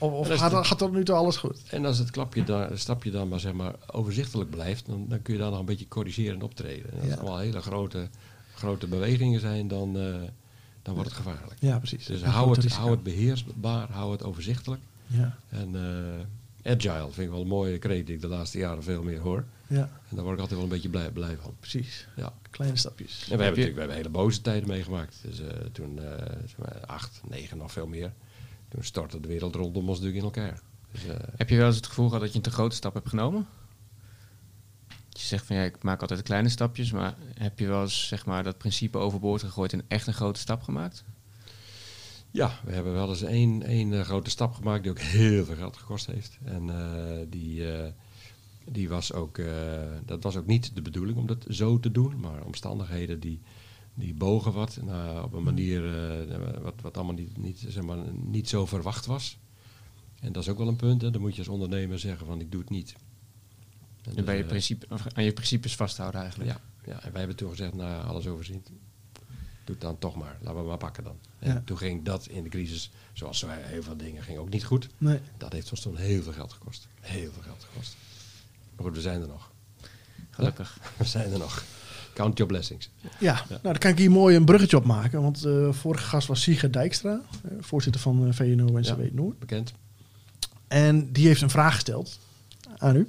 Of, 0.00 0.28
gaat, 0.28 0.66
gaat 0.66 0.78
tot 0.78 0.92
nu 0.92 1.04
toe 1.04 1.14
alles 1.14 1.36
goed? 1.36 1.62
En 1.70 1.84
als 1.84 1.98
het 1.98 2.10
klapje 2.10 2.44
dan, 2.44 2.78
stapje 2.78 3.10
dan 3.10 3.28
maar, 3.28 3.40
zeg 3.40 3.52
maar 3.52 3.74
overzichtelijk 3.92 4.50
blijft, 4.50 4.86
dan, 4.86 5.06
dan 5.08 5.22
kun 5.22 5.34
je 5.34 5.40
daar 5.40 5.50
nog 5.50 5.58
een 5.58 5.64
beetje 5.64 5.88
corrigeren 5.88 6.42
optreden. 6.42 6.90
En 6.92 6.96
als 6.98 7.04
Ja. 7.04 7.10
het 7.10 7.20
allemaal 7.20 7.38
hele 7.38 7.60
grote, 7.60 8.08
grote 8.54 8.86
bewegingen 8.86 9.40
zijn, 9.40 9.68
dan, 9.68 9.98
eh, 9.98 10.14
dan 10.82 10.94
wordt 10.94 11.08
het 11.10 11.18
gevaarlijk. 11.18 11.56
Ja, 11.60 11.78
precies. 11.78 12.06
Dus 12.06 12.22
hou 12.22 12.50
het, 12.56 12.72
hou 12.72 12.90
het 12.90 13.02
beheersbaar, 13.02 13.90
hou 13.90 14.12
het 14.12 14.22
overzichtelijk. 14.22 14.80
Ja, 15.06 15.36
En 15.48 15.74
eh, 16.64 16.72
agile 16.72 17.02
vind 17.10 17.26
ik 17.26 17.30
wel 17.30 17.40
een 17.40 17.46
mooie 17.46 17.78
kreet 17.78 18.06
die 18.06 18.14
ik 18.14 18.20
de 18.20 18.28
laatste 18.28 18.58
jaren 18.58 18.82
veel 18.82 19.02
meer 19.02 19.18
hoor. 19.20 19.44
ja, 19.66 19.78
En 20.08 20.16
daar 20.16 20.22
word 20.24 20.34
ik 20.34 20.40
altijd 20.40 20.50
wel 20.60 20.62
een 20.68 20.74
beetje 20.74 20.88
blij, 20.88 21.10
blij 21.10 21.36
van. 21.42 21.54
precies. 21.60 22.06
Ja. 22.16 22.32
Kleine 22.50 22.76
stapjes. 22.76 23.12
En 23.12 23.24
we 23.24 23.28
hebben 23.28 23.46
natuurlijk 23.46 23.74
we 23.74 23.80
hebben 23.80 23.96
hele 23.96 24.08
boze 24.08 24.40
tijden 24.40 24.68
meegemaakt. 24.68 25.18
Dus 25.22 25.40
eh, 25.40 25.46
toen, 25.72 25.98
eh, 25.98 26.26
zeg 26.46 26.56
maar, 26.58 26.80
acht, 26.86 27.20
negen, 27.28 27.56
nog 27.58 27.72
veel 27.72 27.86
meer. 27.86 28.12
Toen 28.70 28.84
stortte 28.84 29.20
de 29.20 29.28
wereld 29.28 29.54
rondom 29.54 29.88
ons 29.88 30.00
natuurlijk 30.00 30.34
in 30.34 30.42
elkaar. 30.42 30.62
Dus, 30.92 31.06
eh, 31.06 31.16
Heb 31.36 31.48
je 31.48 31.56
wel 31.56 31.66
eens 31.66 31.76
het 31.76 31.86
gevoel 31.86 32.06
gehad 32.06 32.20
dat 32.20 32.30
je 32.30 32.36
een 32.36 32.42
te 32.44 32.50
grote 32.50 32.76
stap 32.76 32.94
hebt 32.94 33.08
genomen? 33.08 33.46
Je 35.08 35.26
zegt 35.26 35.46
van 35.46 35.56
ja, 35.56 35.62
ik 35.62 35.82
maak 35.82 36.00
altijd 36.00 36.22
kleine 36.22 36.48
stapjes, 36.48 36.92
maar 36.92 37.14
heb 37.34 37.58
je 37.58 37.66
wel 37.66 37.82
eens 37.82 38.08
zeg 38.08 38.26
maar, 38.26 38.42
dat 38.42 38.58
principe 38.58 38.98
overboord 38.98 39.42
gegooid 39.42 39.72
en 39.72 39.84
echt 39.88 40.06
een 40.06 40.14
grote 40.14 40.40
stap 40.40 40.62
gemaakt? 40.62 41.04
Ja, 42.30 42.60
we 42.64 42.72
hebben 42.72 42.92
wel 42.92 43.08
eens 43.08 43.22
één, 43.22 43.62
één 43.62 43.92
eh, 43.92 44.00
grote 44.00 44.30
stap 44.30 44.54
gemaakt 44.54 44.82
die 44.82 44.90
ook 44.90 44.98
heel 44.98 45.44
veel 45.44 45.56
geld 45.56 45.76
gekost 45.76 46.06
heeft. 46.06 46.38
En 46.44 46.70
eh, 46.70 47.26
die, 47.28 47.64
die 48.64 48.88
was 48.88 49.12
ook, 49.12 49.40
dat 50.04 50.22
was 50.22 50.36
ook 50.36 50.46
niet 50.46 50.74
de 50.74 50.82
bedoeling 50.82 51.18
om 51.18 51.26
dat 51.26 51.44
zo 51.48 51.80
te 51.80 51.90
doen, 51.90 52.20
maar 52.20 52.44
omstandigheden 52.44 53.20
die, 53.20 53.40
die 53.94 54.14
bogen 54.14 54.52
wat 54.52 54.78
nou, 54.82 55.24
op 55.24 55.32
een 55.32 55.42
manier 55.42 55.84
eh, 56.30 56.62
wat, 56.62 56.74
wat 56.80 56.96
allemaal 56.96 57.14
niet, 57.14 57.36
niet, 57.36 57.64
zeg 57.68 57.82
maar, 57.82 57.98
niet 58.12 58.48
zo 58.48 58.66
verwacht 58.66 59.06
was. 59.06 59.38
En 60.20 60.32
dat 60.32 60.42
is 60.42 60.48
ook 60.48 60.58
wel 60.58 60.68
een 60.68 60.76
punt, 60.76 61.02
hè. 61.02 61.10
dan 61.10 61.20
moet 61.20 61.32
je 61.32 61.38
als 61.38 61.48
ondernemer 61.48 61.98
zeggen 61.98 62.26
van 62.26 62.40
ik 62.40 62.50
doe 62.50 62.60
het 62.60 62.70
niet. 62.70 62.94
En 64.02 64.16
En 64.16 64.24
bij 64.24 64.36
je 64.36 64.42
eh, 64.42 64.48
principe, 64.48 64.86
aan 65.14 65.24
je 65.24 65.32
principes 65.32 65.76
vasthouden 65.76 66.20
eigenlijk. 66.20 66.50
ja, 66.50 66.60
ja, 66.84 67.02
en 67.02 67.10
wij 67.10 67.18
hebben 67.18 67.36
toen 67.36 67.50
gezegd, 67.50 67.74
nou 67.74 68.04
alles 68.06 68.26
overzien. 68.26 68.64
Doe 69.64 69.78
het 69.78 69.80
dan 69.80 69.98
toch 69.98 70.16
maar. 70.16 70.38
Laten 70.40 70.60
we 70.60 70.68
maar 70.68 70.76
pakken 70.76 71.04
dan. 71.04 71.18
Ja. 71.38 71.46
En 71.46 71.64
toen 71.64 71.78
ging 71.78 72.04
dat 72.04 72.26
in 72.26 72.42
de 72.42 72.48
crisis, 72.48 72.90
zoals 73.12 73.42
wij 73.42 73.62
heel 73.62 73.82
veel 73.82 73.96
dingen, 73.96 74.22
ging 74.22 74.38
ook 74.38 74.48
niet 74.48 74.64
goed. 74.64 74.88
Nee. 74.98 75.20
Dat 75.36 75.52
heeft 75.52 75.70
ons 75.70 75.80
toen 75.80 75.96
heel 75.96 76.22
veel 76.22 76.32
geld 76.32 76.52
gekost. 76.52 76.88
Heel 77.00 77.32
veel 77.32 77.42
geld 77.42 77.66
gekost. 77.70 77.96
Maar 78.76 78.84
goed, 78.84 78.94
we 78.94 79.00
zijn 79.00 79.20
er 79.20 79.28
nog. 79.28 79.52
Gelukkig. 80.30 80.78
We 80.98 81.04
zijn 81.04 81.32
er 81.32 81.38
nog. 81.38 81.64
Count 82.20 82.38
your 82.38 82.52
blessings. 82.52 82.90
Ja, 83.18 83.44
nou 83.48 83.60
dan 83.62 83.78
kan 83.78 83.90
ik 83.90 83.98
hier 83.98 84.10
mooi 84.10 84.36
een 84.36 84.44
bruggetje 84.44 84.76
op 84.76 84.84
maken. 84.84 85.22
Want 85.22 85.44
eh 85.44 85.72
vorige 85.72 86.04
gast 86.04 86.28
was 86.28 86.42
Sieger 86.42 86.72
Dijkstra, 86.72 87.20
eh, 87.44 87.50
voorzitter 87.60 88.00
van 88.00 88.26
eh, 88.26 88.32
VNO-NCW 88.32 89.02
Ja. 89.02 89.08
Noord. 89.12 89.38
Bekend. 89.38 89.72
En 90.68 91.12
die 91.12 91.26
heeft 91.26 91.42
een 91.42 91.50
vraag 91.50 91.74
gesteld 91.74 92.18
aan 92.76 92.96
u. 92.96 93.08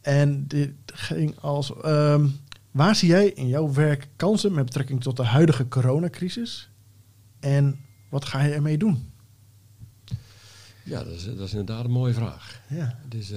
En 0.00 0.46
dit 0.46 0.70
ging 0.86 1.40
als... 1.40 1.72
ehm, 1.82 2.26
waar 2.70 2.94
zie 2.96 3.08
jij 3.08 3.26
in 3.28 3.48
jouw 3.48 3.72
werk 3.72 4.08
kansen 4.16 4.52
met 4.52 4.64
betrekking 4.64 5.02
tot 5.02 5.16
de 5.16 5.24
huidige 5.24 5.68
coronacrisis? 5.68 6.70
En 7.40 7.80
wat 8.08 8.24
ga 8.24 8.42
je 8.42 8.52
ermee 8.52 8.78
doen? 8.78 9.10
Ja, 10.84 11.04
dat 11.04 11.12
is, 11.12 11.24
dat 11.24 11.38
is 11.38 11.50
inderdaad 11.50 11.84
een 11.84 11.90
mooie 11.90 12.14
vraag. 12.14 12.60
Ja, 12.68 12.98
is... 13.10 13.32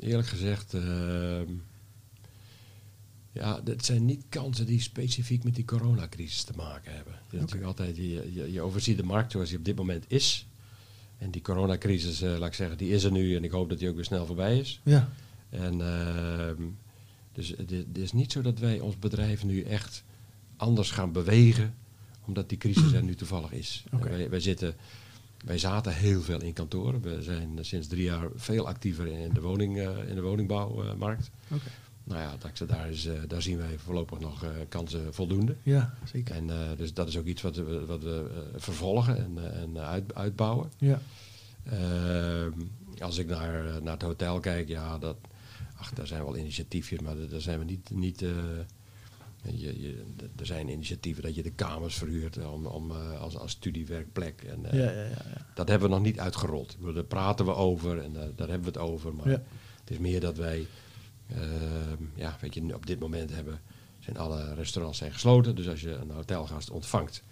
eerlijk 0.00 0.28
gezegd... 0.28 0.74
ehm, 0.74 1.52
ja, 3.32 3.60
het 3.64 3.84
zijn 3.84 4.04
niet 4.04 4.24
kansen 4.28 4.66
die 4.66 4.80
specifiek 4.80 5.44
met 5.44 5.54
die 5.54 5.64
coronacrisis 5.64 6.42
te 6.42 6.52
maken 6.56 6.94
hebben. 6.94 7.14
Is 7.30 7.40
natuurlijk 7.40 7.66
altijd, 7.66 7.96
je, 7.96 8.32
je, 8.32 8.52
je 8.52 8.60
overziet 8.60 8.96
de 8.96 9.02
markt 9.02 9.32
zoals 9.32 9.48
die 9.48 9.58
op 9.58 9.64
dit 9.64 9.76
moment 9.76 10.04
is. 10.08 10.46
En 11.18 11.30
die 11.30 11.42
coronacrisis, 11.42 12.22
eh, 12.22 12.38
laat 12.38 12.48
ik 12.48 12.54
zeggen, 12.54 12.78
die 12.78 12.90
is 12.90 13.04
er 13.04 13.12
nu 13.12 13.36
en 13.36 13.44
ik 13.44 13.50
hoop 13.50 13.68
dat 13.68 13.78
die 13.78 13.88
ook 13.88 13.94
weer 13.94 14.04
snel 14.04 14.26
voorbij 14.26 14.58
is. 14.58 14.80
ja, 14.84 15.12
En 15.50 15.80
ehm, 15.80 16.62
dus 17.32 17.48
het 17.48 17.72
is, 17.72 17.78
het 17.78 17.98
is 17.98 18.12
niet 18.12 18.32
zo 18.32 18.42
dat 18.42 18.58
wij 18.58 18.80
ons 18.80 18.98
bedrijf 18.98 19.44
nu 19.44 19.62
echt 19.62 20.04
anders 20.56 20.90
gaan 20.90 21.12
bewegen, 21.12 21.74
omdat 22.26 22.48
die 22.48 22.58
crisis 22.58 22.92
er 22.92 23.02
nu 23.02 23.14
toevallig 23.14 23.52
is. 23.52 23.84
Wij, 24.00 24.30
wij, 24.30 24.40
zitten, 24.40 24.74
wij 25.44 25.58
zaten 25.58 25.94
heel 25.94 26.20
veel 26.22 26.42
in 26.42 26.52
kantoren. 26.52 27.00
We 27.00 27.22
zijn 27.22 27.58
sinds 27.60 27.86
drie 27.86 28.02
jaar 28.04 28.28
veel 28.34 28.66
actiever 28.66 29.06
in 29.06 29.32
de, 29.32 29.40
woning, 29.40 29.78
eh, 29.78 30.08
in 30.08 30.14
de 30.14 30.22
woningbouwmarkt. 30.22 31.30
Nou 32.04 32.20
ja, 32.20 32.36
daar, 32.66 32.90
is, 32.90 33.06
eh, 33.06 33.14
daar 33.28 33.42
zien 33.42 33.58
wij 33.58 33.78
voorlopig 33.78 34.18
nog 34.18 34.44
eh, 34.44 34.50
kansen 34.68 35.14
voldoende. 35.14 35.56
Ja, 35.62 35.94
zeker. 36.12 36.34
En 36.34 36.50
dus 36.76 36.94
dat 36.94 37.08
is 37.08 37.16
ook 37.18 37.26
iets 37.26 37.42
wat 37.42 37.56
we, 37.56 37.84
wat 37.86 38.02
we 38.02 38.46
vervolgen 38.56 39.16
en, 39.16 39.52
en 39.54 39.78
uit, 39.78 40.14
uitbouwen. 40.14 40.70
Ja, 40.78 41.00
Ehm, 41.64 42.50
als 42.98 43.18
ik 43.18 43.26
naar, 43.26 43.82
naar 43.82 43.92
het 43.92 44.02
hotel 44.02 44.40
kijk, 44.40 44.68
ja, 44.68 44.98
dat, 44.98 45.16
ach, 45.76 45.90
daar 45.90 46.06
zijn 46.06 46.24
wel 46.24 46.36
initiatiefjes, 46.36 47.00
maar 47.00 47.14
daar- 47.28 47.40
zijn 47.40 47.58
we 47.58 47.64
niet. 47.64 47.90
niet 47.90 48.24
je, 49.56 49.80
je, 49.80 50.04
er 50.38 50.46
zijn 50.46 50.68
initiatieven 50.68 51.22
dat 51.22 51.34
je 51.34 51.42
de 51.42 51.50
kamers 51.52 51.94
verhuurt 51.94 52.46
om, 52.46 52.66
om, 52.66 52.90
eh, 52.90 53.20
als, 53.20 53.36
als 53.36 53.50
studiewerkplek. 53.50 54.42
En, 54.42 54.64
eh, 54.64 54.78
ja, 54.78 54.84
ja, 54.90 55.02
ja, 55.02 55.08
ja. 55.34 55.46
Dat 55.54 55.68
hebben 55.68 55.88
we 55.88 55.94
nog 55.94 56.04
niet 56.04 56.18
uitgerold. 56.18 56.76
Bedoel, 56.78 56.94
Daar 56.94 57.04
praten 57.04 57.44
we 57.44 57.54
over 57.54 58.02
en 58.02 58.12
daar, 58.12 58.34
daar 58.34 58.48
hebben 58.48 58.72
we 58.72 58.78
het 58.78 58.88
over. 58.88 59.14
Maar 59.14 59.30
Ja. 59.30 59.42
het 59.80 59.90
is 59.90 59.98
meer 59.98 60.20
dat 60.20 60.36
wij, 60.36 60.66
ehm, 61.28 62.02
ja, 62.14 62.36
weet 62.40 62.54
je, 62.54 62.74
op 62.74 62.86
dit 62.86 62.98
moment 62.98 63.30
hebben, 63.34 63.60
zijn 63.98 64.16
alle 64.16 64.54
restaurants 64.54 64.98
zijn 64.98 65.12
gesloten. 65.12 65.54
Dus 65.54 65.68
als 65.68 65.80
je 65.80 65.90
een 65.94 66.10
hotelgast 66.10 66.70
ontvangt, 66.70 67.22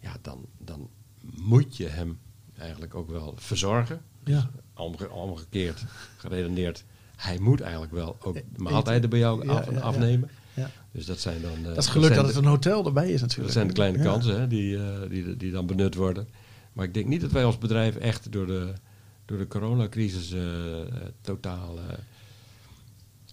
ja, 0.00 0.16
dan, 0.22 0.46
dan 0.58 0.88
moet 1.36 1.76
je 1.76 1.86
hem 1.88 2.18
eigenlijk 2.58 2.94
ook 2.94 3.10
wel 3.10 3.34
verzorgen. 3.36 4.02
Ja. 4.24 4.50
Omge- 4.74 5.10
omgekeerd, 5.10 5.84
geredeneerd. 6.16 6.84
Hij 7.16 7.38
moet 7.38 7.60
eigenlijk 7.60 7.92
wel 7.92 8.16
ook 8.22 8.38
maaltijden 8.56 9.10
bij 9.10 9.18
jou 9.18 9.46
Ja, 9.46 9.52
af, 9.52 9.64
ja, 9.66 9.72
ja. 9.72 9.80
afnemen. 9.80 10.30
Dus 10.92 11.06
dat 11.06 11.20
zijn 11.20 11.42
dan... 11.42 11.56
eh, 11.58 11.64
Dat 11.64 11.76
is 11.76 11.86
geluk 11.86 12.04
zijn 12.12 12.16
dat 12.16 12.26
het 12.26 12.34
de- 12.34 12.40
een 12.40 12.48
hotel 12.54 12.86
erbij 12.86 13.10
is 13.10 13.20
natuurlijk. 13.20 13.46
dat 13.46 13.52
zijn 13.56 13.66
de 13.66 13.72
kleine 13.72 13.98
Ja. 13.98 14.04
kansen 14.04 14.40
hè, 14.40 14.46
die, 14.46 14.76
eh, 14.76 14.82
die, 15.10 15.36
die 15.36 15.50
dan 15.52 15.66
benut 15.66 15.94
worden. 15.94 16.28
Maar 16.72 16.84
ik 16.84 16.94
denk 16.94 17.06
niet 17.06 17.20
dat 17.20 17.30
wij 17.32 17.44
als 17.44 17.58
bedrijf 17.58 17.96
echt 17.96 18.32
door 18.32 18.46
de, 18.46 18.72
door 19.24 19.38
de 19.38 19.46
coronacrisis 19.46 20.32
eh, 20.32 20.42
totaal... 21.20 21.78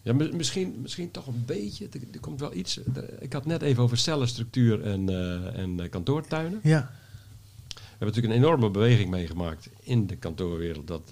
ja, 0.02 0.13
mi- 0.13 0.32
misschien, 0.34 0.76
misschien 0.82 1.12
toch 1.12 1.28
een 1.28 1.43
beetje. 1.46 1.86
Er, 1.91 2.00
er 2.13 2.20
komt 2.20 2.39
wel 2.39 2.54
iets. 2.54 2.78
er- 2.96 3.22
ik 3.22 3.34
had 3.34 3.43
het 3.43 3.52
net 3.52 3.62
even 3.62 3.84
over 3.84 3.98
cellenstructuur 3.98 4.84
en, 4.84 5.10
en 5.56 5.89
kantoortuinen. 5.89 6.60
Ja, 6.63 6.91
We 7.67 7.82
hebben 7.89 8.08
natuurlijk 8.08 8.34
een 8.34 8.39
enorme 8.50 8.70
beweging 8.72 9.10
meegemaakt 9.10 9.70
in 9.80 10.08
de 10.08 10.15
kantoorwereld. 10.15 10.88
Dat 10.88 11.12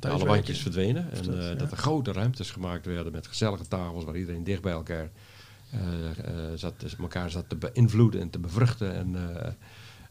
alle 0.00 0.24
wandjes 0.26 0.58
verdwenen. 0.58 1.12
En 1.12 1.56
dat, 1.58 1.70
er 1.70 1.76
grote 1.76 2.12
ruimtes 2.12 2.50
gemaakt 2.50 2.86
werden 2.86 3.12
met 3.12 3.26
gezellige 3.26 3.68
tafels 3.68 4.04
waar 4.04 4.16
iedereen 4.16 4.44
dicht 4.44 4.62
bij 4.62 4.72
elkaar 4.72 5.10
zat, 6.54 6.80
dus 6.80 6.96
elkaar 6.96 7.30
zat 7.30 7.48
te 7.48 7.56
beïnvloeden 7.56 8.20
en 8.20 8.30
te 8.30 8.38
bevruchten. 8.38 8.94
En, 8.94 9.36
eh, 9.36 9.52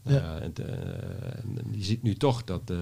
Ja. 0.05 0.39
en, 0.39 0.53
te- 0.53 0.63
eh, 0.63 1.37
en 1.43 1.57
je 1.71 1.83
ziet 1.83 2.03
nu 2.03 2.15
toch 2.15 2.43
dat, 2.43 2.69
eh, 2.69 2.77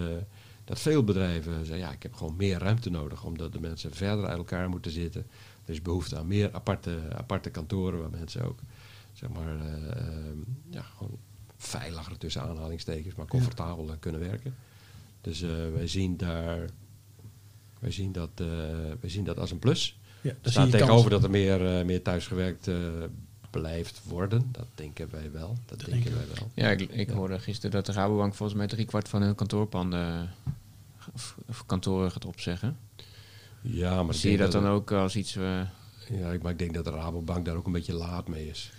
dat 0.65 0.79
veel 0.79 1.03
bedrijven 1.03 1.53
zeggen, 1.65 1.77
ja, 1.77 1.91
ik 1.91 2.03
heb 2.03 2.13
gewoon 2.13 2.35
meer 2.35 2.57
ruimte 2.59 2.89
nodig, 2.89 3.23
omdat 3.23 3.53
de 3.53 3.59
mensen 3.59 3.93
verder 3.93 4.25
uit 4.25 4.37
elkaar 4.37 4.69
moeten 4.69 4.91
zitten. 4.91 5.25
Er 5.65 5.73
is 5.73 5.81
behoefte 5.81 6.17
aan 6.17 6.27
meer 6.27 6.49
aparte, 6.53 6.99
aparte 7.15 7.49
kantoren 7.49 7.99
waar 7.99 8.09
mensen 8.09 8.45
ook, 8.45 8.59
zeg 9.13 9.29
maar, 9.29 9.59
eh, 9.59 9.91
eh, 10.07 10.23
ja, 10.69 10.81
gewoon 10.81 11.17
veiliger 11.57 12.17
tussen 12.17 12.41
aanhalingstekens, 12.41 13.15
maar 13.15 13.25
comfortabeler 13.27 13.97
kunnen 13.97 14.21
werken. 14.21 14.55
Dus 15.21 15.41
eh, 15.41 15.49
wij 15.73 15.87
zien 15.87 16.17
daar, 16.17 16.69
wij 17.79 17.91
zien 17.91 18.11
dat, 18.11 18.29
eh, 18.35 18.47
wij 18.99 19.09
zien 19.09 19.23
dat 19.23 19.39
als 19.39 19.51
een 19.51 19.59
plus. 19.59 19.99
Ja 20.21 20.29
Er 20.29 20.35
daar 20.41 20.51
zie 20.51 20.51
staat 20.51 20.71
tegenover 20.71 21.09
kansen. 21.09 21.11
dat 21.11 21.23
er 21.23 21.29
meer, 21.29 21.77
eh, 21.79 21.85
meer 21.85 22.01
thuisgewerkt 22.01 22.67
eh, 22.67 22.75
blijft 23.49 24.01
worden. 24.07 24.49
Dat 24.51 24.65
denken 24.75 25.07
wij 25.11 25.31
wel. 25.31 25.57
Dat, 25.65 25.79
denken 25.79 25.91
denken 26.03 26.13
wij 26.27 26.35
wel. 26.35 26.49
Ja, 26.53 26.69
ik, 26.69 26.81
ik 26.91 27.09
Ja. 27.09 27.15
hoorde 27.15 27.39
gisteren 27.39 27.71
dat 27.71 27.85
de 27.85 27.91
Rabobank 27.91 28.35
volgens 28.35 28.57
mij 28.57 28.67
driekwart 28.67 29.09
van 29.09 29.21
hun 29.21 29.35
kantoorpanden 29.35 30.29
of, 31.13 31.37
of 31.47 31.65
kantoren 31.65 32.11
gaat 32.11 32.25
opzeggen. 32.25 32.77
Ja, 33.61 34.03
maar 34.03 34.13
Zie 34.13 34.31
je 34.31 34.37
dat 34.37 34.51
dan 34.51 34.67
ook 34.67 34.91
als 34.91 35.15
iets... 35.15 35.35
eh, 35.35 35.61
Ja, 36.09 36.31
ik- 36.31 36.41
maar 36.41 36.51
ik 36.51 36.59
denk 36.59 36.73
dat 36.73 36.83
de 36.85 36.91
Rabobank 36.91 37.45
daar 37.45 37.55
ook 37.55 37.65
een 37.65 37.71
beetje 37.71 37.93
laat 37.93 38.27
mee 38.27 38.47
is. 38.49 38.71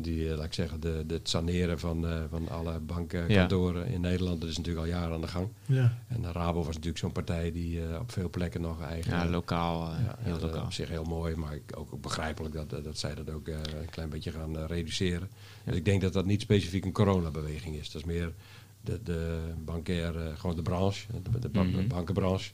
Die, 0.00 0.30
eh, 0.30 0.36
laat 0.36 0.44
ik 0.44 0.52
zeggen, 0.52 0.80
de, 0.80 1.04
de, 1.06 1.14
het 1.14 1.28
saneren 1.28 1.78
van, 1.78 2.06
eh, 2.06 2.22
van 2.30 2.48
alle 2.48 2.78
bankenkantoren 2.80 3.86
in 3.86 4.00
Nederland, 4.00 4.40
dat 4.40 4.50
is 4.50 4.56
natuurlijk 4.56 4.86
al 4.86 4.92
jaren 4.92 5.14
aan 5.14 5.20
de 5.20 5.26
gang. 5.28 5.48
Ja, 5.66 5.98
En 6.08 6.22
de 6.22 6.32
Rabo 6.32 6.58
was 6.58 6.74
natuurlijk 6.74 6.98
zo'n 6.98 7.12
partij 7.12 7.52
die 7.52 7.86
eh, 7.86 8.00
op 8.00 8.12
veel 8.12 8.30
plekken 8.30 8.60
nog 8.60 8.82
eigen... 8.82 9.12
ja, 9.12 9.26
lokaal. 9.28 9.90
Ja, 9.90 10.16
heel 10.18 10.38
lokaal. 10.38 10.64
op 10.64 10.72
zich 10.72 10.88
heel 10.88 11.04
mooi, 11.04 11.36
maar 11.36 11.58
ook, 11.74 12.00
begrijpelijk 12.00 12.54
dat, 12.54 12.84
dat 12.84 12.98
zij 12.98 13.14
dat 13.14 13.30
ook 13.30 13.48
een 13.48 13.90
klein 13.90 14.08
beetje 14.08 14.30
gaan 14.32 14.56
reduceren. 14.66 15.28
Dus 15.64 15.76
ik 15.76 15.84
denk 15.84 16.00
dat 16.00 16.12
dat 16.12 16.24
niet 16.26 16.40
specifiek 16.40 16.84
een 16.84 16.92
coronabeweging 16.92 17.76
is. 17.76 17.90
Dat 17.90 18.00
is 18.02 18.06
meer 18.08 18.32
de, 18.80 19.02
de 19.02 19.40
bankaire, 19.64 20.36
gewoon 20.36 20.56
de 20.56 20.62
branche, 20.62 21.06
de, 21.22 21.38
de 21.38 21.48
ban- 21.48 21.70
Mhm. 21.70 21.86
bankenbranche. 21.86 22.52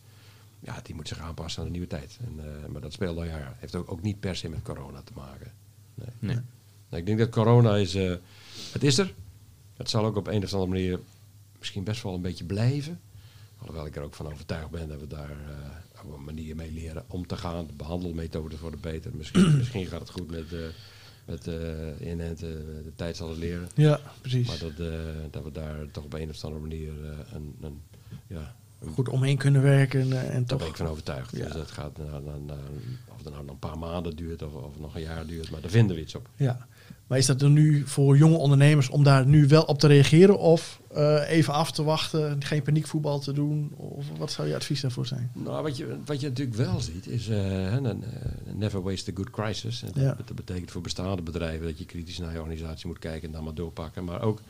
ja, 0.60 0.80
die 0.82 0.94
moet 0.94 1.08
zich 1.08 1.18
aanpassen 1.18 1.60
aan 1.60 1.66
de 1.66 1.72
nieuwe 1.72 1.86
tijd. 1.88 2.18
En, 2.26 2.40
maar 2.72 2.80
dat 2.80 2.92
speelt 2.92 3.16
al 3.16 3.24
jaren. 3.24 3.56
Heeft 3.58 3.74
ook, 3.74 3.90
ook 3.92 4.02
niet 4.02 4.20
per 4.20 4.36
se 4.36 4.48
met 4.48 4.62
corona 4.62 5.00
te 5.02 5.12
maken. 5.16 5.52
Nee. 5.94 6.08
Nee. 6.18 6.36
Nou, 6.93 7.05
ik 7.05 7.11
denk 7.11 7.18
dat 7.18 7.28
corona 7.30 7.76
is, 7.76 7.95
eh, 7.95 8.14
het 8.72 8.84
is 8.84 8.99
er. 8.99 9.14
Het 9.76 9.90
zal 9.90 10.05
ook 10.05 10.16
op 10.16 10.26
een 10.26 10.43
of 10.45 10.53
andere 10.53 10.70
manier 10.70 11.01
misschien 11.59 11.84
best 11.84 12.03
wel 12.03 12.14
een 12.14 12.20
beetje 12.20 12.45
blijven. 12.45 13.01
Alhoewel 13.59 13.86
ik 13.86 13.97
er 13.97 14.03
ook 14.03 14.14
van 14.14 14.26
overtuigd 14.32 14.70
ben 14.70 14.88
dat 14.88 15.01
we 15.01 15.07
daar 15.07 15.30
eh, 15.30 16.05
op 16.05 16.12
een 16.12 16.24
manier 16.24 16.57
mee 16.57 16.72
leren 16.72 17.05
om 17.09 17.26
te 17.26 17.36
gaan. 17.36 17.66
De 17.66 17.72
behandelmethoden 17.72 18.59
worden 18.61 18.80
beter. 18.80 19.11
Misschien, 19.14 19.57
misschien 19.59 19.86
gaat 19.86 20.01
het 20.01 20.11
goed 20.11 20.30
met, 20.30 20.53
eh 20.53 20.59
met 21.24 21.47
eh 21.47 22.11
inenten. 22.11 22.64
De 22.84 22.93
tijd 22.97 23.16
zal 23.16 23.28
het 23.28 23.38
leren. 23.38 23.68
Ja, 23.74 24.01
precies. 24.20 24.47
Maar 24.47 24.59
dat, 24.59 24.76
dat 25.30 25.45
we 25.45 25.53
daar 25.53 25.90
toch 25.90 26.05
op 26.05 26.12
een 26.12 26.30
of 26.30 26.45
andere 26.45 26.61
manier 26.61 26.93
een, 27.32 27.57
een, 27.61 27.82
ja, 28.26 28.57
Goed 28.94 29.08
omheen 29.08 29.36
kunnen 29.36 29.62
werken 29.62 30.00
en, 30.00 30.12
eh, 30.12 30.28
en 30.28 30.32
daar 30.32 30.44
toch... 30.44 30.58
ben 30.58 30.68
ik 30.68 30.76
van 30.76 30.86
overtuigd. 30.86 31.36
Ja. 31.36 31.44
Dus 31.44 31.52
dat 31.52 31.70
gaat, 31.70 31.98
na, 31.98 32.18
na, 32.18 32.36
na- 32.46 32.54
of 33.08 33.24
het 33.24 33.32
nou 33.32 33.48
een 33.48 33.58
paar 33.58 33.78
maanden 33.78 34.16
duurt 34.16 34.42
of, 34.42 34.52
of 34.54 34.78
nog 34.78 34.94
een 34.94 35.00
jaar 35.02 35.26
duurt, 35.26 35.50
maar 35.50 35.60
daar 35.60 35.70
vinden 35.70 35.96
we 35.96 36.02
iets 36.02 36.14
op. 36.14 36.28
Ja. 36.36 36.66
Maar 37.06 37.18
is 37.18 37.26
dat 37.26 37.42
er 37.42 37.50
nu 37.50 37.86
voor 37.86 38.16
jonge 38.16 38.36
ondernemers 38.36 38.88
om 38.88 39.02
daar 39.04 39.26
nu 39.26 39.46
wel 39.46 39.62
op 39.62 39.78
te 39.78 39.86
reageren 39.86 40.38
of 40.38 40.80
eh, 40.94 41.30
even 41.30 41.52
af 41.52 41.70
te 41.72 41.82
wachten, 41.82 42.44
geen 42.44 42.62
paniekvoetbal 42.62 43.18
te 43.20 43.32
doen? 43.32 43.72
Of 43.76 44.06
wat 44.18 44.32
zou 44.32 44.48
je 44.48 44.54
advies 44.54 44.80
daarvoor 44.80 45.06
zijn? 45.06 45.30
Nou, 45.34 45.62
wat 45.62 45.76
je, 45.76 45.96
wat 46.04 46.20
je 46.20 46.28
natuurlijk 46.28 46.56
wel 46.56 46.80
ziet 46.80 47.06
is 47.06 47.28
eh, 47.28 47.78
never 48.54 48.82
waste 48.82 49.10
a 49.10 49.14
good 49.14 49.30
crisis. 49.30 49.82
En 49.82 49.90
dat, 49.92 50.02
Ja. 50.02 50.16
dat 50.26 50.36
betekent 50.36 50.70
voor 50.70 50.80
bestaande 50.82 51.22
bedrijven 51.22 51.66
dat 51.66 51.78
je 51.78 51.84
kritisch 51.84 52.18
naar 52.18 52.32
je 52.32 52.38
organisatie 52.40 52.86
moet 52.86 52.98
kijken 52.98 53.28
en 53.28 53.34
dan 53.34 53.44
maar 53.44 53.54
doorpakken. 53.54 54.04
Maar 54.04 54.22
ook, 54.22 54.40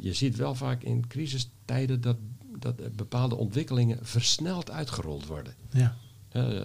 je 0.00 0.10
ziet 0.12 0.36
wel 0.36 0.54
vaak 0.54 0.82
in 0.82 1.06
crisistijden 1.06 2.00
dat, 2.00 2.16
dat 2.60 2.96
bepaalde 2.96 3.34
ontwikkelingen 3.34 3.98
versneld 4.02 4.70
uitgerold 4.70 5.26
worden. 5.26 5.54
Ja. 5.70 5.96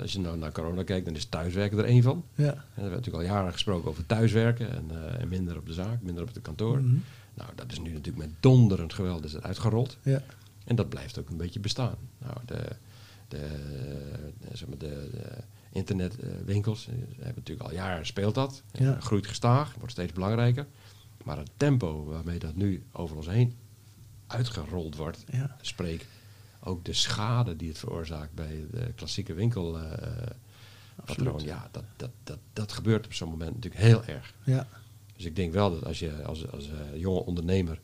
Als 0.01 0.13
je 0.13 0.19
nou 0.19 0.37
naar 0.37 0.51
corona 0.51 0.83
kijkt, 0.83 1.05
dan 1.05 1.15
is 1.15 1.25
thuiswerken 1.25 1.77
er 1.77 1.85
één 1.85 2.03
van. 2.03 2.25
Ja. 2.35 2.45
En 2.45 2.83
er 2.83 2.89
werd 2.89 2.95
natuurlijk 2.95 3.23
al 3.23 3.35
jaren 3.35 3.51
gesproken 3.51 3.89
over 3.89 4.05
thuiswerken 4.05 4.71
en, 4.71 4.85
eh, 4.89 5.21
en 5.21 5.27
minder 5.27 5.57
op 5.57 5.65
de 5.65 5.73
zaak, 5.73 6.01
minder 6.01 6.23
op 6.23 6.33
het 6.33 6.43
kantoor. 6.43 6.81
Mhm. 6.81 6.97
Nou, 7.33 7.49
dat 7.55 7.71
is 7.71 7.79
nu 7.79 7.91
natuurlijk 7.91 8.27
met 8.27 8.35
donderend 8.39 8.93
geweld 8.93 9.23
is 9.23 9.33
het 9.33 9.43
uitgerold. 9.43 9.97
Ja. 10.01 10.21
En 10.65 10.75
dat 10.75 10.89
blijft 10.89 11.19
ook 11.19 11.29
een 11.29 11.37
beetje 11.37 11.59
bestaan. 11.59 11.95
Nou, 12.17 12.37
de, 12.45 12.65
de, 13.27 13.49
de, 14.39 14.57
zeg 14.57 14.67
maar 14.67 14.77
de, 14.77 15.09
de 15.11 15.43
internetwinkels 15.71 16.87
eh, 16.87 16.93
hebben 17.15 17.35
natuurlijk 17.35 17.69
al 17.69 17.75
jaren 17.75 18.05
speelt 18.05 18.35
dat. 18.35 18.63
Ja. 18.71 18.99
Groeit 18.99 19.27
gestaag, 19.27 19.75
wordt 19.75 19.91
steeds 19.91 20.13
belangrijker. 20.13 20.67
Maar 21.23 21.37
het 21.37 21.51
tempo 21.57 22.03
waarmee 22.03 22.39
dat 22.39 22.55
nu 22.55 22.83
over 22.91 23.15
ons 23.15 23.27
heen 23.27 23.53
uitgerold 24.27 24.95
wordt, 24.95 25.23
Ja. 25.31 25.57
spreek 25.61 26.05
ook 26.59 26.85
de 26.85 26.93
schade 26.93 27.55
die 27.55 27.67
het 27.69 27.77
veroorzaakt 27.77 28.33
bij 28.33 28.65
de 28.71 28.91
klassieke 28.95 29.33
winkelpatroon. 29.33 30.33
Absoluut. 31.05 31.41
ja, 31.41 31.69
dat, 31.71 31.83
dat, 31.95 32.09
dat, 32.23 32.37
dat 32.53 32.71
gebeurt 32.71 33.05
op 33.05 33.13
zo'n 33.13 33.29
moment 33.29 33.53
natuurlijk 33.55 33.83
heel 33.83 34.03
erg. 34.05 34.33
Ja. 34.43 34.67
Dus 35.15 35.25
ik 35.25 35.35
denk 35.35 35.53
wel 35.53 35.71
dat 35.71 35.85
als 35.85 35.99
je 35.99 36.23
als, 36.23 36.51
als 36.51 36.69
eh, 36.69 36.99
jonge 36.99 37.19
ondernemer 37.19 37.79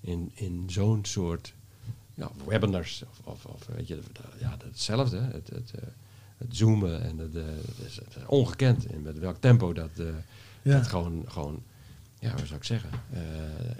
in, 0.00 0.30
in 0.34 0.64
zo'n 0.70 1.04
soort 1.04 1.54
ja, 2.14 2.30
webinars 2.46 3.02
of, 3.10 3.20
of, 3.24 3.44
of 3.44 3.66
weet 3.66 3.88
je, 3.88 3.98
ja, 4.40 4.56
hetzelfde, 4.64 5.18
het, 5.18 5.48
het, 5.50 5.70
eh, 5.74 5.82
het 6.36 6.56
zoomen 6.56 7.02
en 7.02 7.18
het, 7.18 7.34
eh, 7.36 7.44
het 7.44 7.86
is 7.86 7.96
het 7.96 8.16
is 8.16 8.22
ongekend 8.26 8.90
in 8.90 9.02
met 9.02 9.18
welk 9.18 9.36
tempo 9.40 9.72
dat, 9.72 9.90
eh, 9.98 10.06
Ja. 10.62 10.76
dat 10.76 10.86
gewoon, 10.86 11.24
gewoon, 11.28 11.62
ja, 12.18 12.30
wat 12.30 12.46
zou 12.46 12.54
ik 12.58 12.64
zeggen, 12.64 12.90
eh, 13.12 13.20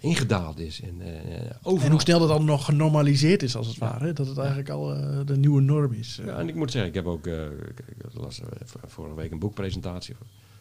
ingedaald 0.00 0.58
is. 0.58 0.80
In, 0.80 1.00
eh, 1.02 1.50
overal. 1.62 1.84
En 1.86 1.90
hoe 1.90 2.00
snel 2.00 2.18
dat 2.18 2.28
dan 2.28 2.44
nog 2.44 2.64
genormaliseerd 2.64 3.42
is, 3.42 3.56
als 3.56 3.66
het 3.66 3.78
ware. 3.78 4.12
Dat 4.12 4.26
het 4.26 4.38
eigenlijk 4.38 4.68
al 4.68 4.94
eh, 4.94 5.20
de 5.24 5.36
nieuwe 5.36 5.60
norm 5.60 5.92
is. 5.92 6.20
Ja, 6.24 6.38
en 6.38 6.48
ik 6.48 6.54
moet 6.54 6.70
zeggen, 6.70 6.90
ik 6.90 6.96
heb 6.96 7.06
ook, 7.06 7.26
eh, 7.26 7.44
ik, 7.50 7.96
las 8.12 8.40
eh, 8.40 8.46
vorige 8.86 9.14
week 9.14 9.30
een 9.30 9.38
boekpresentatie, 9.38 10.14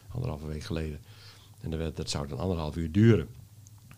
anderhalve 0.08 0.46
week 0.46 0.62
geleden. 0.62 0.98
En 1.60 1.70
dat, 1.70 1.78
werd- 1.78 1.96
dat 1.96 2.10
zou 2.10 2.28
dan 2.28 2.38
anderhalf 2.38 2.76
uur 2.76 2.92
duren. 2.92 3.28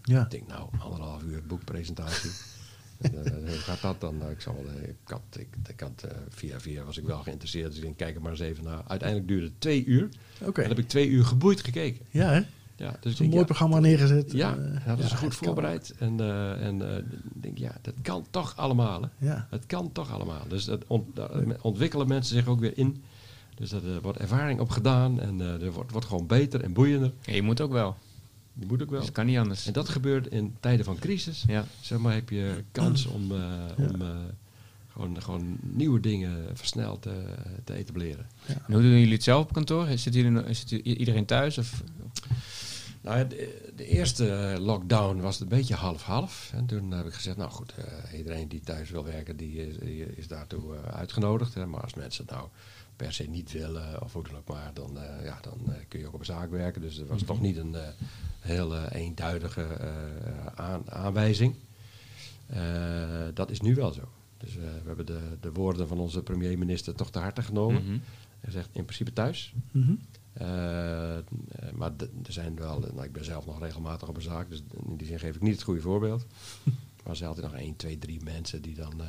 Ja. 0.03 0.23
Ik 0.25 0.31
denk, 0.31 0.47
nou, 0.49 0.69
anderhalf 0.79 1.23
uur 1.23 1.43
boekpresentatie. 1.47 2.31
En, 2.99 3.25
eh, 3.25 3.33
hoe 3.49 3.59
gaat 3.59 3.81
dat 3.81 4.01
dan? 4.01 4.17
Nou, 4.19 4.31
ik, 4.31 4.41
zal, 4.41 4.65
eh, 4.77 4.89
ik 4.89 4.95
had, 5.05 5.21
ik, 5.39 5.47
ik 5.69 5.81
had 5.81 6.03
eh, 6.09 6.17
via 6.29 6.61
via 6.61 6.85
was 6.85 6.97
ik 6.99 7.05
wel 7.05 7.19
geïnteresseerd, 7.23 7.67
dus 7.67 7.77
ik 7.77 7.83
denk, 7.83 7.97
kijk 7.97 8.15
er 8.15 8.21
maar 8.23 8.31
eens 8.31 8.41
even 8.41 8.65
naar. 8.65 8.83
Uiteindelijk 8.87 9.29
duurde 9.29 9.45
het 9.47 9.61
twee 9.61 9.85
uur. 9.85 10.09
Oké. 10.43 10.63
En 10.63 10.69
heb 10.69 10.79
ik 10.79 10.89
twee 10.89 11.09
uur 11.09 11.25
geboeid 11.25 11.61
gekeken. 11.65 12.07
Ja, 12.11 12.31
hè? 12.33 12.41
Ja, 12.79 12.91
dus 12.91 12.97
ik 12.97 13.05
Een 13.05 13.17
denk, 13.17 13.29
mooi 13.29 13.39
ja, 13.41 13.45
programma 13.45 13.79
neergezet. 13.79 14.33
Ja, 14.33 14.57
Eh, 14.57 14.87
dat 14.87 14.99
is 14.99 15.11
ja, 15.11 15.17
goed 15.17 15.35
voorbereid. 15.35 15.95
En, 15.99 16.21
eh, 16.21 16.67
en 16.67 16.91
eh, 16.91 16.97
ik 16.99 17.43
denk, 17.43 17.59
ja, 17.59 17.73
dat 17.83 17.95
kan 18.03 18.27
toch 18.31 18.57
allemaal. 18.57 19.03
Hè? 19.03 19.27
Ja. 19.27 19.47
Het 19.51 19.67
kan 19.67 19.93
toch 19.93 20.13
allemaal. 20.13 20.43
Dus 20.49 20.65
dat 20.65 20.85
ont- 20.87 21.17
daar 21.17 21.31
ontwikkelen 21.61 22.09
mensen 22.09 22.37
zich 22.37 22.47
ook 22.47 22.61
weer 22.61 22.79
in. 22.79 23.03
Dus 23.55 23.73
er 23.73 23.83
eh, 23.95 24.03
wordt 24.03 24.19
ervaring 24.19 24.61
op 24.61 24.71
gedaan 24.71 25.21
en 25.21 25.41
eh, 25.41 25.63
er 25.63 25.73
wordt, 25.73 25.91
wordt 25.93 26.07
gewoon 26.07 26.27
beter 26.27 26.63
en 26.63 26.73
boeiender. 26.73 27.13
Ja, 27.23 27.35
je 27.35 27.43
moet 27.43 27.61
ook 27.61 27.73
wel. 27.73 27.97
Je 28.61 28.67
moet 28.67 28.83
ook 28.83 28.89
wel. 28.91 28.99
Dus 28.99 29.09
het 29.09 29.17
kan 29.17 29.27
niet 29.27 29.39
anders. 29.39 29.67
En 29.67 29.73
dat 29.73 29.89
gebeurt 29.89 30.27
in 30.27 30.55
tijden 30.61 30.85
van 30.85 30.99
crisis. 30.99 31.45
Ja. 31.47 31.65
Zeg 31.81 31.99
maar, 31.99 32.15
heb 32.15 32.31
je 32.31 32.65
kans 32.73 33.07
om, 33.07 33.33
eh, 33.33 33.39
om 33.93 34.01
eh, 34.03 34.09
gewoon, 34.93 35.23
gewoon 35.23 35.57
nieuwe 35.61 36.01
dingen 36.01 36.37
versneld 36.55 37.07
eh, 37.07 37.13
te 37.65 37.75
etableren. 37.75 38.27
En 38.47 38.73
hoe 38.73 38.83
doen 38.83 38.91
jullie 38.99 39.13
het 39.13 39.23
zelf 39.23 39.43
op 39.43 39.53
kantoor? 39.53 39.87
Zit, 39.95 40.15
jullie, 40.15 40.55
zit 40.55 40.71
iedereen 40.71 41.25
thuis? 41.27 41.59
Of, 41.59 41.83
Nou, 43.09 43.29
de, 43.29 43.73
de 43.77 43.87
eerste 43.87 44.57
lockdown 44.61 45.21
was 45.21 45.41
een 45.41 45.49
beetje 45.49 45.75
half-half. 45.75 46.51
En 46.55 46.67
toen 46.67 46.91
heb 46.91 47.07
ik 47.07 47.13
gezegd, 47.13 47.37
nou 47.37 47.51
goed, 47.51 47.75
eh, 47.75 48.19
iedereen 48.19 48.49
die 48.49 48.61
thuis 48.61 48.91
wil 48.91 49.05
werken, 49.05 49.37
die 49.37 49.67
is, 49.67 49.79
die 49.79 50.17
is 50.17 50.29
daartoe 50.29 50.77
eh, 50.77 50.95
uitgenodigd. 50.95 51.55
Hè. 51.55 51.67
Maar 51.67 51.81
als 51.81 51.95
mensen 51.95 52.25
het 52.25 52.35
nou 52.35 52.49
per 52.97 53.13
se 53.13 53.25
niet 53.25 53.53
willen, 53.53 54.03
of 54.03 54.13
hoe 54.13 54.23
dan 54.23 54.37
ook 54.37 54.49
maar, 54.49 54.71
dan, 54.75 54.99
eh, 54.99 55.25
ja, 55.25 55.39
dan 55.41 55.59
kun 55.89 56.01
je 56.01 56.07
ook 56.07 56.15
op 56.15 56.21
een 56.21 56.27
zaak 56.27 56.51
werken. 56.51 56.81
Dus 56.81 56.99
er 56.99 57.07
was 57.07 57.23
toch 57.23 57.41
niet 57.41 57.57
een 57.57 57.77
heel 58.41 58.85
eenduidige 58.85 59.67
aan, 60.55 60.91
aanwijzing. 60.91 61.55
Dat 63.35 63.51
is 63.51 63.61
nu 63.61 63.75
wel 63.75 63.93
zo. 63.93 64.09
Dus 64.39 64.55
we 64.55 64.83
hebben 64.87 65.07
de, 65.07 65.21
de 65.41 65.53
woorden 65.53 65.89
van 65.89 65.99
onze 65.99 66.23
premier-minister 66.23 66.95
toch 66.95 67.11
te 67.11 67.19
harte 67.19 67.43
genomen. 67.43 67.85
Mhm. 67.85 67.99
Hij 68.41 68.53
zegt 68.53 68.69
in 68.73 68.85
principe 68.85 69.13
thuis. 69.13 69.53
Mhm. 69.71 69.91
Eh, 69.91 69.97
maar 71.75 71.97
d- 71.97 72.03
er 72.27 72.33
zijn 72.33 72.57
wel, 72.57 72.79
nou, 72.81 73.03
ik 73.05 73.13
ben 73.13 73.25
zelf 73.25 73.47
nog 73.47 73.61
regelmatig 73.61 74.09
op 74.09 74.17
een 74.17 74.23
zaak, 74.23 74.49
dus 74.51 74.63
in 74.87 74.97
die 74.97 75.07
zin 75.07 75.19
geef 75.19 75.35
ik 75.35 75.43
niet 75.43 75.55
het 75.55 75.63
goede 75.63 75.81
voorbeeld. 75.81 76.27
maar 77.03 77.11
er 77.11 77.17
zijn 77.17 77.29
altijd 77.29 77.47
nog 77.47 77.61
één, 77.61 77.77
twee, 77.77 77.99
drie 77.99 78.23
mensen 78.23 78.63
die 78.63 78.75
dan 78.75 79.01
eh, 79.03 79.09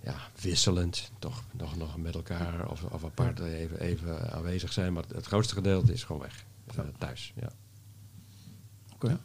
ja, 0.00 0.16
wisselend 0.40 1.10
toch 1.18 1.42
nog, 1.52 1.76
nog 1.76 1.96
met 1.96 2.14
elkaar 2.14 2.68
of, 2.70 2.84
of 2.84 3.04
apart 3.04 3.38
even, 3.38 3.80
even 3.80 4.32
aanwezig 4.32 4.72
zijn. 4.72 4.92
Maar 4.92 5.04
het 5.14 5.26
grootste 5.26 5.54
gedeelte 5.54 5.92
is 5.92 6.04
gewoon 6.04 6.22
weg. 6.22 6.44
Eh, 6.76 6.84
thuis, 6.98 7.32
ja. 7.40 7.50
Oké. 8.94 9.18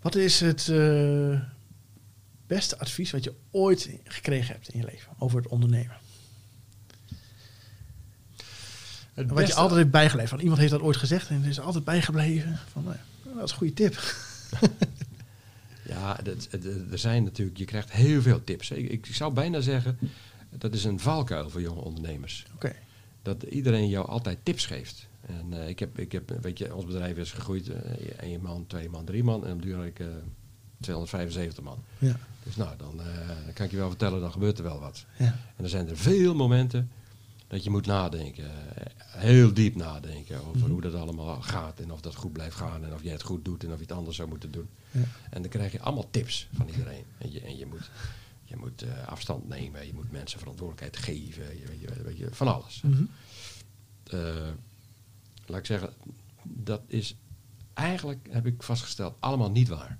Wat 0.00 0.14
is 0.14 0.40
het 0.40 0.68
eh, 0.68 1.40
beste 2.46 2.78
advies 2.78 3.10
wat 3.10 3.24
je 3.24 3.34
ooit 3.50 3.90
gekregen 4.04 4.54
hebt 4.54 4.68
in 4.68 4.78
je 4.80 4.84
leven 4.86 5.12
over 5.18 5.38
het 5.38 5.48
ondernemen? 5.48 5.96
Het 9.14 9.30
wat 9.30 9.46
je 9.46 9.54
altijd 9.54 9.90
bijgeleefd. 9.90 10.28
Van 10.28 10.40
iemand 10.40 10.58
heeft 10.58 10.70
dat 10.70 10.80
ooit 10.80 10.96
gezegd 10.96 11.28
en 11.28 11.36
het 11.36 11.46
is 11.46 11.60
altijd 11.60 11.84
bijgebleven. 11.84 12.58
Van, 12.72 12.84
nou 12.84 12.96
dat 13.34 13.44
is 13.44 13.50
een 13.50 13.56
goede 13.56 13.72
tip. 13.72 14.00
Ja, 15.84 16.18
er 16.90 16.98
zijn 16.98 17.24
natuurlijk, 17.24 17.58
je 17.58 17.64
krijgt 17.64 17.92
heel 17.92 18.22
veel 18.22 18.44
tips. 18.44 18.70
Ik, 18.70 18.90
ik 18.90 19.06
zou 19.06 19.32
bijna 19.32 19.60
zeggen, 19.60 19.98
dat 20.50 20.74
is 20.74 20.84
een 20.84 21.00
valkuil 21.00 21.50
voor 21.50 21.60
jonge 21.60 21.80
ondernemers. 21.80 22.46
Oké. 22.54 22.72
dat 23.22 23.42
iedereen 23.42 23.88
jou 23.88 24.06
altijd 24.06 24.38
tips 24.42 24.66
geeft. 24.66 25.06
En 25.20 25.62
eh, 25.62 25.68
ik 25.68 25.78
heb, 25.78 25.98
ik 25.98 26.12
heb, 26.12 26.38
weet 26.40 26.58
je, 26.58 26.74
ons 26.74 26.84
bedrijf 26.84 27.16
is 27.16 27.32
gegroeid, 27.32 27.68
eh 27.68 27.78
één 28.20 28.42
man, 28.42 28.66
twee 28.66 28.88
man, 28.88 29.04
drie 29.04 29.24
man. 29.24 29.46
En 29.46 29.52
op 29.52 29.62
duur 29.62 29.76
had 29.76 29.84
ik 29.84 30.00
eh 30.00 30.06
275 30.80 31.64
man. 31.64 31.84
Ja. 31.98 32.16
Dus 32.42 32.56
nou, 32.56 32.76
dan 32.76 33.00
kan 33.54 33.64
ik 33.64 33.70
je 33.70 33.76
wel 33.76 33.88
vertellen, 33.88 34.20
dan 34.20 34.32
gebeurt 34.32 34.58
er 34.58 34.64
wel 34.64 34.80
wat. 34.80 35.04
Ja. 35.18 35.38
En 35.56 35.64
er 35.64 35.70
zijn 35.70 35.88
er 35.88 35.96
veel 35.96 36.34
momenten 36.34 36.90
dat 37.52 37.64
je 37.64 37.70
moet 37.70 37.86
nadenken. 37.86 38.44
eh, 38.76 38.86
heel 39.12 39.52
diep 39.52 39.74
nadenken 39.74 40.40
over 40.46 40.60
Mhm. 40.60 40.70
hoe 40.70 40.80
dat 40.80 40.94
allemaal 40.94 41.42
gaat. 41.42 41.80
En 41.80 41.90
of 41.92 42.00
dat 42.00 42.14
goed 42.14 42.32
blijft 42.32 42.56
gaan. 42.56 42.84
En 42.84 42.92
of 42.94 43.02
jij 43.02 43.12
het 43.12 43.22
goed 43.22 43.44
doet 43.44 43.64
en 43.64 43.68
of 43.70 43.74
je 43.76 43.82
het 43.82 43.92
anders 43.92 44.16
zou 44.16 44.28
moeten 44.28 44.50
doen. 44.50 44.68
Ja. 44.90 45.00
En 45.30 45.42
dan 45.42 45.50
krijg 45.50 45.72
je 45.72 45.80
allemaal 45.80 46.10
tips 46.10 46.48
van 46.52 46.68
iedereen. 46.68 47.04
En 47.18 47.32
je, 47.32 47.40
en 47.40 47.56
je 47.58 47.66
moet, 47.66 47.90
je 48.44 48.56
moet 48.56 48.82
eh, 48.82 49.06
afstand 49.08 49.48
nemen. 49.48 49.86
Je 49.86 49.94
moet 49.94 50.10
mensen 50.12 50.38
verantwoordelijkheid 50.38 51.04
geven. 51.04 51.44
Je, 51.58 51.80
je, 51.80 52.02
weet 52.02 52.18
je, 52.18 52.28
van 52.30 52.54
alles. 52.54 52.80
Mhm. 52.82 53.02
Eh, 54.06 54.48
laat 55.46 55.58
ik 55.58 55.66
zeggen, 55.66 55.92
dat 56.42 56.80
is 56.86 57.16
eigenlijk, 57.74 58.28
heb 58.30 58.46
ik 58.46 58.62
vastgesteld, 58.62 59.14
allemaal 59.20 59.50
niet 59.50 59.68
waar. 59.68 59.98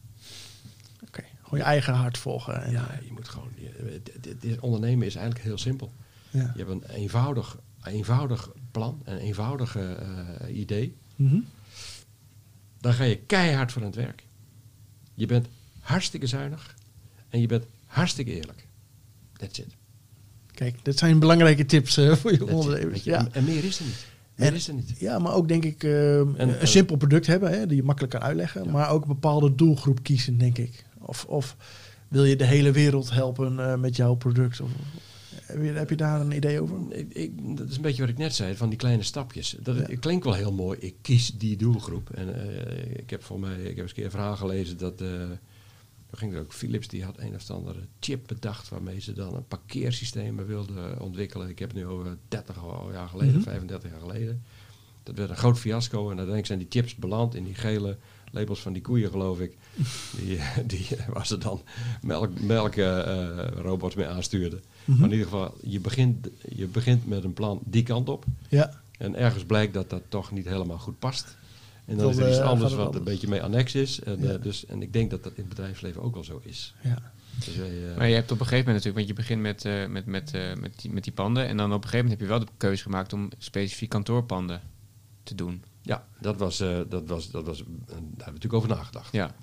Oké. 1.07 1.23
Gewoon 1.43 1.59
je 1.59 1.65
eigen 1.65 1.95
hart 1.95 2.19
volgen. 2.19 2.63
En, 2.63 2.71
Ja, 2.71 2.99
je 3.05 3.13
moet 3.13 3.29
gewoon, 3.29 3.51
dit 4.39 4.61
ondernemen 4.61 5.07
is 5.07 5.15
eigenlijk 5.15 5.45
heel 5.45 5.59
simpel. 5.59 5.93
Ja. 6.33 6.53
Je 6.57 6.65
hebt 6.65 6.71
een 6.71 6.85
eenvoudig, 6.91 7.59
eenvoudig 7.85 8.51
plan, 8.71 9.01
een 9.05 9.19
eenvoudig 9.19 9.77
eh, 9.77 9.91
idee. 10.57 10.97
Mhm. 11.17 11.39
Dan 12.81 12.93
ga 12.93 13.05
je 13.05 13.17
keihard 13.17 13.73
voor 13.73 13.83
aan 13.83 13.87
het 13.89 13.97
werk. 13.97 14.25
Je 15.15 15.27
bent 15.27 15.47
hartstikke 15.81 16.27
zuinig 16.27 16.75
en 17.29 17.41
je 17.41 17.47
bent 17.47 17.65
hartstikke 17.87 18.33
eerlijk. 18.33 18.67
that's 19.37 19.59
it. 19.59 19.75
Kijk, 20.55 20.77
dit 20.83 20.99
zijn 20.99 21.19
belangrijke 21.19 21.67
tips 21.67 21.97
eh, 21.97 22.15
voor 22.17 22.33
je 22.33 22.47
ondernemers. 22.55 23.03
Ja. 23.05 23.29
en, 23.33 23.45
meer 23.45 23.65
is 23.65 23.79
er 23.79 23.85
niet. 23.85 24.07
Meer 24.35 24.49
En- 24.49 24.55
is 24.55 24.69
er 24.69 24.75
niet. 24.75 24.95
ja, 24.99 25.19
maar 25.19 25.33
ook 25.35 25.49
denk 25.49 25.65
ik 25.65 25.85
eh, 25.85 26.17
een 26.17 26.37
en- 26.37 26.69
simpel 26.69 26.97
product 26.97 27.27
hebben 27.27 27.51
hè, 27.51 27.67
die 27.67 27.77
je 27.77 27.83
makkelijk 27.83 28.13
kan 28.13 28.23
uitleggen. 28.23 28.65
Ja. 28.65 28.71
Maar 28.71 28.91
ook 28.91 29.03
een 29.03 29.09
bepaalde 29.09 29.55
doelgroep 29.55 30.03
kiezen, 30.03 30.39
denk 30.39 30.59
ik. 30.59 30.85
Of, 30.99 31.25
of 31.25 31.57
wil 32.09 32.25
je 32.25 32.37
de 32.37 32.45
hele 32.45 32.71
wereld 32.73 33.11
helpen 33.11 33.81
met 33.81 33.97
jouw 33.97 34.15
product? 34.15 34.61
Of, 34.61 34.71
heb, 35.43 35.63
je, 35.63 35.69
heb 35.71 35.91
je 35.91 35.97
daar 35.97 36.21
een 36.21 36.33
idee 36.33 36.61
over? 36.61 36.77
Ik, 36.89 37.13
ik- 37.15 37.57
dat 37.57 37.69
is 37.69 37.77
een 37.77 37.83
beetje 37.83 38.01
wat 38.01 38.11
ik 38.11 38.19
net 38.19 38.35
zei, 38.35 38.57
van 38.57 38.69
die 38.69 38.79
kleine 38.79 39.03
stapjes. 39.03 39.57
Dat 39.63 39.77
Ja. 39.77 39.97
klinkt 40.01 40.25
wel 40.25 40.35
heel 40.35 40.53
mooi. 40.53 40.79
Ik 40.81 40.95
kies 41.03 41.33
die 41.39 41.57
doelgroep. 41.57 42.11
En 42.11 42.35
eh, 42.35 42.99
ik 42.99 43.11
heb 43.11 43.23
voor 43.23 43.41
mij, 43.41 43.59
ik 43.61 43.67
heb 43.67 43.79
eens 43.79 43.89
een 43.89 43.95
keer 43.95 44.05
een 44.05 44.11
verhaal 44.11 44.37
gelezen 44.37 44.77
dat. 44.79 44.97
toen 44.99 45.39
ging 46.13 46.35
er 46.35 46.41
ook 46.41 46.53
Philips, 46.53 46.89
die 46.89 47.05
had 47.05 47.19
een 47.19 47.35
of 47.35 47.51
andere 47.51 47.79
chip 48.01 48.27
bedacht 48.27 48.69
waarmee 48.69 49.01
ze 49.01 49.13
dan 49.13 49.35
een 49.35 49.47
parkeersysteem 49.47 50.47
wilden 50.47 51.01
ontwikkelen. 51.01 51.49
Ik 51.49 51.59
heb 51.59 51.69
het 51.69 51.79
nu 51.79 51.87
over 51.87 52.19
30 52.29 52.59
al 52.59 52.93
jaar 52.93 53.09
geleden, 53.09 53.35
Mhm. 53.35 53.43
35 53.43 53.91
jaar 53.91 54.01
geleden. 54.01 54.43
Dat 55.03 55.17
werd 55.17 55.31
een 55.31 55.37
groot 55.37 55.59
fiasco 55.59 55.99
en 56.01 56.07
uiteindelijk 56.07 56.47
zijn 56.47 56.59
die 56.59 56.69
chips 56.71 56.95
beland 56.95 57.35
in 57.35 57.45
die 57.45 57.55
gele 57.55 57.99
labels 58.33 58.61
van 58.61 58.73
die 58.73 58.83
koeien, 58.83 59.11
geloof 59.11 59.41
ik. 59.41 59.57
Die, 60.17 60.39
die 60.67 60.87
waar 61.09 61.27
ze 61.27 61.39
dan 61.39 61.63
melk, 62.03 62.41
melk 62.41 62.75
eh, 62.77 63.01
eh, 63.01 63.49
robots 63.55 63.95
mee 63.95 64.07
aanstuurden. 64.07 64.63
Mhm. 64.85 64.99
Maar 64.99 65.07
in 65.09 65.13
ieder 65.13 65.29
geval, 65.31 65.55
je 65.63 65.81
begint, 65.81 66.29
je 66.55 66.67
begint 66.67 67.07
met 67.07 67.25
een 67.25 67.33
plan 67.33 67.61
die 67.65 67.83
kant 67.83 68.09
op. 68.09 68.25
Ja, 68.49 68.81
En 68.99 69.17
ergens 69.17 69.45
blijkt 69.45 69.75
dat 69.75 69.91
dat 69.91 70.03
toch 70.09 70.31
niet 70.31 70.45
helemaal 70.47 70.79
goed 70.79 70.99
past. 70.99 71.37
En 71.85 71.97
dan 71.97 72.11
is 72.11 72.17
er 72.17 72.29
iets 72.29 72.39
eh, 72.39 72.45
anders 72.45 72.75
wat 72.75 72.95
een 72.95 73.05
beetje 73.05 73.29
mee 73.29 73.43
annex 73.43 73.75
is. 73.75 74.01
En, 74.01 74.23
Ja. 74.23 74.31
eh, 74.33 74.43
dus, 74.43 74.67
en 74.67 74.83
ik 74.83 74.93
denk 74.93 75.11
dat 75.11 75.23
dat 75.23 75.33
in 75.35 75.41
het 75.45 75.49
bedrijfsleven 75.49 76.03
ook 76.03 76.15
wel 76.15 76.25
zo 76.25 76.41
is. 76.45 76.75
ja. 76.83 77.13
Dus 77.45 77.57
wij, 77.57 77.91
eh, 77.91 77.97
Maar 77.97 78.09
je 78.09 78.15
hebt 78.15 78.31
op 78.33 78.41
een 78.41 78.47
gegeven 78.47 78.67
moment 78.73 78.85
natuurlijk, 78.85 78.95
want 78.95 79.07
je 79.09 79.15
begint 79.15 79.41
met, 79.41 79.65
eh, 79.65 79.87
met, 79.93 80.07
met, 80.07 80.35
eh, 80.35 80.55
met, 80.61 80.81
die, 80.81 80.91
met 80.93 81.05
die 81.05 81.13
panden. 81.13 81.47
En 81.47 81.57
dan 81.57 81.67
op 81.73 81.83
een 81.83 81.89
gegeven 81.89 82.05
moment 82.05 82.21
heb 82.21 82.29
je 82.29 82.35
wel 82.37 82.45
de 82.47 82.53
keuze 82.57 82.83
gemaakt 82.83 83.13
om 83.13 83.31
specifiek 83.39 83.89
kantoorpanden 83.89 84.61
te 85.23 85.35
doen. 85.35 85.63
Ja, 85.83 86.07
dat 86.21 86.37
was, 86.37 86.61
eh, 86.61 86.79
dat 86.89 87.09
was, 87.09 87.31
dat 87.31 87.47
was, 87.47 87.59
daar 87.59 87.67
hebben 87.87 88.07
we 88.17 88.25
natuurlijk 88.25 88.53
over 88.55 88.69
nagedacht. 88.69 89.13
Ja. 89.13 89.35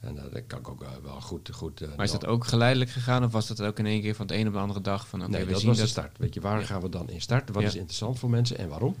En 0.00 0.18
eh, 0.18 0.32
dat 0.32 0.46
kan 0.46 0.58
ik 0.58 0.68
ook 0.68 0.82
eh, 0.82 0.88
wel 1.02 1.20
goed. 1.20 1.50
goed 1.52 1.80
eh, 1.80 1.88
Maar 1.96 2.04
is 2.04 2.12
dat 2.12 2.26
ook 2.26 2.44
geleidelijk 2.46 2.90
gegaan? 2.90 3.24
Of 3.24 3.32
was 3.32 3.46
dat 3.46 3.62
ook 3.62 3.78
in 3.78 3.86
één 3.86 4.00
keer 4.00 4.14
van 4.14 4.26
het 4.26 4.34
een 4.36 4.46
op 4.46 4.52
de 4.52 4.58
andere 4.58 4.80
dag? 4.80 5.08
Van 5.08 5.20
oké, 5.22 5.30
nee, 5.30 5.44
we 5.44 5.50
dat 5.50 5.60
zien 5.60 5.68
was 5.68 5.78
dat. 5.78 5.86
de 5.86 5.92
start. 5.92 6.18
Weet 6.18 6.34
je, 6.34 6.40
waar 6.40 6.60
Ja. 6.60 6.66
gaan 6.66 6.80
we 6.80 6.88
dan 6.88 7.10
in 7.10 7.20
starten? 7.20 7.54
Wat 7.54 7.62
Ja. 7.62 7.68
is 7.68 7.74
interessant 7.74 8.18
voor 8.18 8.30
mensen 8.30 8.58
en 8.58 8.68
waarom? 8.68 8.94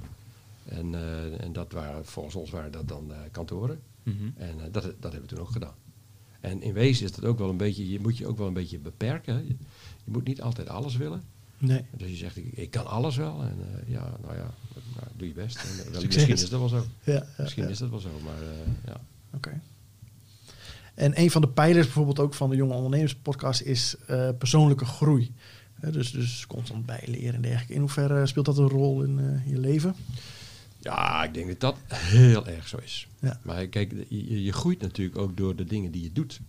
En, 0.64 0.94
eh, 0.94 1.44
en 1.44 1.52
dat 1.52 1.72
waren, 1.72 2.04
volgens 2.06 2.34
ons 2.34 2.50
waren 2.50 2.72
dat 2.72 2.88
dan 2.88 3.12
eh, 3.12 3.18
kantoren. 3.30 3.80
Mhm. 4.02 4.16
En 4.36 4.60
eh, 4.60 4.64
dat, 4.70 4.82
dat 4.82 5.12
hebben 5.12 5.20
we 5.20 5.26
toen 5.26 5.38
ook 5.38 5.50
gedaan. 5.50 5.74
En 6.40 6.62
in 6.62 6.72
wezen 6.72 7.04
is 7.04 7.12
dat 7.12 7.24
ook 7.24 7.38
wel 7.38 7.48
een 7.48 7.56
beetje, 7.56 7.88
je 7.90 8.00
moet 8.00 8.18
je 8.18 8.26
ook 8.26 8.38
wel 8.38 8.46
een 8.46 8.52
beetje 8.52 8.78
beperken. 8.78 9.34
Je, 9.46 9.56
je 10.04 10.10
moet 10.10 10.24
niet 10.24 10.42
altijd 10.42 10.68
alles 10.68 10.96
willen. 10.96 11.22
Nee. 11.58 11.84
Dus 11.96 12.10
je 12.10 12.16
zegt, 12.16 12.36
ik, 12.36 12.52
ik 12.52 12.70
kan 12.70 12.86
alles 12.86 13.16
wel. 13.16 13.42
En 13.42 13.56
eh, 13.60 13.92
ja, 13.92 14.12
nou 14.22 14.36
ja, 14.36 14.50
nou, 14.74 15.06
doe 15.16 15.28
je 15.28 15.34
best. 15.34 15.56
En, 15.56 15.84
eh, 15.86 15.92
wel, 15.92 16.02
misschien 16.04 16.28
is 16.28 16.48
dat 16.48 16.58
wel 16.60 16.68
zo. 16.68 16.84
Ja, 17.04 17.26
Misschien 17.38 17.68
is 17.68 17.78
dat 17.78 17.90
wel 17.90 17.98
zo, 17.98 18.20
maar 18.24 18.42
eh, 18.42 18.72
ja. 18.86 19.00
Oké. 19.34 19.60
En 20.94 21.20
een 21.20 21.30
van 21.30 21.40
de 21.40 21.48
pijlers 21.48 21.86
bijvoorbeeld 21.86 22.18
ook 22.20 22.34
van 22.34 22.50
de 22.50 22.56
Jonge 22.56 22.74
Ondernemers 22.74 23.14
podcast 23.14 23.60
is 23.60 23.94
eh, 24.06 24.28
persoonlijke 24.38 24.84
groei. 24.84 25.32
Dus, 25.90 26.10
dus 26.10 26.46
constant 26.46 26.86
bijleren 26.86 27.34
en 27.34 27.42
dergelijke. 27.42 27.74
In 27.74 27.80
hoeverre 27.80 28.26
speelt 28.26 28.46
dat 28.46 28.58
een 28.58 28.68
rol 28.68 29.02
in 29.02 29.18
eh, 29.18 29.50
je 29.52 29.58
leven? 29.58 29.94
Ja, 30.78 31.24
ik 31.24 31.34
denk 31.34 31.48
dat 31.48 31.60
dat 31.60 31.76
heel 31.94 32.46
erg 32.46 32.68
zo 32.68 32.76
is. 32.82 33.08
Ja. 33.18 33.40
Maar 33.42 33.66
kijk, 33.66 33.92
je, 34.08 34.42
je 34.42 34.52
groeit 34.52 34.80
natuurlijk 34.80 35.18
ook 35.18 35.36
door 35.36 35.56
de 35.56 35.64
dingen 35.64 35.90
die 35.90 36.02
je 36.02 36.12
doet. 36.12 36.40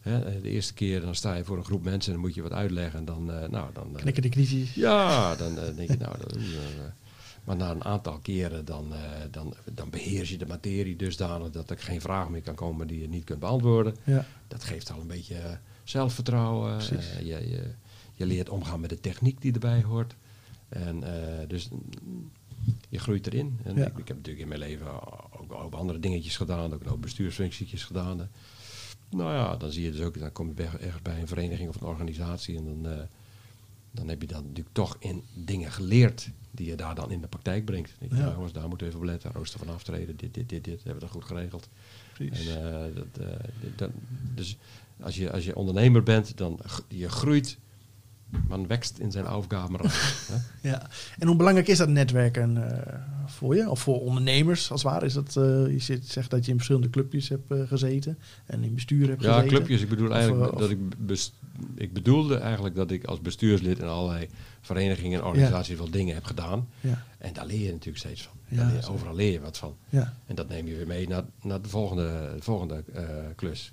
Hè, 0.00 0.18
eh, 0.24 0.42
de 0.42 0.50
eerste 0.50 0.74
keer 0.74 1.00
dan 1.00 1.14
sta 1.14 1.34
je 1.34 1.44
voor 1.44 1.56
een 1.56 1.64
groep 1.64 1.82
mensen 1.84 2.12
en 2.12 2.18
dan 2.18 2.26
moet 2.26 2.34
je 2.34 2.42
wat 2.42 2.52
uitleggen. 2.52 2.98
En 2.98 3.04
dan, 3.04 3.32
eh, 3.32 3.48
nou, 3.48 3.72
dan, 3.72 3.86
eh, 3.94 4.00
Knikken 4.00 4.22
de 4.22 4.28
kritisch. 4.28 4.74
Ja, 4.74 5.34
dan 5.34 5.58
eh, 5.58 5.76
denk 5.76 5.90
je, 5.90 5.96
nou, 5.96 6.18
dat, 6.18 6.36
eh, 6.36 6.42
maar 7.46 7.56
na 7.56 7.70
een 7.70 7.84
aantal 7.84 8.18
keren 8.18 8.64
dan, 8.64 8.94
eh, 8.94 9.00
dan, 9.30 9.54
dan 9.74 9.90
beheers 9.90 10.30
je 10.30 10.38
de 10.38 10.46
materie 10.46 10.96
dusdanig 10.96 11.50
dat 11.50 11.70
er 11.70 11.78
geen 11.78 12.00
vraag 12.00 12.28
meer 12.28 12.42
kan 12.42 12.54
komen 12.54 12.86
die 12.86 13.00
je 13.00 13.08
niet 13.08 13.24
kunt 13.24 13.38
beantwoorden. 13.40 13.96
Ja. 14.04 14.24
Dat 14.48 14.64
geeft 14.64 14.90
al 14.90 15.00
een 15.00 15.06
beetje 15.06 15.34
eh, 15.34 15.50
zelfvertrouwen. 15.84 16.78
Eh, 16.78 17.20
je, 17.20 17.48
je, 17.48 17.70
je 18.14 18.26
leert 18.26 18.48
omgaan 18.48 18.80
met 18.80 18.90
de 18.90 19.00
techniek 19.00 19.40
die 19.40 19.52
erbij 19.52 19.82
hoort. 19.82 20.14
En 20.68 21.02
dus 21.48 21.68
mm, 21.68 22.30
je 22.88 22.98
groeit 22.98 23.26
erin. 23.26 23.58
En 23.64 23.76
Ja. 23.76 23.86
ik, 23.86 23.98
ik 23.98 24.08
heb 24.08 24.16
natuurlijk 24.16 24.42
in 24.42 24.48
mijn 24.48 24.60
leven 24.60 24.86
ook 25.40 25.52
ook 25.52 25.74
andere 25.74 25.98
dingetjes 25.98 26.36
gedaan, 26.36 26.72
ook 26.72 27.00
bestuursfuncties 27.00 27.84
gedaan. 27.84 28.20
Eh, 28.20 28.26
Nou 29.10 29.32
ja, 29.32 29.56
dan 29.56 29.70
zie 29.70 29.84
je 29.84 29.90
dus 29.90 30.00
ook, 30.00 30.18
dan 30.18 30.32
kom 30.32 30.52
je 30.56 30.62
ergens 30.62 31.02
bij 31.02 31.20
een 31.20 31.26
vereniging 31.26 31.68
of 31.68 31.80
een 31.80 31.86
organisatie 31.86 32.56
en 32.56 32.64
dan, 32.64 33.08
dan 33.96 34.08
heb 34.08 34.20
je 34.20 34.26
dan 34.26 34.42
natuurlijk 34.42 34.74
toch 34.74 34.96
in 34.98 35.22
dingen 35.34 35.72
geleerd 35.72 36.30
die 36.50 36.66
je 36.66 36.74
daar 36.74 36.94
dan 36.94 37.10
in 37.10 37.20
de 37.20 37.26
praktijk 37.28 37.64
brengt. 37.64 37.92
Je, 38.00 38.16
Ja. 38.16 38.32
jongens, 38.34 38.52
daar 38.52 38.68
moeten 38.68 38.86
we 38.86 38.92
even 38.92 39.04
op 39.04 39.10
letten, 39.10 39.32
rooster 39.32 39.58
van 39.58 39.68
aftreden, 39.68 40.16
dit, 40.16 40.34
dit, 40.34 40.48
dit, 40.48 40.64
dit, 40.64 40.76
hebben 40.76 40.94
we 40.94 41.00
dat 41.00 41.10
goed 41.10 41.24
geregeld. 41.24 41.68
Precies. 42.12 42.46
En, 42.46 42.72
eh, 42.88 42.94
dat, 42.94 43.26
eh, 43.26 43.36
dat- 43.76 43.90
dus 44.34 44.56
als 45.00 45.16
je, 45.16 45.32
als 45.32 45.44
je 45.44 45.56
ondernemer 45.56 46.02
bent, 46.02 46.36
dan 46.36 46.58
je 46.88 47.08
groeit, 47.08 47.58
man 48.48 48.66
wächst 48.66 48.98
in 48.98 49.10
zijn 49.12 49.26
aufgaben. 49.26 49.80
hè? 49.82 49.88
Ja. 50.70 50.88
En 51.18 51.26
hoe 51.26 51.36
belangrijk 51.36 51.68
is 51.68 51.78
dat 51.78 51.88
netwerken 51.88 52.70
eh, 52.86 52.94
voor 53.26 53.56
je? 53.56 53.70
Of 53.70 53.80
voor 53.80 54.00
ondernemers 54.00 54.70
als 54.70 54.82
het 54.82 54.92
ware? 54.92 55.04
Is 55.06 55.12
dat, 55.14 55.36
eh, 55.36 55.42
je 55.72 55.78
zit, 55.78 56.06
zegt 56.06 56.30
dat 56.30 56.44
je 56.44 56.50
in 56.50 56.56
verschillende 56.56 56.90
clubjes 56.90 57.28
hebt 57.28 57.50
eh, 57.50 57.60
gezeten 57.66 58.18
en 58.46 58.62
in 58.62 58.74
bestuur 58.74 59.08
hebt 59.08 59.22
Ja, 59.22 59.32
gezeten. 59.32 59.56
clubjes. 59.56 59.80
Ik 59.82 59.88
bedoel 59.88 60.12
eigenlijk 60.14 60.58
dat 60.58 60.70
ik, 60.70 60.78
ik 61.74 61.92
bedoelde 61.92 62.36
eigenlijk 62.36 62.74
dat 62.74 62.90
ik 62.90 63.04
als 63.04 63.20
bestuurslid 63.20 63.78
in 63.78 63.86
allerlei 63.86 64.28
verenigingen 64.60 65.20
en 65.20 65.26
organisaties 65.26 65.76
wel 65.76 65.90
dingen 65.90 66.14
heb 66.14 66.24
gedaan. 66.24 66.68
Ja, 66.80 67.02
En 67.18 67.32
daar 67.32 67.46
leer 67.46 67.60
je 67.60 67.70
natuurlijk 67.70 67.98
steeds 67.98 68.22
van. 68.22 68.32
Ja, 68.48 68.56
Daar 68.56 68.72
leer- 68.72 68.90
overal 68.90 69.14
leer 69.14 69.32
je 69.32 69.40
wat 69.40 69.58
van. 69.58 69.76
ja, 69.88 70.14
En 70.26 70.34
dat 70.34 70.48
neem 70.48 70.66
je 70.66 70.76
weer 70.76 70.86
mee 70.86 71.08
naar, 71.08 71.24
naar 71.42 71.62
de 71.62 71.68
volgende, 71.68 72.32
de 72.36 72.42
volgende 72.42 72.84
klus. 73.36 73.72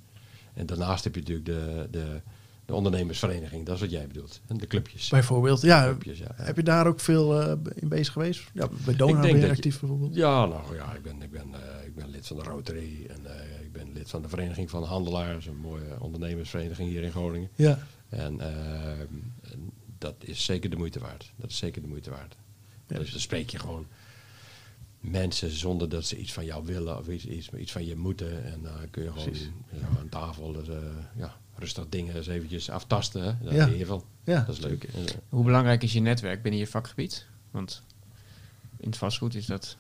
En 0.54 0.66
daarnaast 0.66 1.04
heb 1.04 1.14
je 1.16 1.20
natuurlijk 1.20 1.46
de, 1.48 1.88
de, 1.92 2.22
de 2.66 2.74
ondernemersvereniging. 2.74 3.66
Dat 3.66 3.76
is 3.76 3.82
wat 3.82 3.92
jij 3.92 4.08
bedoelt. 4.08 4.42
En 4.48 4.58
de 4.58 4.68
clubjes. 4.68 5.10
bijvoorbeeld. 5.10 5.62
Ja, 5.62 5.84
Clubjes, 5.84 6.18
ja. 6.18 6.32
heb 6.36 6.56
je 6.56 6.64
daar 6.64 6.88
ook 6.88 7.00
veel 7.00 7.42
eh, 7.42 7.54
in 7.76 7.88
bezig 7.88 8.14
geweest? 8.14 8.44
Ja, 8.54 8.70
bij 8.86 8.96
Dona 8.96 9.22
ben 9.22 9.40
je 9.40 9.50
actief 9.50 9.80
bijvoorbeeld. 9.80 10.16
Ja, 10.16 10.46
nou 10.46 10.76
ja, 10.76 10.94
ik 10.94 11.04
ben, 11.04 11.22
ik 11.22 11.32
ben, 11.32 11.54
eh, 11.54 11.86
ik 11.86 11.96
ben 11.96 12.10
lid 12.10 12.28
van 12.28 12.38
de 12.38 12.44
Rotary. 12.44 13.06
En 13.10 13.26
eh, 13.26 13.62
ik 13.62 13.72
ben 13.72 13.94
lid 13.94 14.10
van 14.10 14.22
de 14.22 14.30
Vereniging 14.30 14.70
van 14.70 14.84
Handelaars. 14.84 15.46
Een 15.46 15.58
mooie 15.58 16.00
ondernemersvereniging 16.00 16.90
hier 16.90 17.04
in 17.04 17.12
Groningen. 17.12 17.50
Ja, 17.56 17.80
En, 18.10 18.40
eh, 18.40 19.00
en 19.52 19.72
dat 19.98 20.16
is 20.20 20.46
zeker 20.46 20.70
de 20.70 20.76
moeite 20.76 21.00
waard. 21.00 21.32
Dat 21.36 21.50
is 21.50 21.58
zeker 21.58 21.82
de 21.82 21.88
moeite 21.88 22.10
waard. 22.10 22.36
Ja. 22.88 22.98
Dus 22.98 23.12
dan 23.12 23.20
spreek 23.20 23.50
je 23.50 23.60
gewoon 23.60 23.86
mensen 25.00 25.52
zonder 25.52 25.90
dat 25.90 26.06
ze 26.06 26.18
iets 26.18 26.34
van 26.34 26.46
jou 26.46 26.66
willen 26.66 26.98
of 26.98 27.08
iets, 27.08 27.26
iets, 27.26 27.50
iets 27.50 27.72
van 27.72 27.86
je 27.86 27.96
moeten. 27.96 28.44
En 28.44 28.62
dan 28.62 28.90
kun 28.90 29.04
je 29.04 29.12
gewoon 29.12 29.36
zo 29.36 29.50
aan 30.00 30.10
tafel 30.10 30.52
dus, 30.52 30.68
ja, 31.16 31.38
rustig 31.64 31.86
dingen 31.90 32.16
eens 32.16 32.28
eventjes 32.28 32.70
aftasten. 32.70 33.40
Daar 33.44 33.54
Ja. 33.54 33.66
leer 33.66 33.78
je 33.78 33.86
van. 33.86 34.04
ja. 34.24 34.40
Dat 34.48 34.56
is 34.56 34.62
leuk. 34.62 34.84
Eh, 34.84 34.94
Hoe 35.30 35.44
belangrijk 35.44 35.84
is 35.84 35.94
je 35.94 36.00
netwerk 36.00 36.42
binnen 36.42 36.60
je 36.60 36.68
vakgebied? 36.68 37.26
Want 37.52 37.82
in 38.80 38.88
het 38.90 38.98
vastgoed 38.98 39.36
is 39.36 39.46
dat... 39.46 39.78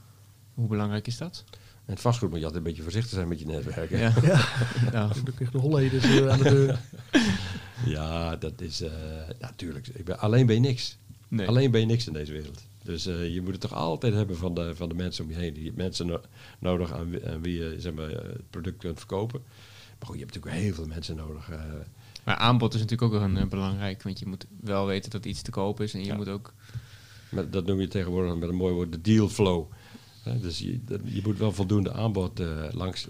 Hoe 0.54 0.68
belangrijk 0.68 1.08
is 1.08 1.18
dat? 1.18 1.44
en 1.86 1.92
het 1.94 2.02
vastgoed 2.02 2.30
moet 2.30 2.40
je 2.40 2.46
altijd 2.46 2.64
een 2.64 2.70
beetje 2.70 2.84
voorzichtig 2.84 3.14
zijn 3.14 3.28
met 3.28 3.40
je 3.40 3.46
netwerk. 3.46 3.90
hè. 3.90 3.98
Ja. 4.02 4.14
Ja, 4.22 4.46
Nou, 4.92 5.14
dan 5.14 5.34
krijg 5.36 5.52
je 5.52 5.58
de 5.58 5.58
holleders 5.58 6.04
eh, 6.04 6.28
aan 6.30 6.38
de 6.38 6.44
deur. 6.50 6.80
Ja, 7.86 8.36
dat 8.36 8.62
is 8.62 8.82
uh, 8.82 8.92
natuurlijk. 9.40 9.88
ik 9.88 10.06
ben, 10.06 10.20
alleen 10.20 10.46
ben 10.46 10.56
je 10.56 10.62
niks. 10.62 10.98
nee. 11.28 11.48
Alleen 11.48 11.72
ben 11.72 11.80
je 11.80 11.86
niks 11.86 12.08
in 12.08 12.14
deze 12.14 12.32
wereld. 12.32 12.62
Dus 12.84 13.06
eh, 13.06 13.34
je 13.34 13.42
moet 13.42 13.52
het 13.52 13.62
toch 13.62 13.74
altijd 13.74 14.14
hebben 14.14 14.38
van 14.38 14.54
de, 14.54 14.76
van 14.76 14.90
de 14.90 14.96
mensen 14.96 15.24
om 15.24 15.30
je 15.30 15.36
heen. 15.38 15.56
Je 15.56 15.64
hebt 15.64 15.76
mensen 15.78 16.06
no- 16.08 16.22
nodig 16.60 16.94
aan, 16.94 17.10
wie- 17.10 17.30
aan 17.30 17.42
wie 17.42 17.58
je 17.60 17.76
zeg 17.78 17.94
maar, 17.94 18.10
eh, 18.10 18.24
het 18.24 18.50
product 18.50 18.78
kunt 18.78 18.98
verkopen. 18.98 19.42
Maar 20.04 20.12
goed, 20.12 20.22
je 20.22 20.26
hebt 20.28 20.36
natuurlijk 20.38 20.64
heel 20.66 20.74
veel 20.76 20.93
mensen 20.93 21.16
nodig. 21.16 21.49
eh. 21.49 21.60
Maar 22.24 22.36
aanbod 22.36 22.74
is 22.74 22.80
natuurlijk 22.82 23.12
ook 23.14 23.20
wel 23.20 23.30
een, 23.30 23.38
eh, 23.38 23.45
belangrijk. 23.47 24.04
Want 24.04 24.20
je 24.20 24.26
moet 24.28 24.45
wel 24.62 24.86
weten 24.86 25.12
dat 25.12 25.26
iets 25.26 25.41
te 25.41 25.51
koop 25.51 25.82
is. 25.82 25.93
En 25.93 25.99
je 25.99 26.06
Ja. 26.06 26.16
moet 26.16 26.28
ook... 26.30 26.54
met, 27.30 27.54
dat 27.54 27.66
noem 27.66 27.80
je 27.80 27.88
tegenwoordig 27.88 28.36
met 28.36 28.49
een 28.49 28.56
mooi 28.56 28.74
woord 28.74 28.91
de 28.91 29.01
deal 29.01 29.30
flow. 29.30 29.66
Dus 30.41 30.60
je, 30.60 30.80
je 31.04 31.20
moet 31.24 31.38
wel 31.38 31.51
voldoende 31.51 31.93
aanbod 31.93 32.39
eh, 32.39 32.47
langs 32.72 33.08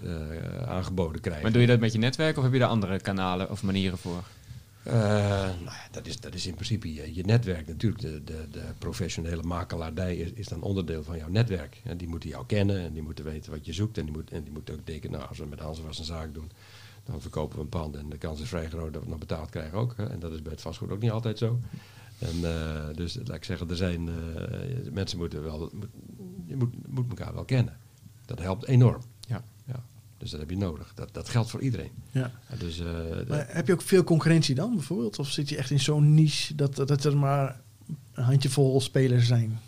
aangeboden 0.66 1.20
krijgen. 1.20 1.42
Maar 1.42 1.52
doe 1.52 1.60
je 1.60 1.66
dat 1.66 1.80
met 1.80 1.92
je 1.92 1.98
netwerk 1.98 2.36
of 2.36 2.42
heb 2.42 2.52
je 2.52 2.58
daar 2.58 2.68
andere 2.68 3.00
kanalen 3.00 3.50
of 3.50 3.62
manieren 3.62 3.98
voor? 3.98 4.22
Nou 4.84 5.64
ja, 5.64 5.88
dat 5.90 6.06
is, 6.06 6.20
dat 6.20 6.34
is 6.34 6.46
in 6.46 6.54
principe 6.54 6.94
je, 6.94 7.14
je 7.14 7.24
netwerk 7.24 7.66
natuurlijk. 7.66 8.02
De, 8.02 8.24
de, 8.24 8.46
de 8.50 8.62
professionele 8.78 9.42
makelaardij 9.42 10.16
is, 10.16 10.30
is 10.34 10.48
dan 10.48 10.62
onderdeel 10.62 11.02
van 11.02 11.16
jouw 11.16 11.28
netwerk. 11.28 11.80
En 11.84 11.96
die 11.96 12.08
moeten 12.08 12.28
jou 12.28 12.46
kennen 12.46 12.80
en 12.80 12.92
die 12.92 13.02
moeten 13.02 13.24
weten 13.24 13.50
wat 13.52 13.66
je 13.66 13.72
zoekt. 13.72 13.98
En 13.98 14.04
die, 14.04 14.12
moet, 14.14 14.30
en 14.30 14.42
die 14.42 14.52
moeten 14.52 14.74
ook 14.74 14.86
denken, 14.86 15.10
nou, 15.10 15.28
als 15.28 15.38
we 15.38 15.46
met 15.46 15.60
Hans 15.60 15.80
was 15.80 15.98
een 15.98 16.04
zaak 16.04 16.34
doen, 16.34 16.50
dan 17.04 17.20
verkopen 17.20 17.56
we 17.56 17.62
een 17.62 17.68
pand. 17.68 17.96
En 17.96 18.08
de 18.08 18.18
kans 18.18 18.40
is 18.40 18.48
vrij 18.48 18.68
groot 18.68 18.92
dat 18.92 18.92
we 18.92 18.98
het 18.98 19.08
nog 19.08 19.18
betaald 19.18 19.50
krijgen 19.50 19.78
ook. 19.78 19.94
Hè. 19.96 20.06
En 20.06 20.18
dat 20.18 20.32
is 20.32 20.42
bij 20.42 20.52
het 20.52 20.60
vastgoed 20.60 20.90
ook 20.90 21.00
niet 21.00 21.10
altijd 21.10 21.38
zo. 21.38 21.60
En, 22.18 22.44
eh, 22.44 22.94
dus 22.94 23.14
laat 23.24 23.36
ik 23.36 23.44
zeggen, 23.44 23.70
er 23.70 23.76
zijn, 23.76 24.08
eh, 24.08 24.92
mensen 24.92 25.18
moeten 25.18 25.42
wel, 25.42 25.70
moet, 25.72 25.88
je 26.44 26.56
moet, 26.56 26.88
moet 26.88 27.08
elkaar 27.08 27.34
wel 27.34 27.44
kennen. 27.44 27.76
Dat 28.24 28.38
helpt 28.38 28.66
enorm. 28.66 29.02
Ja. 29.28 29.44
ja. 29.64 29.84
Dus 30.18 30.30
dat 30.30 30.40
heb 30.40 30.50
je 30.50 30.56
nodig. 30.56 30.92
Dat, 30.94 31.08
dat 31.14 31.28
geldt 31.28 31.50
voor 31.50 31.60
iedereen. 31.60 31.90
Ja. 32.10 32.30
Dus, 32.58 32.78
eh, 32.78 32.86
Maar 33.28 33.46
heb 33.48 33.66
je 33.66 33.72
ook 33.72 33.82
veel 33.82 34.04
concurrentie 34.04 34.54
dan 34.54 34.74
bijvoorbeeld? 34.74 35.18
Of 35.18 35.30
zit 35.30 35.48
je 35.48 35.56
echt 35.56 35.70
in 35.70 35.80
zo'n 35.80 36.14
niche 36.14 36.54
dat, 36.54 36.76
dat 36.76 37.04
er 37.04 37.16
maar 37.16 37.60
een 38.12 38.24
handjevol 38.24 38.80
spelers 38.80 39.26
zijn? 39.26 39.58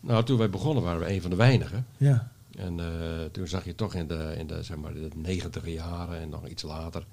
nou, 0.00 0.24
toen 0.24 0.38
wij 0.38 0.50
begonnen 0.50 0.82
waren 0.82 1.00
we 1.00 1.12
een 1.12 1.20
van 1.20 1.30
de 1.30 1.36
weinigen. 1.36 1.86
Ja, 1.96 2.32
En 2.58 2.80
eh, 2.80 3.24
toen 3.24 3.48
zag 3.48 3.64
je 3.64 3.74
toch 3.74 3.94
in 3.94 4.06
de, 4.06 4.34
in 4.38 4.46
de, 4.46 4.62
zeg 4.62 4.76
maar, 4.76 4.94
de 4.94 5.08
negentiger 5.16 5.68
jaren 5.72 6.18
en 6.20 6.28
nog 6.28 6.48
iets 6.48 6.62
later... 6.62 7.06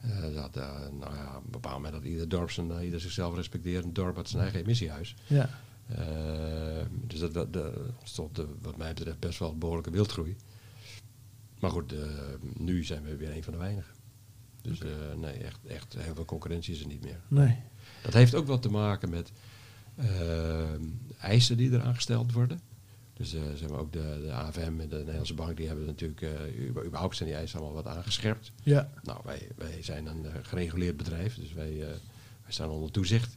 eh, 0.00 0.34
dat, 0.34 0.56
eh, 0.56 0.70
nou 1.00 1.14
ja, 1.14 1.36
op 1.36 1.44
een 1.44 1.50
bepaald 1.50 1.74
moment 1.74 1.92
dat 1.94 2.04
ieder 2.04 2.28
dorp 2.28 2.50
zijn, 2.50 2.70
eh, 2.70 2.84
ieder 2.84 3.00
zichzelf 3.00 3.34
respecteert. 3.34 3.84
Een 3.84 3.92
dorp 3.92 4.16
had 4.16 4.28
zijn 4.28 4.42
eigen 4.42 4.60
emissiehuis. 4.60 5.14
ja, 5.26 5.48
dus 6.90 7.18
dat, 7.18 7.34
dat, 7.34 7.52
dat 7.52 7.74
ontstond 7.98 8.38
eh, 8.38 8.44
wat 8.62 8.76
mij 8.76 8.94
betreft 8.94 9.18
best 9.18 9.38
wel 9.38 9.50
een 9.50 9.58
behoorlijke 9.58 9.90
wildgroei. 9.90 10.36
Maar 11.60 11.70
goed, 11.70 11.94
nu 12.58 12.84
zijn 12.84 13.02
we 13.02 13.16
weer 13.16 13.36
een 13.36 13.42
van 13.44 13.52
de 13.52 13.58
weinigen. 13.58 13.92
Dus 14.62 14.78
nee, 15.16 15.32
echt, 15.32 15.58
echt 15.66 15.94
heel 15.98 16.14
veel 16.14 16.24
concurrentie 16.24 16.74
is 16.74 16.80
er 16.80 16.86
niet 16.86 17.04
meer. 17.04 17.20
nee. 17.28 17.56
Dat 18.02 18.12
heeft 18.12 18.34
ook 18.34 18.46
wat 18.46 18.62
te 18.62 18.70
maken 18.70 19.10
met 19.10 19.32
eisen 21.20 21.56
die 21.56 21.70
eraan 21.72 21.94
gesteld 21.94 22.32
worden. 22.32 22.60
Dus 23.16 23.34
eh, 23.34 23.42
zeg 23.54 23.68
maar 23.68 23.78
ook 23.78 23.92
de, 23.92 24.20
de 24.24 24.32
AFM 24.32 24.80
en 24.80 24.88
de 24.88 24.96
Nederlandse 24.96 25.34
Bank, 25.34 25.56
die 25.56 25.66
hebben 25.66 25.86
natuurlijk, 25.86 26.20
eh, 26.22 26.58
über- 26.58 26.84
überhaupt 26.86 27.16
zijn 27.16 27.28
die 27.28 27.38
eisen 27.38 27.58
allemaal 27.60 27.82
wat 27.82 27.96
aangescherpt. 27.96 28.52
Ja, 28.62 28.90
Nou, 29.02 29.20
wij, 29.24 29.48
wij 29.56 29.82
zijn 29.82 30.06
een 30.06 30.26
eh, 30.26 30.32
gereguleerd 30.42 30.96
bedrijf, 30.96 31.34
dus 31.34 31.52
wij, 31.52 31.72
eh, 31.82 31.86
wij 32.42 32.52
staan 32.52 32.68
onder 32.68 32.90
toezicht. 32.90 33.36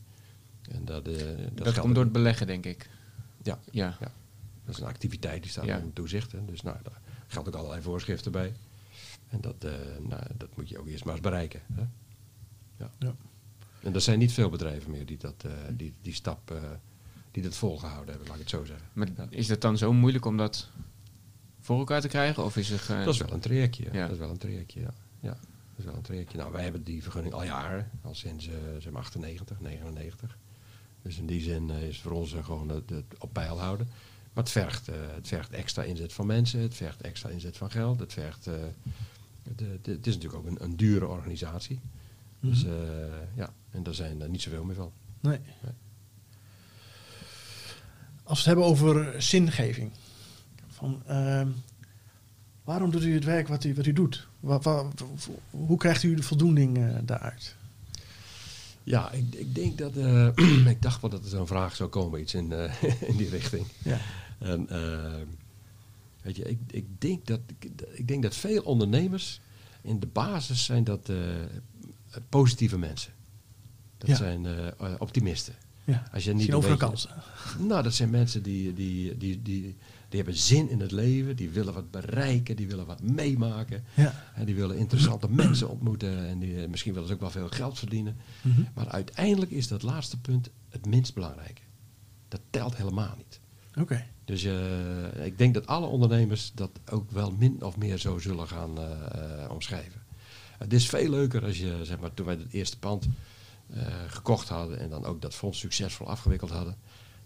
En 0.69 0.85
dat, 0.85 1.07
eh, 1.07 1.13
dat, 1.53 1.65
Dat, 1.65 1.79
komt 1.79 1.95
door 1.95 2.03
het 2.03 2.13
beleggen, 2.13 2.47
denk 2.47 2.65
ik. 2.65 2.89
Ja, 3.43 3.59
Ja. 3.71 3.97
ja. 3.99 4.11
Dat 4.65 4.75
is 4.75 4.81
een 4.81 4.87
activiteit 4.87 5.41
die 5.41 5.51
staat 5.51 5.65
Ja. 5.65 5.77
onder 5.77 5.93
toezicht. 5.93 6.31
Hè. 6.31 6.45
Dus 6.45 6.61
nou, 6.61 6.77
daar 6.83 7.01
geldt 7.27 7.47
ook 7.47 7.55
allerlei 7.55 7.81
voorschriften 7.81 8.31
bij. 8.31 8.53
En 9.29 9.41
dat, 9.41 9.55
eh, 9.63 9.71
nou, 10.07 10.21
dat 10.37 10.49
moet 10.55 10.69
je 10.69 10.79
ook 10.79 10.87
eerst 10.87 11.03
maar 11.03 11.13
eens 11.13 11.23
bereiken. 11.23 11.61
Hè. 11.73 11.81
Ja. 12.77 12.89
Ja. 12.99 13.15
En 13.81 13.93
er 13.93 14.01
zijn 14.01 14.19
niet 14.19 14.31
veel 14.33 14.49
bedrijven 14.49 14.91
meer 14.91 15.05
die 15.05 15.17
dat, 15.17 15.43
eh, 15.45 15.51
die, 15.71 15.93
die 16.01 16.13
stap 16.13 16.51
eh, 16.51 16.61
die 17.41 17.45
dat 17.45 17.55
volgehouden 17.55 18.09
hebben, 18.09 18.25
laat 18.27 18.35
ik 18.35 18.41
het 18.41 18.49
zo 18.51 18.63
zeggen. 18.65 18.87
Maar 18.93 19.07
Ja. 19.17 19.27
is 19.29 19.47
het 19.47 19.61
dan 19.61 19.77
zo 19.77 19.93
moeilijk 19.93 20.25
om 20.25 20.37
dat 20.37 20.69
voor 21.59 21.77
elkaar 21.77 22.01
te 22.01 22.07
krijgen? 22.07 22.43
Of 22.45 22.57
is 22.57 22.69
het... 22.69 22.81
eh, 22.89 23.03
Dat 23.05 23.13
is 23.13 23.19
wel 23.19 23.31
een 23.31 23.39
trajectje. 23.39 23.83
Ja. 23.91 24.01
Dat 24.01 24.11
is 24.11 24.17
wel 24.17 24.29
een 24.29 24.37
trajectje, 24.37 24.79
ja. 24.79 24.93
ja. 25.19 25.29
Dat 25.29 25.39
is 25.77 25.85
wel 25.85 25.93
een 25.95 26.01
trajectje. 26.01 26.37
Nou, 26.37 26.51
wij 26.51 26.63
hebben 26.63 26.83
die 26.83 27.01
vergunning 27.03 27.33
al 27.33 27.43
jaren, 27.43 27.89
al 28.01 28.15
sinds 28.15 28.49
zeg 28.79 28.91
maar 28.91 29.01
98, 29.01 29.59
99. 29.59 30.37
Dus 31.01 31.17
in 31.17 31.25
die 31.25 31.41
zin 31.41 31.69
eh, 31.69 31.81
is 31.87 31.93
het 31.95 32.03
voor 32.03 32.11
ons 32.11 32.35
gewoon 32.43 32.69
het, 32.69 32.89
het 32.89 33.05
op 33.19 33.33
peil 33.33 33.59
houden. 33.59 33.87
Maar 34.33 34.43
het 34.43 34.51
vergt, 34.53 34.87
eh, 34.87 34.95
het 35.15 35.27
vergt 35.27 35.51
extra 35.51 35.83
inzet 35.83 36.13
van 36.13 36.25
mensen, 36.25 36.59
het 36.59 36.73
vergt 36.75 37.01
extra 37.01 37.29
inzet 37.29 37.57
van 37.57 37.71
geld, 37.71 37.99
het 37.99 38.13
vergt... 38.13 38.47
eh, 38.47 38.53
de, 39.55 39.79
de- 39.81 39.91
het 39.91 40.07
is 40.07 40.13
natuurlijk 40.15 40.43
ook 40.45 40.49
een, 40.51 40.63
een 40.63 40.75
dure 40.77 41.07
organisatie. 41.07 41.79
Dus 42.39 42.63
Mhm. 42.63 42.73
eh, 42.73 42.81
ja, 43.35 43.53
en 43.71 43.83
daar 43.83 43.93
zijn 43.93 44.21
er 44.21 44.29
niet 44.29 44.41
zoveel 44.41 44.63
meer 44.63 44.75
van. 44.75 44.91
nee. 45.19 45.39
Nee. 45.63 45.73
Als 48.27 48.43
we 48.43 48.49
het 48.49 48.57
hebben 48.59 48.65
over 48.65 49.21
zingeving. 49.21 49.91
Van, 50.67 51.01
ehm, 51.05 51.47
waarom 52.63 52.91
doet 52.91 53.03
u 53.03 53.13
het 53.13 53.23
werk 53.23 53.47
wat 53.47 53.63
u, 53.63 53.73
wat 53.75 53.85
u 53.85 53.93
doet? 53.93 54.27
Wa- 54.39 54.59
wa- 54.59 54.85
hoe 55.49 55.77
krijgt 55.77 56.03
u 56.03 56.15
de 56.15 56.23
voldoening 56.23 56.77
eh, 56.77 56.95
daaruit? 57.03 57.55
Ja, 58.83 59.11
ik, 59.11 59.35
ik 59.35 59.55
denk 59.55 59.77
dat... 59.77 59.95
eh, 59.97 60.27
ik 60.73 60.81
dacht 60.81 61.01
wel 61.01 61.09
dat 61.09 61.23
er 61.23 61.29
zo'n 61.29 61.47
vraag 61.47 61.75
zou 61.75 61.89
komen, 61.89 62.21
iets 62.21 62.33
in, 62.33 62.51
eh, 62.51 62.83
in 63.09 63.17
die 63.17 63.29
richting. 63.29 63.65
Ja, 63.77 63.97
En, 64.39 64.69
eh, 64.69 65.21
weet 66.21 66.35
je, 66.35 66.43
ik, 66.43 66.59
ik, 66.71 66.85
denk 67.01 67.25
dat, 67.25 67.39
ik 67.93 68.07
denk 68.07 68.23
dat 68.23 68.35
veel 68.35 68.61
ondernemers 68.63 69.41
in 69.81 69.99
de 69.99 70.07
basis 70.07 70.65
zijn 70.65 70.83
dat 70.83 71.11
positieve 72.29 72.77
mensen. 72.77 73.11
Dat 73.97 74.09
Ja. 74.09 74.15
zijn 74.15 74.45
optimisten. 74.99 75.53
Ja. 75.87 76.03
Als 76.13 76.23
je 76.23 76.33
niet 76.33 76.53
overal 76.53 76.77
kansen. 76.77 77.09
Nou, 77.59 77.83
dat 77.83 77.93
zijn 77.93 78.09
mensen 78.09 78.43
die, 78.43 78.73
die, 78.73 79.17
die, 79.17 79.41
die, 79.41 79.61
die 80.09 80.21
hebben 80.21 80.35
zin 80.35 80.69
in 80.69 80.79
het 80.79 80.91
leven, 80.91 81.35
die 81.35 81.49
willen 81.49 81.73
wat 81.73 81.91
bereiken, 81.91 82.55
die 82.55 82.67
willen 82.67 82.85
wat 82.85 83.01
meemaken. 83.01 83.83
Ja. 83.93 84.13
En 84.35 84.45
die 84.45 84.55
willen 84.55 84.77
interessante 84.77 85.29
mensen 85.31 85.69
ontmoeten 85.69 86.27
en 86.27 86.39
die, 86.39 86.61
eh, 86.61 86.69
misschien 86.69 86.93
willen 86.93 87.07
ze 87.07 87.13
ook 87.13 87.19
wel 87.19 87.29
veel 87.29 87.49
geld 87.49 87.79
verdienen. 87.79 88.17
Mhm. 88.41 88.61
Maar 88.73 88.89
uiteindelijk 88.89 89.51
is 89.51 89.67
dat 89.67 89.83
laatste 89.83 90.19
punt 90.19 90.49
het 90.69 90.85
minst 90.85 91.13
belangrijke. 91.13 91.61
Dat 92.27 92.41
telt 92.49 92.77
helemaal 92.77 93.13
niet. 93.17 93.39
Oké. 93.79 94.05
Dus 94.25 94.43
eh, 94.43 95.25
ik 95.25 95.37
denk 95.37 95.53
dat 95.53 95.67
alle 95.67 95.85
ondernemers 95.85 96.51
dat 96.55 96.71
ook 96.89 97.11
wel 97.11 97.31
min 97.31 97.63
of 97.63 97.77
meer 97.77 97.97
zo 97.97 98.19
zullen 98.19 98.47
gaan 98.47 98.77
eh, 98.77 99.51
omschrijven. 99.51 100.01
Het 100.57 100.73
is 100.73 100.89
veel 100.89 101.09
leuker 101.09 101.45
als 101.45 101.57
je, 101.57 101.79
zeg 101.83 101.99
maar, 101.99 102.13
toen 102.13 102.25
wij 102.25 102.35
het 102.35 102.53
eerste 102.53 102.79
pand 102.79 103.07
gekocht 104.07 104.49
hadden 104.49 104.79
en 104.79 104.89
dan 104.89 105.05
ook 105.05 105.21
dat 105.21 105.33
fonds 105.35 105.59
succesvol 105.59 106.07
afgewikkeld 106.07 106.51
hadden, 106.51 106.75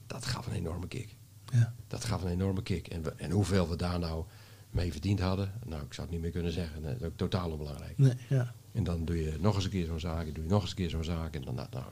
dat 0.07 0.25
gaf 0.25 0.47
een 0.47 0.53
enorme 0.53 0.87
kick. 0.87 1.15
Ja. 1.53 1.73
Dat 1.87 2.05
gaf 2.05 2.21
een 2.23 2.29
enorme 2.29 2.63
kick. 2.63 2.87
En, 2.87 3.03
we- 3.03 3.13
en 3.17 3.31
hoeveel 3.31 3.69
we 3.69 3.75
daar 3.75 3.99
nou 3.99 4.25
mee 4.69 4.91
verdiend 4.91 5.19
hadden, 5.19 5.53
nou, 5.65 5.83
ik 5.83 5.93
zou 5.93 6.01
het 6.07 6.15
niet 6.15 6.21
meer 6.21 6.31
kunnen 6.31 6.51
zeggen. 6.51 6.81
Dat 6.81 6.95
is 6.95 7.01
ook 7.03 7.17
totaal 7.17 7.51
onbelangrijk. 7.51 7.97
Nee, 7.97 8.13
ja. 8.29 8.53
En 8.71 8.83
dan 8.83 9.05
doe 9.05 9.23
je 9.23 9.37
nog 9.39 9.55
eens 9.55 9.63
een 9.63 9.69
keer 9.69 9.85
zo'n 9.85 9.99
zaak, 9.99 10.27
en 10.27 10.33
doe 10.33 10.43
je 10.43 10.49
nog 10.49 10.61
eens 10.61 10.69
een 10.69 10.75
keer 10.75 10.89
zo'n 10.89 11.03
zaak, 11.03 11.35
en 11.35 11.41
dan, 11.41 11.55
nou, 11.55 11.67
nou, 11.71 11.85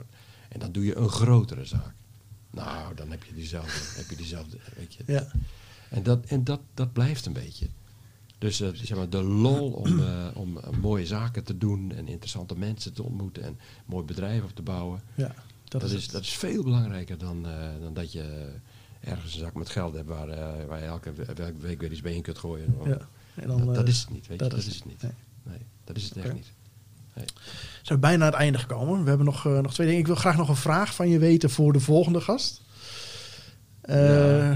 en 0.48 0.60
dan 0.60 0.72
doe 0.72 0.84
je 0.84 0.96
een 0.96 1.08
grotere 1.08 1.64
zaak. 1.64 1.94
Nou, 2.50 2.94
dan 2.94 3.10
heb 3.10 3.24
je 3.24 3.34
diezelfde, 3.34 3.98
heb 4.00 4.10
je 4.10 4.16
diezelfde, 4.16 4.58
weet 4.76 4.94
je. 4.94 5.02
Ja. 5.06 5.26
En, 5.90 6.02
dat, 6.02 6.24
en 6.26 6.44
dat, 6.44 6.60
dat 6.74 6.92
blijft 6.92 7.26
een 7.26 7.32
beetje. 7.32 7.66
Dus 8.40 8.60
eh, 8.60 8.68
zeg 8.72 8.96
maar, 8.96 9.08
de 9.10 9.22
lol 9.22 9.70
om, 9.70 10.00
eh, 10.00 10.26
om 10.34 10.56
eh, 10.58 10.70
mooie 10.80 11.06
zaken 11.06 11.44
te 11.44 11.58
doen 11.58 11.92
en 11.92 12.08
interessante 12.08 12.58
mensen 12.58 12.92
te 12.92 13.02
ontmoeten 13.02 13.42
en 13.42 13.58
mooi 13.86 14.04
bedrijf 14.04 14.42
op 14.42 14.54
te 14.54 14.62
bouwen. 14.62 15.00
ja. 15.14 15.34
Dat, 15.68 15.80
Dat, 15.80 15.90
is, 15.90 16.08
dat 16.08 16.22
is 16.22 16.32
veel 16.32 16.62
belangrijker 16.62 17.18
dan, 17.18 17.46
dan 17.80 17.94
dat 17.94 18.12
je 18.12 18.52
ergens 19.00 19.34
een 19.34 19.40
zak 19.40 19.54
met 19.54 19.68
geld 19.68 19.94
hebt 19.94 20.08
waar, 20.08 20.26
waar 20.66 20.78
je 20.80 20.84
elke 20.86 21.12
we- 21.12 21.24
elke 21.24 21.52
week 21.60 21.80
weer 21.80 21.92
iets 21.92 22.00
bij 22.00 22.14
in 22.14 22.22
kunt 22.22 22.38
gooien. 22.38 22.74
Ja. 22.84 22.98
En 23.34 23.48
dan, 23.48 23.64
dat, 23.66 23.74
dat 23.74 23.88
is 23.88 24.00
het 24.00 24.10
niet, 24.10 24.26
weet 24.26 24.38
je. 24.40 24.48
dat 24.48 24.50
Dat, 24.50 24.58
is 24.68 24.74
het. 24.74 24.84
niet. 24.84 25.02
Nee. 25.02 25.12
Nee, 25.42 25.58
dat 25.84 25.96
is 25.96 26.04
het 26.04 26.16
echt 26.16 26.32
niet. 26.34 26.52
Nee. 27.14 27.24
zijn 27.82 27.98
we 28.00 28.06
bijna 28.06 28.24
aan 28.24 28.30
het 28.30 28.40
einde 28.40 28.58
gekomen. 28.58 29.02
We 29.02 29.08
hebben 29.08 29.26
nog, 29.26 29.44
nog 29.44 29.72
twee 29.74 29.86
dingen. 29.86 30.00
Ik 30.00 30.06
wil 30.06 30.16
graag 30.16 30.36
nog 30.36 30.48
een 30.48 30.56
vraag 30.56 30.94
van 30.94 31.08
je 31.08 31.18
weten 31.18 31.50
voor 31.50 31.72
de 31.72 31.80
volgende 31.80 32.20
gast. 32.20 32.60
Eh, 33.80 34.52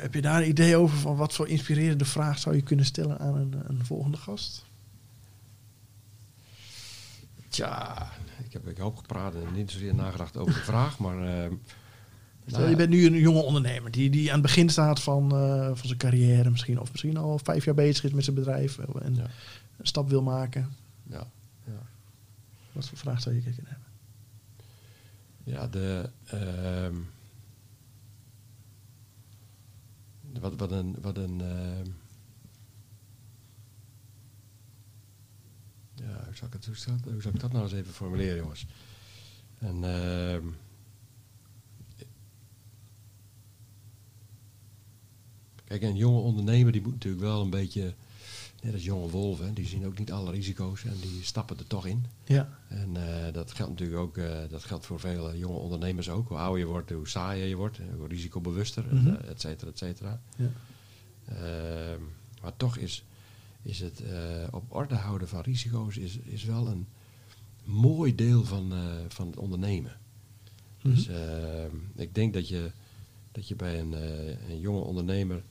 Heb 0.00 0.14
je 0.14 0.20
daar 0.22 0.42
een 0.42 0.48
idee 0.48 0.76
over 0.76 0.98
van 0.98 1.16
wat 1.16 1.34
voor 1.34 1.48
inspirerende 1.48 2.04
vraag 2.04 2.38
zou 2.38 2.54
je 2.56 2.62
kunnen 2.62 2.84
stellen 2.84 3.18
aan 3.18 3.36
een, 3.36 3.54
een 3.66 3.84
volgende 3.84 4.16
gast? 4.16 4.64
Tja, 7.48 8.08
ik 8.44 8.52
heb 8.52 8.66
ik 8.68 8.78
hoop 8.78 8.96
gepraat 8.96 9.34
en 9.34 9.52
niet 9.54 9.70
zozeer 9.70 9.94
nagedacht 9.94 10.36
over 10.36 10.54
de 10.54 10.60
vraag, 10.60 10.98
maar... 10.98 11.48
Stel, 12.46 12.58
nou 12.58 12.70
je 12.70 12.76
bent 12.76 12.90
nu 12.90 13.06
een 13.06 13.18
jonge 13.18 13.42
ondernemer 13.42 13.90
die, 13.90 14.10
die 14.10 14.26
aan 14.28 14.32
het 14.32 14.42
begin 14.42 14.68
staat 14.68 15.00
van, 15.02 15.32
eh, 15.34 15.66
van 15.66 15.86
zijn 15.86 15.98
carrière 15.98 16.50
misschien. 16.50 16.80
Of 16.80 16.90
misschien 16.90 17.16
al 17.16 17.38
vijf 17.42 17.64
jaar 17.64 17.74
bezig 17.74 18.04
is 18.04 18.12
met 18.12 18.24
zijn 18.24 18.36
bedrijf 18.36 18.78
en 18.78 19.14
Ja. 19.14 19.22
een 19.76 19.86
stap 19.86 20.08
wil 20.08 20.22
maken. 20.22 20.68
Ja, 21.02 21.26
ja. 21.66 21.82
Wat 22.72 22.88
voor 22.88 22.98
vraag 22.98 23.20
zou 23.20 23.34
je 23.34 23.40
kunnen 23.42 23.64
hebben? 23.66 23.86
Ja, 25.44 25.66
de. 25.66 26.10
ehm, 26.26 26.94
wat, 30.40 30.54
wat 30.56 30.70
een. 30.70 30.96
Wat 31.00 31.16
een 31.16 31.40
ehm, 31.40 31.86
ja, 35.94 36.24
hoe 36.24 36.34
zal, 36.34 36.46
ik 36.46 36.52
het, 36.52 36.66
hoe, 36.66 36.76
zal, 36.76 36.94
hoe 37.04 37.22
zal 37.22 37.32
ik 37.34 37.40
dat 37.40 37.52
nou 37.52 37.64
eens 37.64 37.72
even 37.72 37.92
formuleren, 37.92 38.36
jongens? 38.36 38.66
En. 39.58 39.84
ehm, 39.84 40.46
kijk, 45.64 45.82
een 45.82 45.96
jonge 45.96 46.20
ondernemer 46.20 46.72
die 46.72 46.82
moet 46.82 46.92
natuurlijk 46.92 47.22
wel 47.22 47.40
een 47.42 47.50
beetje. 47.50 47.94
Net 48.62 48.72
als 48.72 48.84
jonge 48.84 49.08
wolven, 49.10 49.54
die 49.54 49.66
zien 49.66 49.86
ook 49.86 49.98
niet 49.98 50.12
alle 50.12 50.30
risico's 50.30 50.84
en 50.84 50.96
die 51.00 51.22
stappen 51.22 51.58
er 51.58 51.66
toch 51.66 51.86
in. 51.86 52.04
Ja, 52.24 52.58
En 52.68 52.96
eh, 53.26 53.32
dat 53.32 53.52
geldt 53.52 53.70
natuurlijk 53.72 54.00
ook 54.00 54.16
eh, 54.16 54.38
dat 54.48 54.64
geldt 54.64 54.86
voor 54.86 55.00
vele 55.00 55.38
jonge 55.38 55.58
ondernemers 55.58 56.08
ook. 56.10 56.28
Hoe 56.28 56.36
ouder 56.38 56.58
je 56.58 56.66
wordt, 56.66 56.90
hoe 56.90 57.08
saaier 57.08 57.46
je 57.46 57.56
wordt, 57.56 57.78
hoe 57.98 58.08
risicobewuster, 58.08 58.84
Mhm. 58.94 59.08
eh, 59.08 59.28
et 59.30 59.40
cetera, 59.40 59.70
et 59.70 59.78
cetera. 59.78 60.20
ja. 60.36 60.50
Ehm, 61.24 62.00
maar 62.42 62.56
toch 62.56 62.76
is, 62.76 63.04
is 63.62 63.80
het 63.80 64.02
op 64.50 64.64
orde 64.68 64.94
houden 64.94 65.28
van 65.28 65.40
risico's 65.40 65.96
is, 65.96 66.16
is 66.18 66.44
wel 66.44 66.66
een 66.68 66.86
mooi 67.64 68.14
deel 68.14 68.44
van, 68.44 68.72
van 69.08 69.26
het 69.26 69.36
ondernemen. 69.36 69.92
Dus 70.82 71.06
Mhm. 71.08 71.16
ehm, 71.16 71.76
ik 71.96 72.14
denk 72.14 72.34
dat 72.34 72.48
je, 72.48 72.70
dat 73.32 73.48
je 73.48 73.56
bij 73.56 73.80
een, 73.80 73.92
een 74.50 74.60
jonge 74.60 74.80
ondernemer 74.80 75.42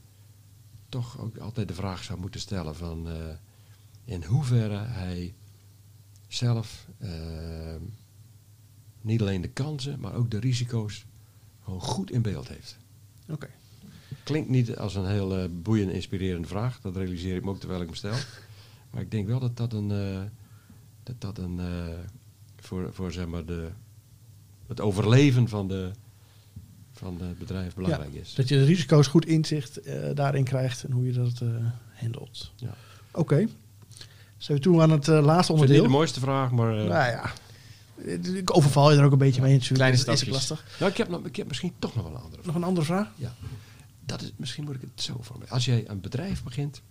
toch 0.89 1.19
ook 1.19 1.37
altijd 1.37 1.67
de 1.67 1.73
vraag 1.73 2.03
zou 2.03 2.19
moeten 2.19 2.39
stellen 2.39 2.75
van 2.75 3.09
eh, 3.09 3.15
in 4.05 4.23
hoeverre 4.23 4.77
hij 4.77 5.33
zelf 6.27 6.87
ehm, 6.97 7.81
niet 9.01 9.21
alleen 9.21 9.41
de 9.41 9.49
kansen, 9.49 9.99
maar 9.99 10.13
ook 10.13 10.31
de 10.31 10.39
risico's 10.39 11.05
gewoon 11.63 11.81
goed 11.81 12.11
in 12.11 12.21
beeld 12.21 12.47
heeft. 12.47 12.77
Oké. 13.29 13.49
Klinkt 14.23 14.49
niet 14.49 14.77
als 14.77 14.95
een 14.95 15.05
heel 15.05 15.37
eh, 15.37 15.49
boeiende, 15.51 15.93
inspirerende 15.93 16.47
vraag. 16.47 16.81
Dat 16.81 16.95
realiseer 16.95 17.35
ik 17.35 17.43
me 17.43 17.49
ook 17.49 17.59
terwijl 17.59 17.81
ik 17.81 17.87
hem 17.87 17.95
stel. 17.95 18.15
Maar 18.91 19.01
ik 19.01 19.11
denk 19.11 19.27
wel 19.27 19.39
dat 19.39 19.57
dat 19.57 19.73
een, 19.73 19.91
eh, 19.91 20.21
dat 21.03 21.21
dat 21.21 21.37
een 21.37 21.59
eh, 21.59 21.97
voor, 22.55 22.93
voor 22.93 23.11
zeg 23.11 23.27
maar 23.27 23.45
de, 23.45 23.69
het 24.67 24.81
overleven 24.81 25.47
van, 25.47 25.67
de, 25.67 25.91
van 26.99 27.21
het 27.21 27.39
bedrijf 27.39 27.75
belangrijk 27.75 28.13
is. 28.13 28.33
Dat 28.33 28.47
je 28.47 28.55
de 28.55 28.63
risico's 28.63 29.07
goed 29.07 29.25
inzicht 29.25 29.81
eh, 29.81 30.09
daarin 30.15 30.43
krijgt 30.43 30.83
en 30.83 30.91
hoe 30.91 31.05
je 31.05 31.11
dat 31.11 31.41
eh 31.41 31.47
handelt. 31.93 32.51
Ja. 32.55 32.75
Oké. 33.11 33.47
Zijn 34.37 34.57
we 34.57 34.63
toe 34.63 34.81
aan 34.81 34.89
het 34.91 35.07
eh, 35.07 35.13
laatste 35.23 35.53
Ik 35.53 35.59
vind 35.59 35.69
het 35.69 35.79
onderdeel? 35.79 35.81
niet 35.81 35.91
de 35.91 35.97
mooiste 35.97 36.19
vraag, 36.19 36.51
maar 36.51 36.77
eh, 36.79 36.87
Nou 36.87 37.11
ja, 37.11 37.31
ik 38.33 38.55
overval 38.55 38.91
je 38.91 38.97
er 38.97 39.03
ook 39.03 39.11
een 39.11 39.17
beetje 39.17 39.41
mee 39.41 39.51
natuurlijk. 39.51 39.79
Kleine 39.79 39.97
Dat 39.97 40.07
is 40.07 40.19
stapjes. 40.19 40.49
lastig. 40.49 40.77
nou, 40.79 40.91
ik, 40.91 40.97
heb 40.97 41.09
nog, 41.09 41.25
ik 41.25 41.35
heb 41.35 41.47
misschien 41.47 41.73
toch 41.79 41.95
nog 41.95 42.03
wel 42.03 42.13
een 42.13 42.21
andere 42.21 42.41
vraag. 42.41 42.45
Nog 42.45 42.55
een 42.55 42.67
andere 42.67 42.85
vraag? 42.85 43.07
Ja. 43.15 43.33
Dat 44.05 44.21
is, 44.21 44.31
misschien 44.35 44.63
moet 44.63 44.75
ik 44.75 44.81
het 44.81 45.03
zo 45.03 45.17
formuleren. 45.21 45.53
Als 45.53 45.65
jij 45.65 45.89
een 45.89 46.01
bedrijf 46.01 46.43
begint, 46.43 46.81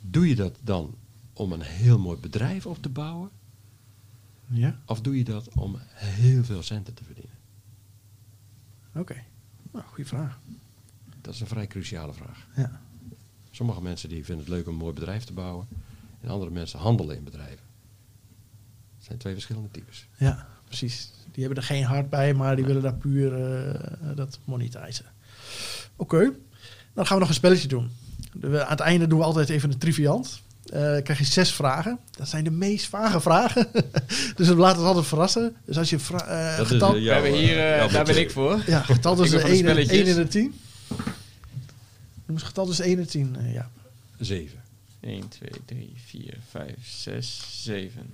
doe 0.00 0.28
je 0.28 0.34
dat 0.34 0.56
dan 0.60 0.94
om 1.32 1.52
een 1.52 1.62
heel 1.62 1.98
mooi 1.98 2.18
bedrijf 2.18 2.66
op 2.66 2.82
te 2.82 2.88
bouwen? 2.88 3.30
Ja. 4.46 4.78
Of 4.86 5.00
doe 5.00 5.16
je 5.18 5.24
dat 5.24 5.48
om 5.54 5.78
heel 5.94 6.44
veel 6.44 6.62
centen 6.62 6.94
te 6.94 7.04
verdienen? 7.04 7.36
Oké. 8.98 9.22
Nou, 9.72 9.84
goede 9.86 10.04
vraag. 10.08 10.38
Dat 11.20 11.34
is 11.34 11.40
een 11.40 11.46
vrij 11.46 11.66
cruciale 11.66 12.12
vraag. 12.12 12.46
Ja. 12.56 12.80
Sommige 13.50 13.82
mensen 13.82 14.08
die 14.08 14.24
vinden 14.24 14.44
het 14.44 14.54
leuk 14.54 14.66
om 14.66 14.72
een 14.72 14.78
mooi 14.78 14.92
bedrijf 14.92 15.24
te 15.24 15.32
bouwen. 15.32 15.66
En 16.20 16.28
andere 16.28 16.50
mensen 16.50 16.78
handelen 16.78 17.16
in 17.16 17.24
bedrijven. 17.24 17.66
Het 18.96 19.06
zijn 19.06 19.18
twee 19.18 19.32
verschillende 19.32 19.70
types. 19.70 20.06
Ja, 20.16 20.48
precies. 20.64 21.10
Die 21.32 21.44
hebben 21.44 21.62
er 21.62 21.68
geen 21.68 21.84
hart 21.84 22.10
bij, 22.10 22.34
maar 22.34 22.56
die 22.56 22.64
willen 22.64 22.82
daar 22.82 22.94
puur 22.94 23.34
eh, 23.34 24.16
dat 24.16 24.38
monetizen. 24.44 25.04
Oké. 25.96 26.32
Dan 26.94 27.06
gaan 27.06 27.14
we 27.14 27.20
nog 27.20 27.28
een 27.28 27.34
spelletje 27.34 27.68
doen. 27.68 27.90
De- 28.32 28.64
aan 28.64 28.70
het 28.70 28.80
einde 28.80 29.06
doen 29.06 29.18
we 29.18 29.24
altijd 29.24 29.48
even 29.48 29.72
een 29.72 29.78
triviant. 29.78 30.42
Eh 30.70 31.02
krijg 31.02 31.18
je 31.18 31.24
zes 31.24 31.52
vragen. 31.52 31.98
Dat 32.16 32.28
zijn 32.28 32.44
de 32.44 32.50
meest 32.50 32.86
vage 32.86 33.20
vragen. 33.20 33.68
dus 34.36 34.48
we 34.48 34.54
laten 34.54 34.78
het 34.78 34.86
altijd 34.86 35.06
verrassen. 35.06 35.56
Dus 35.64 35.78
als 35.78 35.90
je 35.90 35.96
eh, 35.96 36.56
Dat 36.56 36.66
is, 36.66 36.72
getal, 36.72 36.94
eh, 36.96 37.02
We 37.02 37.10
hebben 37.12 37.32
hier, 37.32 37.56
daar 37.92 38.04
ben 38.04 38.18
ik 38.18 38.30
voor. 38.30 38.62
ja, 38.66 38.80
getal 38.82 39.16
tussen 39.16 39.38
de 39.38 39.44
1 39.44 39.52
en, 39.52 39.58
spelletjes. 39.58 40.08
1 40.08 40.18
en 40.18 40.28
10. 40.28 40.54
Noem 42.26 42.36
eens 42.36 42.42
getal 42.42 42.66
tussen 42.66 42.84
1 42.84 42.98
en 42.98 43.06
10. 43.08 43.36
eh, 43.38 43.52
ja. 43.54 43.70
Zeven. 44.18 44.62
1, 45.00 45.28
2, 45.28 45.50
3, 45.64 45.92
4, 46.06 46.34
5, 46.50 46.74
6, 46.82 47.42
7. 47.62 48.10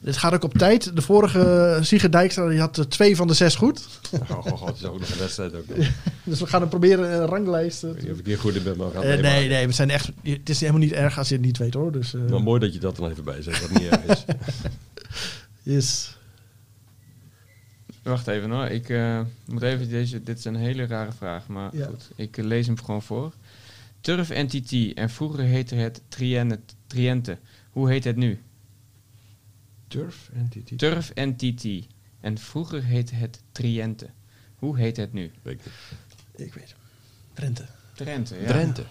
Nou, 0.00 0.12
dit 0.12 0.16
gaat 0.16 0.32
ook 0.34 0.42
op 0.44 0.54
tijd. 0.54 0.96
De 0.96 1.02
vorige 1.02 1.78
Sigrid 1.82 2.12
Dijkstra 2.12 2.48
die 2.48 2.58
had 2.58 2.78
eh, 2.78 2.84
twee 2.84 3.16
van 3.16 3.26
de 3.26 3.34
zes 3.34 3.54
goed. 3.54 3.86
Oh, 4.30 4.46
oh, 4.46 4.66
het 4.66 4.76
is 4.76 4.84
ook 4.84 4.98
nog 5.00 5.10
een 5.10 5.18
wedstrijd. 5.18 5.54
Ook 5.54 5.76
nog. 5.76 5.86
Dus 6.24 6.40
we 6.40 6.46
gaan 6.46 6.62
er 6.62 6.68
proberen 6.68 7.12
een 7.12 7.26
ranglijst. 7.26 7.84
eh, 7.84 7.90
Ik 7.90 8.00
weet 8.00 8.12
of 8.12 8.18
ik 8.18 8.26
hier 8.26 8.38
goed 8.38 8.54
in 8.54 8.62
ben, 8.62 8.76
maar 8.76 8.86
we 8.86 8.92
gaan 8.92 9.02
het 9.02 9.10
Eh, 9.14 9.16
meemaken. 9.22 9.40
nee, 9.40 9.48
nee, 9.48 9.66
we 9.66 9.72
zijn 9.72 9.90
echt. 9.90 10.10
Het 10.22 10.48
is 10.48 10.60
helemaal 10.60 10.80
niet 10.80 10.92
erg 10.92 11.18
als 11.18 11.28
je 11.28 11.34
het 11.34 11.44
niet 11.44 11.58
weet 11.58 11.74
hoor. 11.74 11.92
Dus, 11.92 12.14
eh, 12.14 12.20
Maar 12.30 12.42
mooi 12.42 12.60
dat 12.60 12.72
je 12.72 12.78
dat 12.80 12.96
dan 12.96 13.10
even 13.10 13.24
bij 13.24 13.42
zegt, 13.42 13.60
dat 13.60 13.80
niet 13.80 13.88
erg 13.90 14.04
is. 14.04 14.24
yes. 15.74 16.16
Wacht 18.02 18.26
even 18.26 18.50
hoor. 18.50 18.66
Ik 18.66 18.88
eh, 18.88 19.20
moet 19.46 19.62
even 19.62 19.88
deze. 19.88 20.22
Dit 20.22 20.38
is 20.38 20.44
een 20.44 20.56
hele 20.56 20.86
rare 20.86 21.12
vraag, 21.12 21.46
maar 21.46 21.76
Ja. 21.76 21.86
goed. 21.86 22.08
Ik 22.16 22.36
lees 22.36 22.66
hem 22.66 22.78
gewoon 22.82 23.02
voor. 23.02 23.32
Turf 24.00 24.28
NTT 24.28 24.94
en 24.94 25.10
vroeger 25.10 25.40
heette 25.44 25.74
het 25.74 26.00
Triente. 26.86 27.38
Hoe 27.70 27.90
heet 27.90 28.04
het 28.04 28.16
nu? 28.16 28.40
Turf 29.88 30.30
Entity? 30.34 30.76
Turf 30.76 31.12
NTT 31.14 31.86
en 32.20 32.38
vroeger 32.38 32.84
heette 32.84 33.14
het 33.14 33.42
Triente. 33.52 34.08
Hoe 34.56 34.78
heet 34.78 34.96
het 34.96 35.12
nu? 35.12 35.30
Weet 35.42 35.60
ik. 35.66 35.72
Ik 36.46 36.54
weet 36.54 36.68
hem. 36.68 36.78
Drenthe. 37.34 37.64
Trente, 37.94 38.36
ja. 38.40 38.46
Drenthe. 38.46 38.84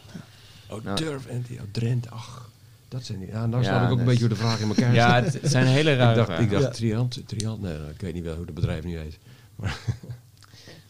Oh, 0.70 0.84
Nou. 0.84 0.98
Turf 0.98 1.26
Entity. 1.26 1.54
Oh, 1.60 1.68
Drenthe. 1.72 2.10
Ach, 2.10 2.50
dat 2.88 3.04
zijn 3.06 3.20
die. 3.20 3.28
Ja, 3.28 3.46
nou 3.46 3.64
Ja, 3.64 3.86
ik 3.86 3.92
ook 3.92 4.00
een 4.00 4.06
beetje 4.06 4.20
hoe 4.20 4.30
de 4.30 4.36
vraag 4.36 4.60
in 4.60 4.68
elkaar 4.68 4.94
Ja, 5.02 5.24
zit. 5.24 5.34
het 5.34 5.42
het 5.42 5.52
zijn 5.52 5.66
hele 5.68 5.96
rare 5.96 6.10
ik 6.10 6.16
dacht, 6.16 6.28
vragen. 6.28 6.44
ik 6.44 6.50
dacht 6.52 6.64
Ja. 6.64 6.70
Triant, 6.72 7.28
Triant, 7.28 7.62
nee, 7.62 7.78
ik 7.94 8.02
weet 8.02 8.14
niet 8.14 8.24
wel 8.24 8.36
hoe 8.36 8.46
het 8.46 8.54
bedrijf 8.54 8.84
nu 8.84 8.98
heet. 8.98 9.18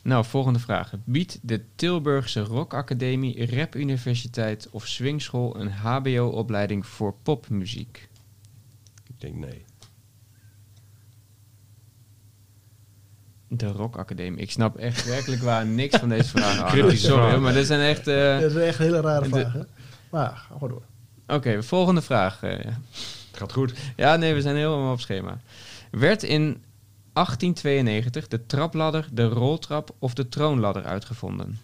Nou, 0.01 0.25
volgende 0.25 0.59
vraag. 0.59 0.93
Biedt 1.03 1.39
de 1.41 1.63
Tilburgse 1.75 2.39
Rock 2.39 2.73
Academie, 2.73 3.55
Rap 3.55 3.75
Universiteit 3.75 4.69
of 4.69 4.87
Swingschool 4.87 5.59
een 5.59 5.71
HBO-opleiding 5.71 6.85
voor 6.85 7.13
popmuziek? 7.23 8.09
Ik 9.07 9.13
denk 9.21 9.35
nee. 9.35 9.63
De 13.47 13.67
Rock 13.67 13.97
Academie. 13.97 14.39
Ik 14.41 14.51
snap 14.51 14.77
echt 14.77 15.05
werkelijk 15.05 15.41
waar 15.41 15.65
niks 15.65 15.97
van 15.97 16.09
deze 16.09 16.29
vragen. 16.29 16.69
Sorry, 16.97 16.97
vragen. 16.97 17.41
maar 17.41 17.53
dit 17.53 17.65
zijn 17.67 17.79
echt. 17.81 18.07
eh, 18.07 18.39
dat 18.39 18.51
is 18.51 18.57
echt 18.57 18.77
hele 18.77 19.01
rare 19.01 19.23
de- 19.23 19.39
vragen. 19.39 19.67
Maar 20.09 20.29
ga 20.29 20.53
gewoon 20.53 20.69
door. 20.69 20.81
Oké, 21.37 21.63
volgende 21.63 22.01
vraag. 22.01 22.43
eh. 22.43 22.51
Het 22.57 23.39
gaat 23.45 23.51
goed. 23.51 23.73
ja, 23.95 24.15
nee, 24.15 24.33
we 24.33 24.41
zijn 24.41 24.55
helemaal 24.55 24.91
op 24.91 24.99
schema. 24.99 25.39
Werd 25.91 26.23
in 26.23 26.63
1892 27.13 28.27
de 28.27 28.45
trapladder, 28.45 29.07
de 29.11 29.27
roltrap 29.27 29.95
of 29.99 30.13
de 30.13 30.29
troonladder 30.29 30.83
uitgevonden? 30.83 31.59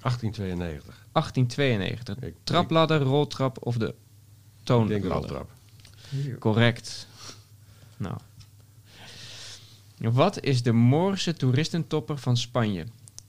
1892. 0.00 0.94
1892. 1.12 2.16
Ik- 2.28 2.34
Trapladder, 2.44 3.00
roltrap 3.00 3.56
of 3.66 3.76
de 3.76 3.86
Ik 3.88 3.94
troonladder? 4.62 5.00
denk 5.00 5.12
de 5.12 5.18
roltrap. 5.18 5.50
Correct. 6.38 7.06
Nou. 7.96 8.14
Wat 10.12 10.40
is 10.40 10.62
de 10.62 10.72
Moorse 10.72 11.34
toeristentopper 11.34 12.18
van 12.18 12.36
Spanje? 12.36 12.86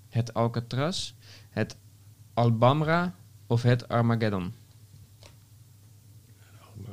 Het 0.10 0.34
Alcatraz, 0.34 1.14
het 1.50 1.76
Alhambra 2.34 3.16
of 3.48 3.62
het 3.62 3.88
Armageddon? 3.88 4.54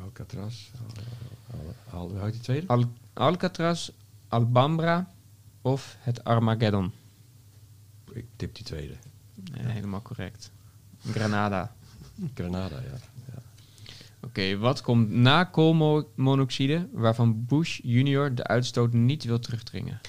Alcatraz. 0.03 0.71
Al, 1.91 2.19
al, 2.21 2.31
die 2.31 2.41
tweede? 2.41 2.67
Al 2.67 2.85
Alcatraz, 3.13 3.91
Alhambra 4.29 5.11
of 5.63 5.97
het 6.01 6.25
Armageddon? 6.25 6.93
Ik 8.13 8.27
tip 8.37 8.55
die 8.55 8.65
tweede. 8.65 8.97
Nee, 9.35 9.73
helemaal 9.73 10.03
correct. 10.03 10.51
Granada. 11.11 11.75
Granada, 12.35 12.81
ja. 12.81 13.12
Ja. 14.23 14.29
Oké, 14.29 14.59
wat 14.59 14.81
komt 14.81 15.11
na 15.11 15.45
koolmonoxide 15.45 16.89
waarvan 16.93 17.45
Bush 17.47 17.81
junior 17.83 18.35
de 18.35 18.45
uitstoot 18.45 18.93
niet 18.93 19.25
wil 19.25 19.39
terugdringen? 19.39 20.01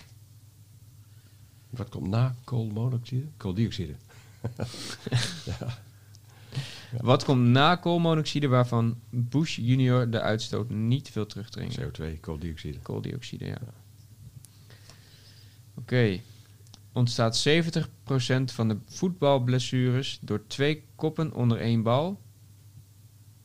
Wat 1.70 1.90
komt 1.90 2.08
na 2.08 2.36
koolmonoxide? 2.44 3.26
Kooldioxide. 3.38 3.96
Wat 7.02 7.24
komt 7.24 7.48
na 7.48 7.76
koolmonoxide 7.76 8.48
waarvan 8.48 9.00
Bush 9.10 9.58
junior 9.58 10.10
de 10.10 10.22
uitstoot 10.22 10.70
niet 10.70 11.14
wil 11.14 11.26
terugdringen? 11.26 11.92
CO2, 11.92 12.20
kooldioxide. 12.20 12.80
Kooldioxide, 12.80 13.46
ja. 13.46 13.58
Oké. 15.74 16.20
Ontstaat 16.92 17.48
70% 17.48 17.84
van 18.44 18.68
de 18.68 18.78
voetbalblessures 18.86 20.18
door 20.22 20.48
twee 20.48 20.84
koppen 20.96 21.34
onder 21.34 21.58
één 21.58 21.84
bal, 21.84 22.22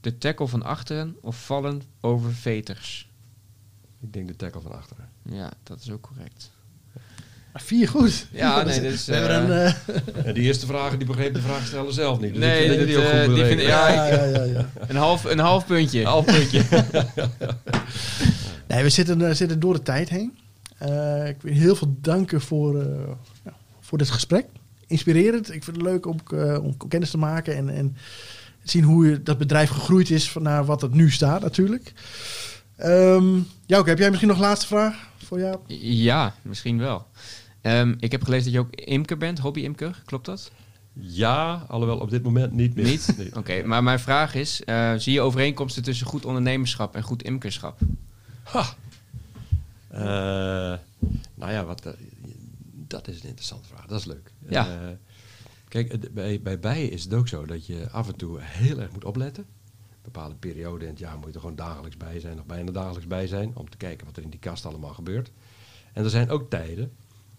de 0.01 0.19
tackle 0.19 0.47
van 0.49 0.63
achteren 0.63 1.17
of 1.21 1.45
vallen 1.45 1.83
over 2.01 2.33
veters? 2.35 3.09
Ik 4.01 4.13
denk 4.13 4.29
de 4.29 4.37
tackle 4.37 4.61
van 4.61 4.73
achteren. 4.73 5.09
Ja, 5.31 5.51
dat 5.63 5.81
is 5.81 5.91
ook 5.91 6.01
correct. 6.03 6.51
Ah, 7.53 7.63
Vier 7.63 7.89
goed. 7.89 8.27
Ja, 8.33 8.63
nee, 8.63 8.81
dit 8.81 8.93
is, 8.93 9.05
We 9.07 9.15
hebben 9.15 9.65
eh, 9.65 9.73
een... 9.87 9.95
eh, 10.17 10.25
En 10.27 10.35
die 10.35 10.43
eerste 10.43 10.67
vragen, 10.67 10.99
die 10.99 11.07
begreep 11.07 11.35
de 11.35 11.41
vraagsteller 11.41 11.93
zelf 11.93 12.21
niet. 12.21 12.31
Dus 12.35 12.39
Nee, 12.43 12.63
ik 12.65 12.67
vind 12.69 12.79
dat 12.79 12.89
die 12.89 12.97
ook 12.99 13.05
eh, 13.13 13.25
goed 13.25 13.35
die 13.35 13.45
vind- 13.45 13.61
ja, 13.61 13.89
ja, 13.89 14.07
ja, 14.07 14.25
ja, 14.25 14.43
ja. 14.43 14.69
Een 14.89 14.97
half, 14.97 15.25
een 15.25 15.39
half 15.39 15.67
puntje. 15.67 16.05
Half 16.05 16.25
puntje. 16.25 16.65
Nee, 18.69 18.83
we 18.83 18.89
zitten, 18.91 19.37
zitten 19.37 19.61
door 19.61 19.73
de 19.75 19.83
tijd 19.83 20.09
heen. 20.09 20.39
Eh, 20.79 21.29
ik 21.29 21.43
wil 21.43 21.53
heel 21.53 21.77
veel 21.77 21.97
danken 22.01 22.41
voor, 22.41 22.81
eh, 22.81 23.09
ja, 23.45 23.53
voor 23.81 23.99
dit 23.99 24.11
gesprek. 24.11 24.47
Inspirerend. 24.87 25.53
Ik 25.55 25.65
vind 25.65 25.77
het 25.77 25.85
leuk 25.85 26.07
om, 26.07 26.17
eh, 26.35 26.65
om 26.65 26.77
kennis 26.89 27.11
te 27.11 27.19
maken 27.19 27.57
en, 27.57 27.69
en 27.69 27.97
zien 28.71 28.85
hoe 28.85 29.07
je 29.07 29.23
dat 29.23 29.39
bedrijf 29.39 29.71
gegroeid 29.71 30.11
is 30.11 30.31
van 30.31 30.43
naar 30.43 30.65
wat 30.65 30.81
het 30.81 30.95
nu 30.95 31.11
staat 31.11 31.43
natuurlijk. 31.43 31.93
Ehm 32.77 33.39
Jouke, 33.67 33.89
heb 33.89 33.99
jij 33.99 34.09
misschien 34.09 34.29
nog 34.29 34.39
een 34.39 34.45
laatste 34.45 34.67
vraag 34.67 35.09
voor 35.17 35.39
jou? 35.39 35.59
Ja, 35.81 36.35
misschien 36.43 36.79
wel. 36.79 37.07
Ehm, 37.61 37.95
ik 37.99 38.13
heb 38.13 38.23
gelezen 38.23 38.45
dat 38.45 38.53
je 38.53 38.59
ook 38.61 38.75
imker 38.75 39.17
bent, 39.17 39.39
hobby-imker. 39.39 40.03
Klopt 40.05 40.27
dat? 40.27 40.51
Ja, 40.93 41.65
alhoewel 41.69 41.99
op 41.99 42.11
dit 42.11 42.23
moment 42.23 42.53
niet 42.53 42.75
meer. 42.75 42.85
Niet? 42.85 43.15
Nee. 43.19 43.37
Oké, 43.37 43.63
maar 43.63 43.83
mijn 43.83 44.01
vraag 44.01 44.35
is: 44.35 44.65
eh, 44.65 44.93
zie 44.97 45.13
je 45.13 45.21
overeenkomsten 45.21 45.83
tussen 45.83 46.07
goed 46.07 46.25
ondernemerschap 46.25 46.95
en 46.95 47.03
goed 47.03 47.23
imkerschap? 47.23 47.79
Ha. 48.43 48.75
Eh, 49.89 50.79
nou 51.35 51.53
ja, 51.53 51.65
wat, 51.65 51.87
eh, 51.87 51.93
dat 52.73 53.09
is 53.09 53.23
een 53.23 53.29
interessante 53.29 53.69
vraag. 53.69 53.87
Dat 53.87 53.99
is 53.99 54.07
leuk. 54.07 54.33
Ja. 54.49 54.67
Kijk, 55.69 56.13
bij, 56.15 56.43
bij 56.43 56.59
bijen 56.59 56.91
is 56.91 57.05
het 57.05 57.15
ook 57.15 57.29
zo 57.29 57.47
dat 57.47 57.67
je 57.67 57.91
af 57.91 58.09
en 58.09 58.17
toe 58.17 58.39
heel 58.41 58.81
erg 58.81 58.93
moet 58.93 59.05
opletten. 59.05 59.45
Een 59.91 60.15
bepaalde 60.15 60.35
periode 60.35 60.85
in 60.85 60.91
het 60.91 60.99
jaar 60.99 61.17
moet 61.17 61.27
je 61.27 61.33
er 61.33 61.41
gewoon 61.41 61.57
dagelijks 61.57 61.97
bij 61.97 62.21
zijn, 62.21 62.39
of 62.39 62.47
bijna 62.47 62.71
dagelijks 62.71 63.07
bij 63.07 63.27
zijn, 63.27 63.57
om 63.57 63.71
te 63.71 63.77
kijken 63.77 64.07
wat 64.07 64.17
er 64.17 64.23
in 64.23 64.31
die 64.31 64.41
kast 64.41 64.67
allemaal 64.67 64.95
gebeurt. 64.95 65.31
En 65.93 66.05
er 66.05 66.11
zijn 66.11 66.31
ook 66.31 66.51
tijden 66.51 66.93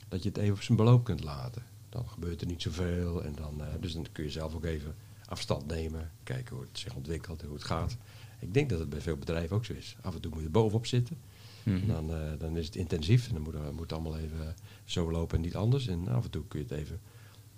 dat 0.07 0.23
je 0.23 0.29
het 0.29 0.37
even 0.37 0.53
op 0.53 0.61
zijn 0.61 0.77
beloop 0.77 1.03
kunt 1.03 1.23
laten. 1.23 1.63
Dan 1.89 2.09
gebeurt 2.09 2.41
er 2.41 2.47
niet 2.47 2.61
zoveel 2.61 3.23
en 3.23 3.35
dan, 3.35 3.61
eh, 3.63 3.67
dus 3.79 3.93
dan 3.93 4.05
kun 4.11 4.23
je 4.23 4.29
zelf 4.29 4.55
ook 4.55 4.65
even 4.65 4.95
afstand 5.25 5.67
nemen, 5.67 6.11
kijken 6.23 6.55
hoe 6.55 6.65
het 6.65 6.79
zich 6.79 6.95
ontwikkelt 6.95 7.39
en 7.41 7.47
hoe 7.47 7.55
het 7.55 7.65
gaat. 7.65 7.97
Ik 8.39 8.53
denk 8.53 8.69
dat 8.69 8.79
het 8.79 8.89
bij 8.89 9.01
veel 9.01 9.17
bedrijven 9.17 9.55
ook 9.55 9.65
zo 9.65 9.73
is. 9.73 9.95
Af 10.01 10.15
en 10.15 10.21
toe 10.21 10.31
moet 10.33 10.41
je 10.43 10.49
bovenop 10.49 10.85
zitten. 10.85 11.17
Mhm. 11.63 11.87
Dan, 11.87 12.13
eh, 12.13 12.31
dan 12.39 12.57
is 12.57 12.65
het 12.65 12.75
intensief 12.75 13.27
en 13.27 13.33
dan 13.33 13.41
moet, 13.43 13.53
het- 13.79 13.93
allemaal 13.93 14.17
even 14.17 14.55
zo 14.85 15.11
lopen 15.11 15.35
en 15.37 15.43
niet 15.43 15.55
anders. 15.55 15.87
En 15.87 16.07
af 16.07 16.23
en 16.23 16.29
toe 16.29 16.43
kun 16.47 16.59
je 16.59 16.65
het 16.69 16.77
even 16.79 16.99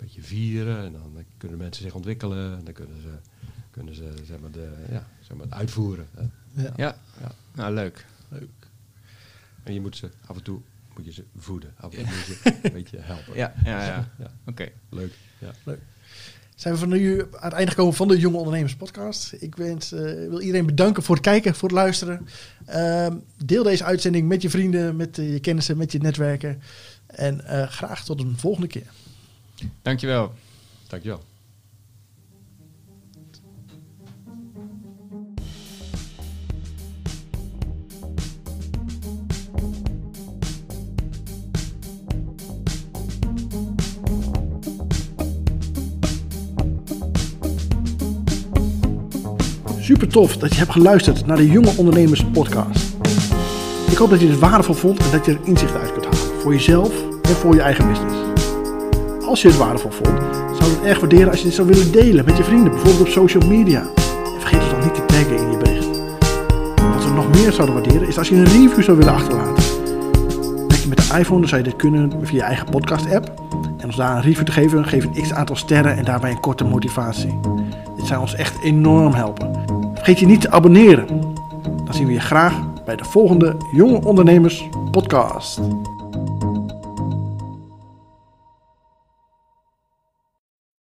beetje 0.02 0.22
vieren 0.22 0.84
en 0.86 0.92
dan 0.94 1.24
kunnen 1.38 1.58
mensen 1.58 1.84
zich 1.84 1.94
ontwikkelen 1.94 2.58
en 2.58 2.64
dan 2.64 2.74
kunnen 2.74 3.02
ze, 3.02 3.10
kunnen 3.72 3.96
ze 3.96 4.12
zeg 4.26 4.40
maar, 4.40 4.52
de, 4.52 4.70
ja, 4.92 5.08
zeg 5.22 5.38
maar, 5.38 5.46
uitvoeren. 5.50 6.08
hè. 6.16 6.22
Ja. 6.64 6.74
Ja, 6.78 6.96
Ja. 7.22 7.32
nou 7.54 7.74
leuk. 7.74 8.06
Leuk. 8.30 8.50
En 9.64 9.74
je 9.74 9.82
moet 9.82 9.98
ze 9.98 10.10
af 10.26 10.36
en 10.36 10.44
toe 10.44 10.60
moet 10.96 11.06
je 11.06 11.12
ze 11.14 11.24
voeden, 11.38 11.74
af 11.78 11.94
en 11.94 11.98
toe 12.06 12.16
moet 12.16 12.26
je 12.26 12.34
ze 12.44 12.54
een 12.64 12.74
beetje 12.74 12.98
helpen. 13.00 13.36
Ja, 13.36 13.54
ja, 13.64 13.86
ja. 13.86 14.10
Ja. 14.20 14.32
Oké. 14.46 14.70
Leuk. 14.90 15.14
Ja. 15.38 15.54
Zijn 16.56 16.74
we 16.74 16.80
van 16.80 16.90
nu 16.90 17.22
aan 17.22 17.28
het 17.44 17.54
einde 17.54 17.72
gekomen 17.72 17.94
van 17.94 18.08
de 18.08 18.20
Jonge 18.20 18.38
Ondernemers 18.38 18.76
podcast. 18.76 19.34
Ik 19.40 19.56
wens, 19.56 19.92
eh, 19.92 20.02
wil 20.02 20.40
iedereen 20.42 20.66
bedanken 20.66 21.04
voor 21.04 21.16
het 21.16 21.24
kijken, 21.24 21.56
voor 21.56 21.70
het 21.70 21.78
luisteren. 21.78 22.28
Ehm, 22.66 23.16
deel 23.46 23.64
deze 23.64 23.84
uitzending 23.84 24.28
met 24.28 24.42
je 24.42 24.50
vrienden, 24.50 24.96
met 24.96 25.18
eh, 25.18 25.32
je 25.34 25.40
kennissen, 25.40 25.78
met 25.78 25.92
je 25.92 26.00
netwerken. 26.00 26.62
En 27.08 27.46
eh, 27.46 27.68
graag 27.68 28.06
tot 28.06 28.22
een 28.22 28.38
volgende 28.38 28.68
keer. 28.68 28.88
Dankjewel. 29.82 30.34
Dankjewel. 30.88 31.22
Super 49.80 50.08
tof 50.08 50.38
dat 50.38 50.52
je 50.52 50.58
hebt 50.58 50.72
geluisterd 50.72 51.26
naar 51.26 51.38
de 51.38 51.48
Jonge 51.48 51.74
Ondernemers 51.78 52.24
podcast. 52.24 52.94
Ik 53.92 53.98
hoop 53.98 54.10
dat 54.10 54.20
je 54.20 54.28
het 54.28 54.40
waardevol 54.40 54.76
vond 54.76 55.00
en 55.00 55.12
dat 55.12 55.26
je 55.26 55.32
er 55.32 55.40
inzicht 55.44 55.76
uit 55.76 55.92
kunt 55.92 56.06
halen. 56.06 56.40
Voor 56.40 56.54
jezelf 56.54 56.94
en 57.22 57.36
voor 57.36 57.56
je 57.56 57.62
eigen 57.62 57.88
business. 57.88 58.31
Als 59.32 59.42
je 59.42 59.48
het 59.48 59.58
waardevol 59.58 59.92
vond, 59.92 60.08
zou 60.58 60.72
ik 60.72 60.78
het 60.78 60.86
erg 60.86 61.00
waarderen 61.00 61.30
als 61.30 61.38
je 61.38 61.44
dit 61.44 61.54
zou 61.54 61.68
willen 61.68 61.92
delen 61.92 62.26
met 62.26 62.38
je 62.38 62.44
vrienden. 62.44 62.72
Bijvoorbeeld 62.72 63.00
op 63.00 63.08
social 63.08 63.48
media. 63.48 63.80
En 63.80 64.40
vergeet 64.40 64.60
ons 64.60 64.70
dan 64.70 64.80
niet 64.80 64.96
te 64.96 65.06
taggen 65.06 65.38
in 65.38 65.52
je 65.52 65.58
bericht. 65.58 66.02
Wat 66.94 67.04
we 67.04 67.12
nog 67.14 67.30
meer 67.30 67.52
zouden 67.52 67.76
waarderen 67.76 68.08
is 68.08 68.18
als 68.18 68.30
je 68.30 68.36
een 68.36 68.46
review 68.46 68.84
zou 68.84 68.98
willen 68.98 69.14
achterlaten. 69.14 69.64
Werk 70.68 70.82
je 70.82 70.88
met 70.88 70.98
de 70.98 71.18
iPhone, 71.18 71.40
dan 71.40 71.50
zou 71.50 71.62
je 71.62 71.70
dit 71.70 71.76
kunnen 71.76 72.12
via 72.22 72.38
je 72.38 72.44
eigen 72.44 72.70
podcast 72.70 73.14
app. 73.14 73.32
En 73.78 73.86
ons 73.86 73.96
daar 73.96 74.16
een 74.16 74.22
review 74.22 74.46
te 74.46 74.52
geven, 74.52 74.86
geef 74.86 75.04
een 75.04 75.22
x 75.22 75.34
aantal 75.34 75.56
sterren 75.56 75.98
en 75.98 76.06
daarbij 76.06 76.32
een 76.32 76.40
korte 76.40 76.64
motivatie. 76.64 77.40
Dit 77.96 78.08
zou 78.08 78.22
ons 78.22 78.36
echt 78.36 78.64
enorm 78.64 79.14
helpen. 79.14 79.52
Vergeet 79.94 80.20
je 80.20 80.26
niet 80.26 80.42
te 80.42 80.52
abonneren. 80.52 81.08
Dan 81.86 81.94
zien 81.94 82.06
we 82.06 82.14
je 82.14 82.20
graag 82.20 82.54
bij 82.86 82.96
de 82.96 83.06
volgende 83.06 83.58
Jonge 83.72 84.06
Ondernemers 84.06 84.70
podcast. 84.92 85.60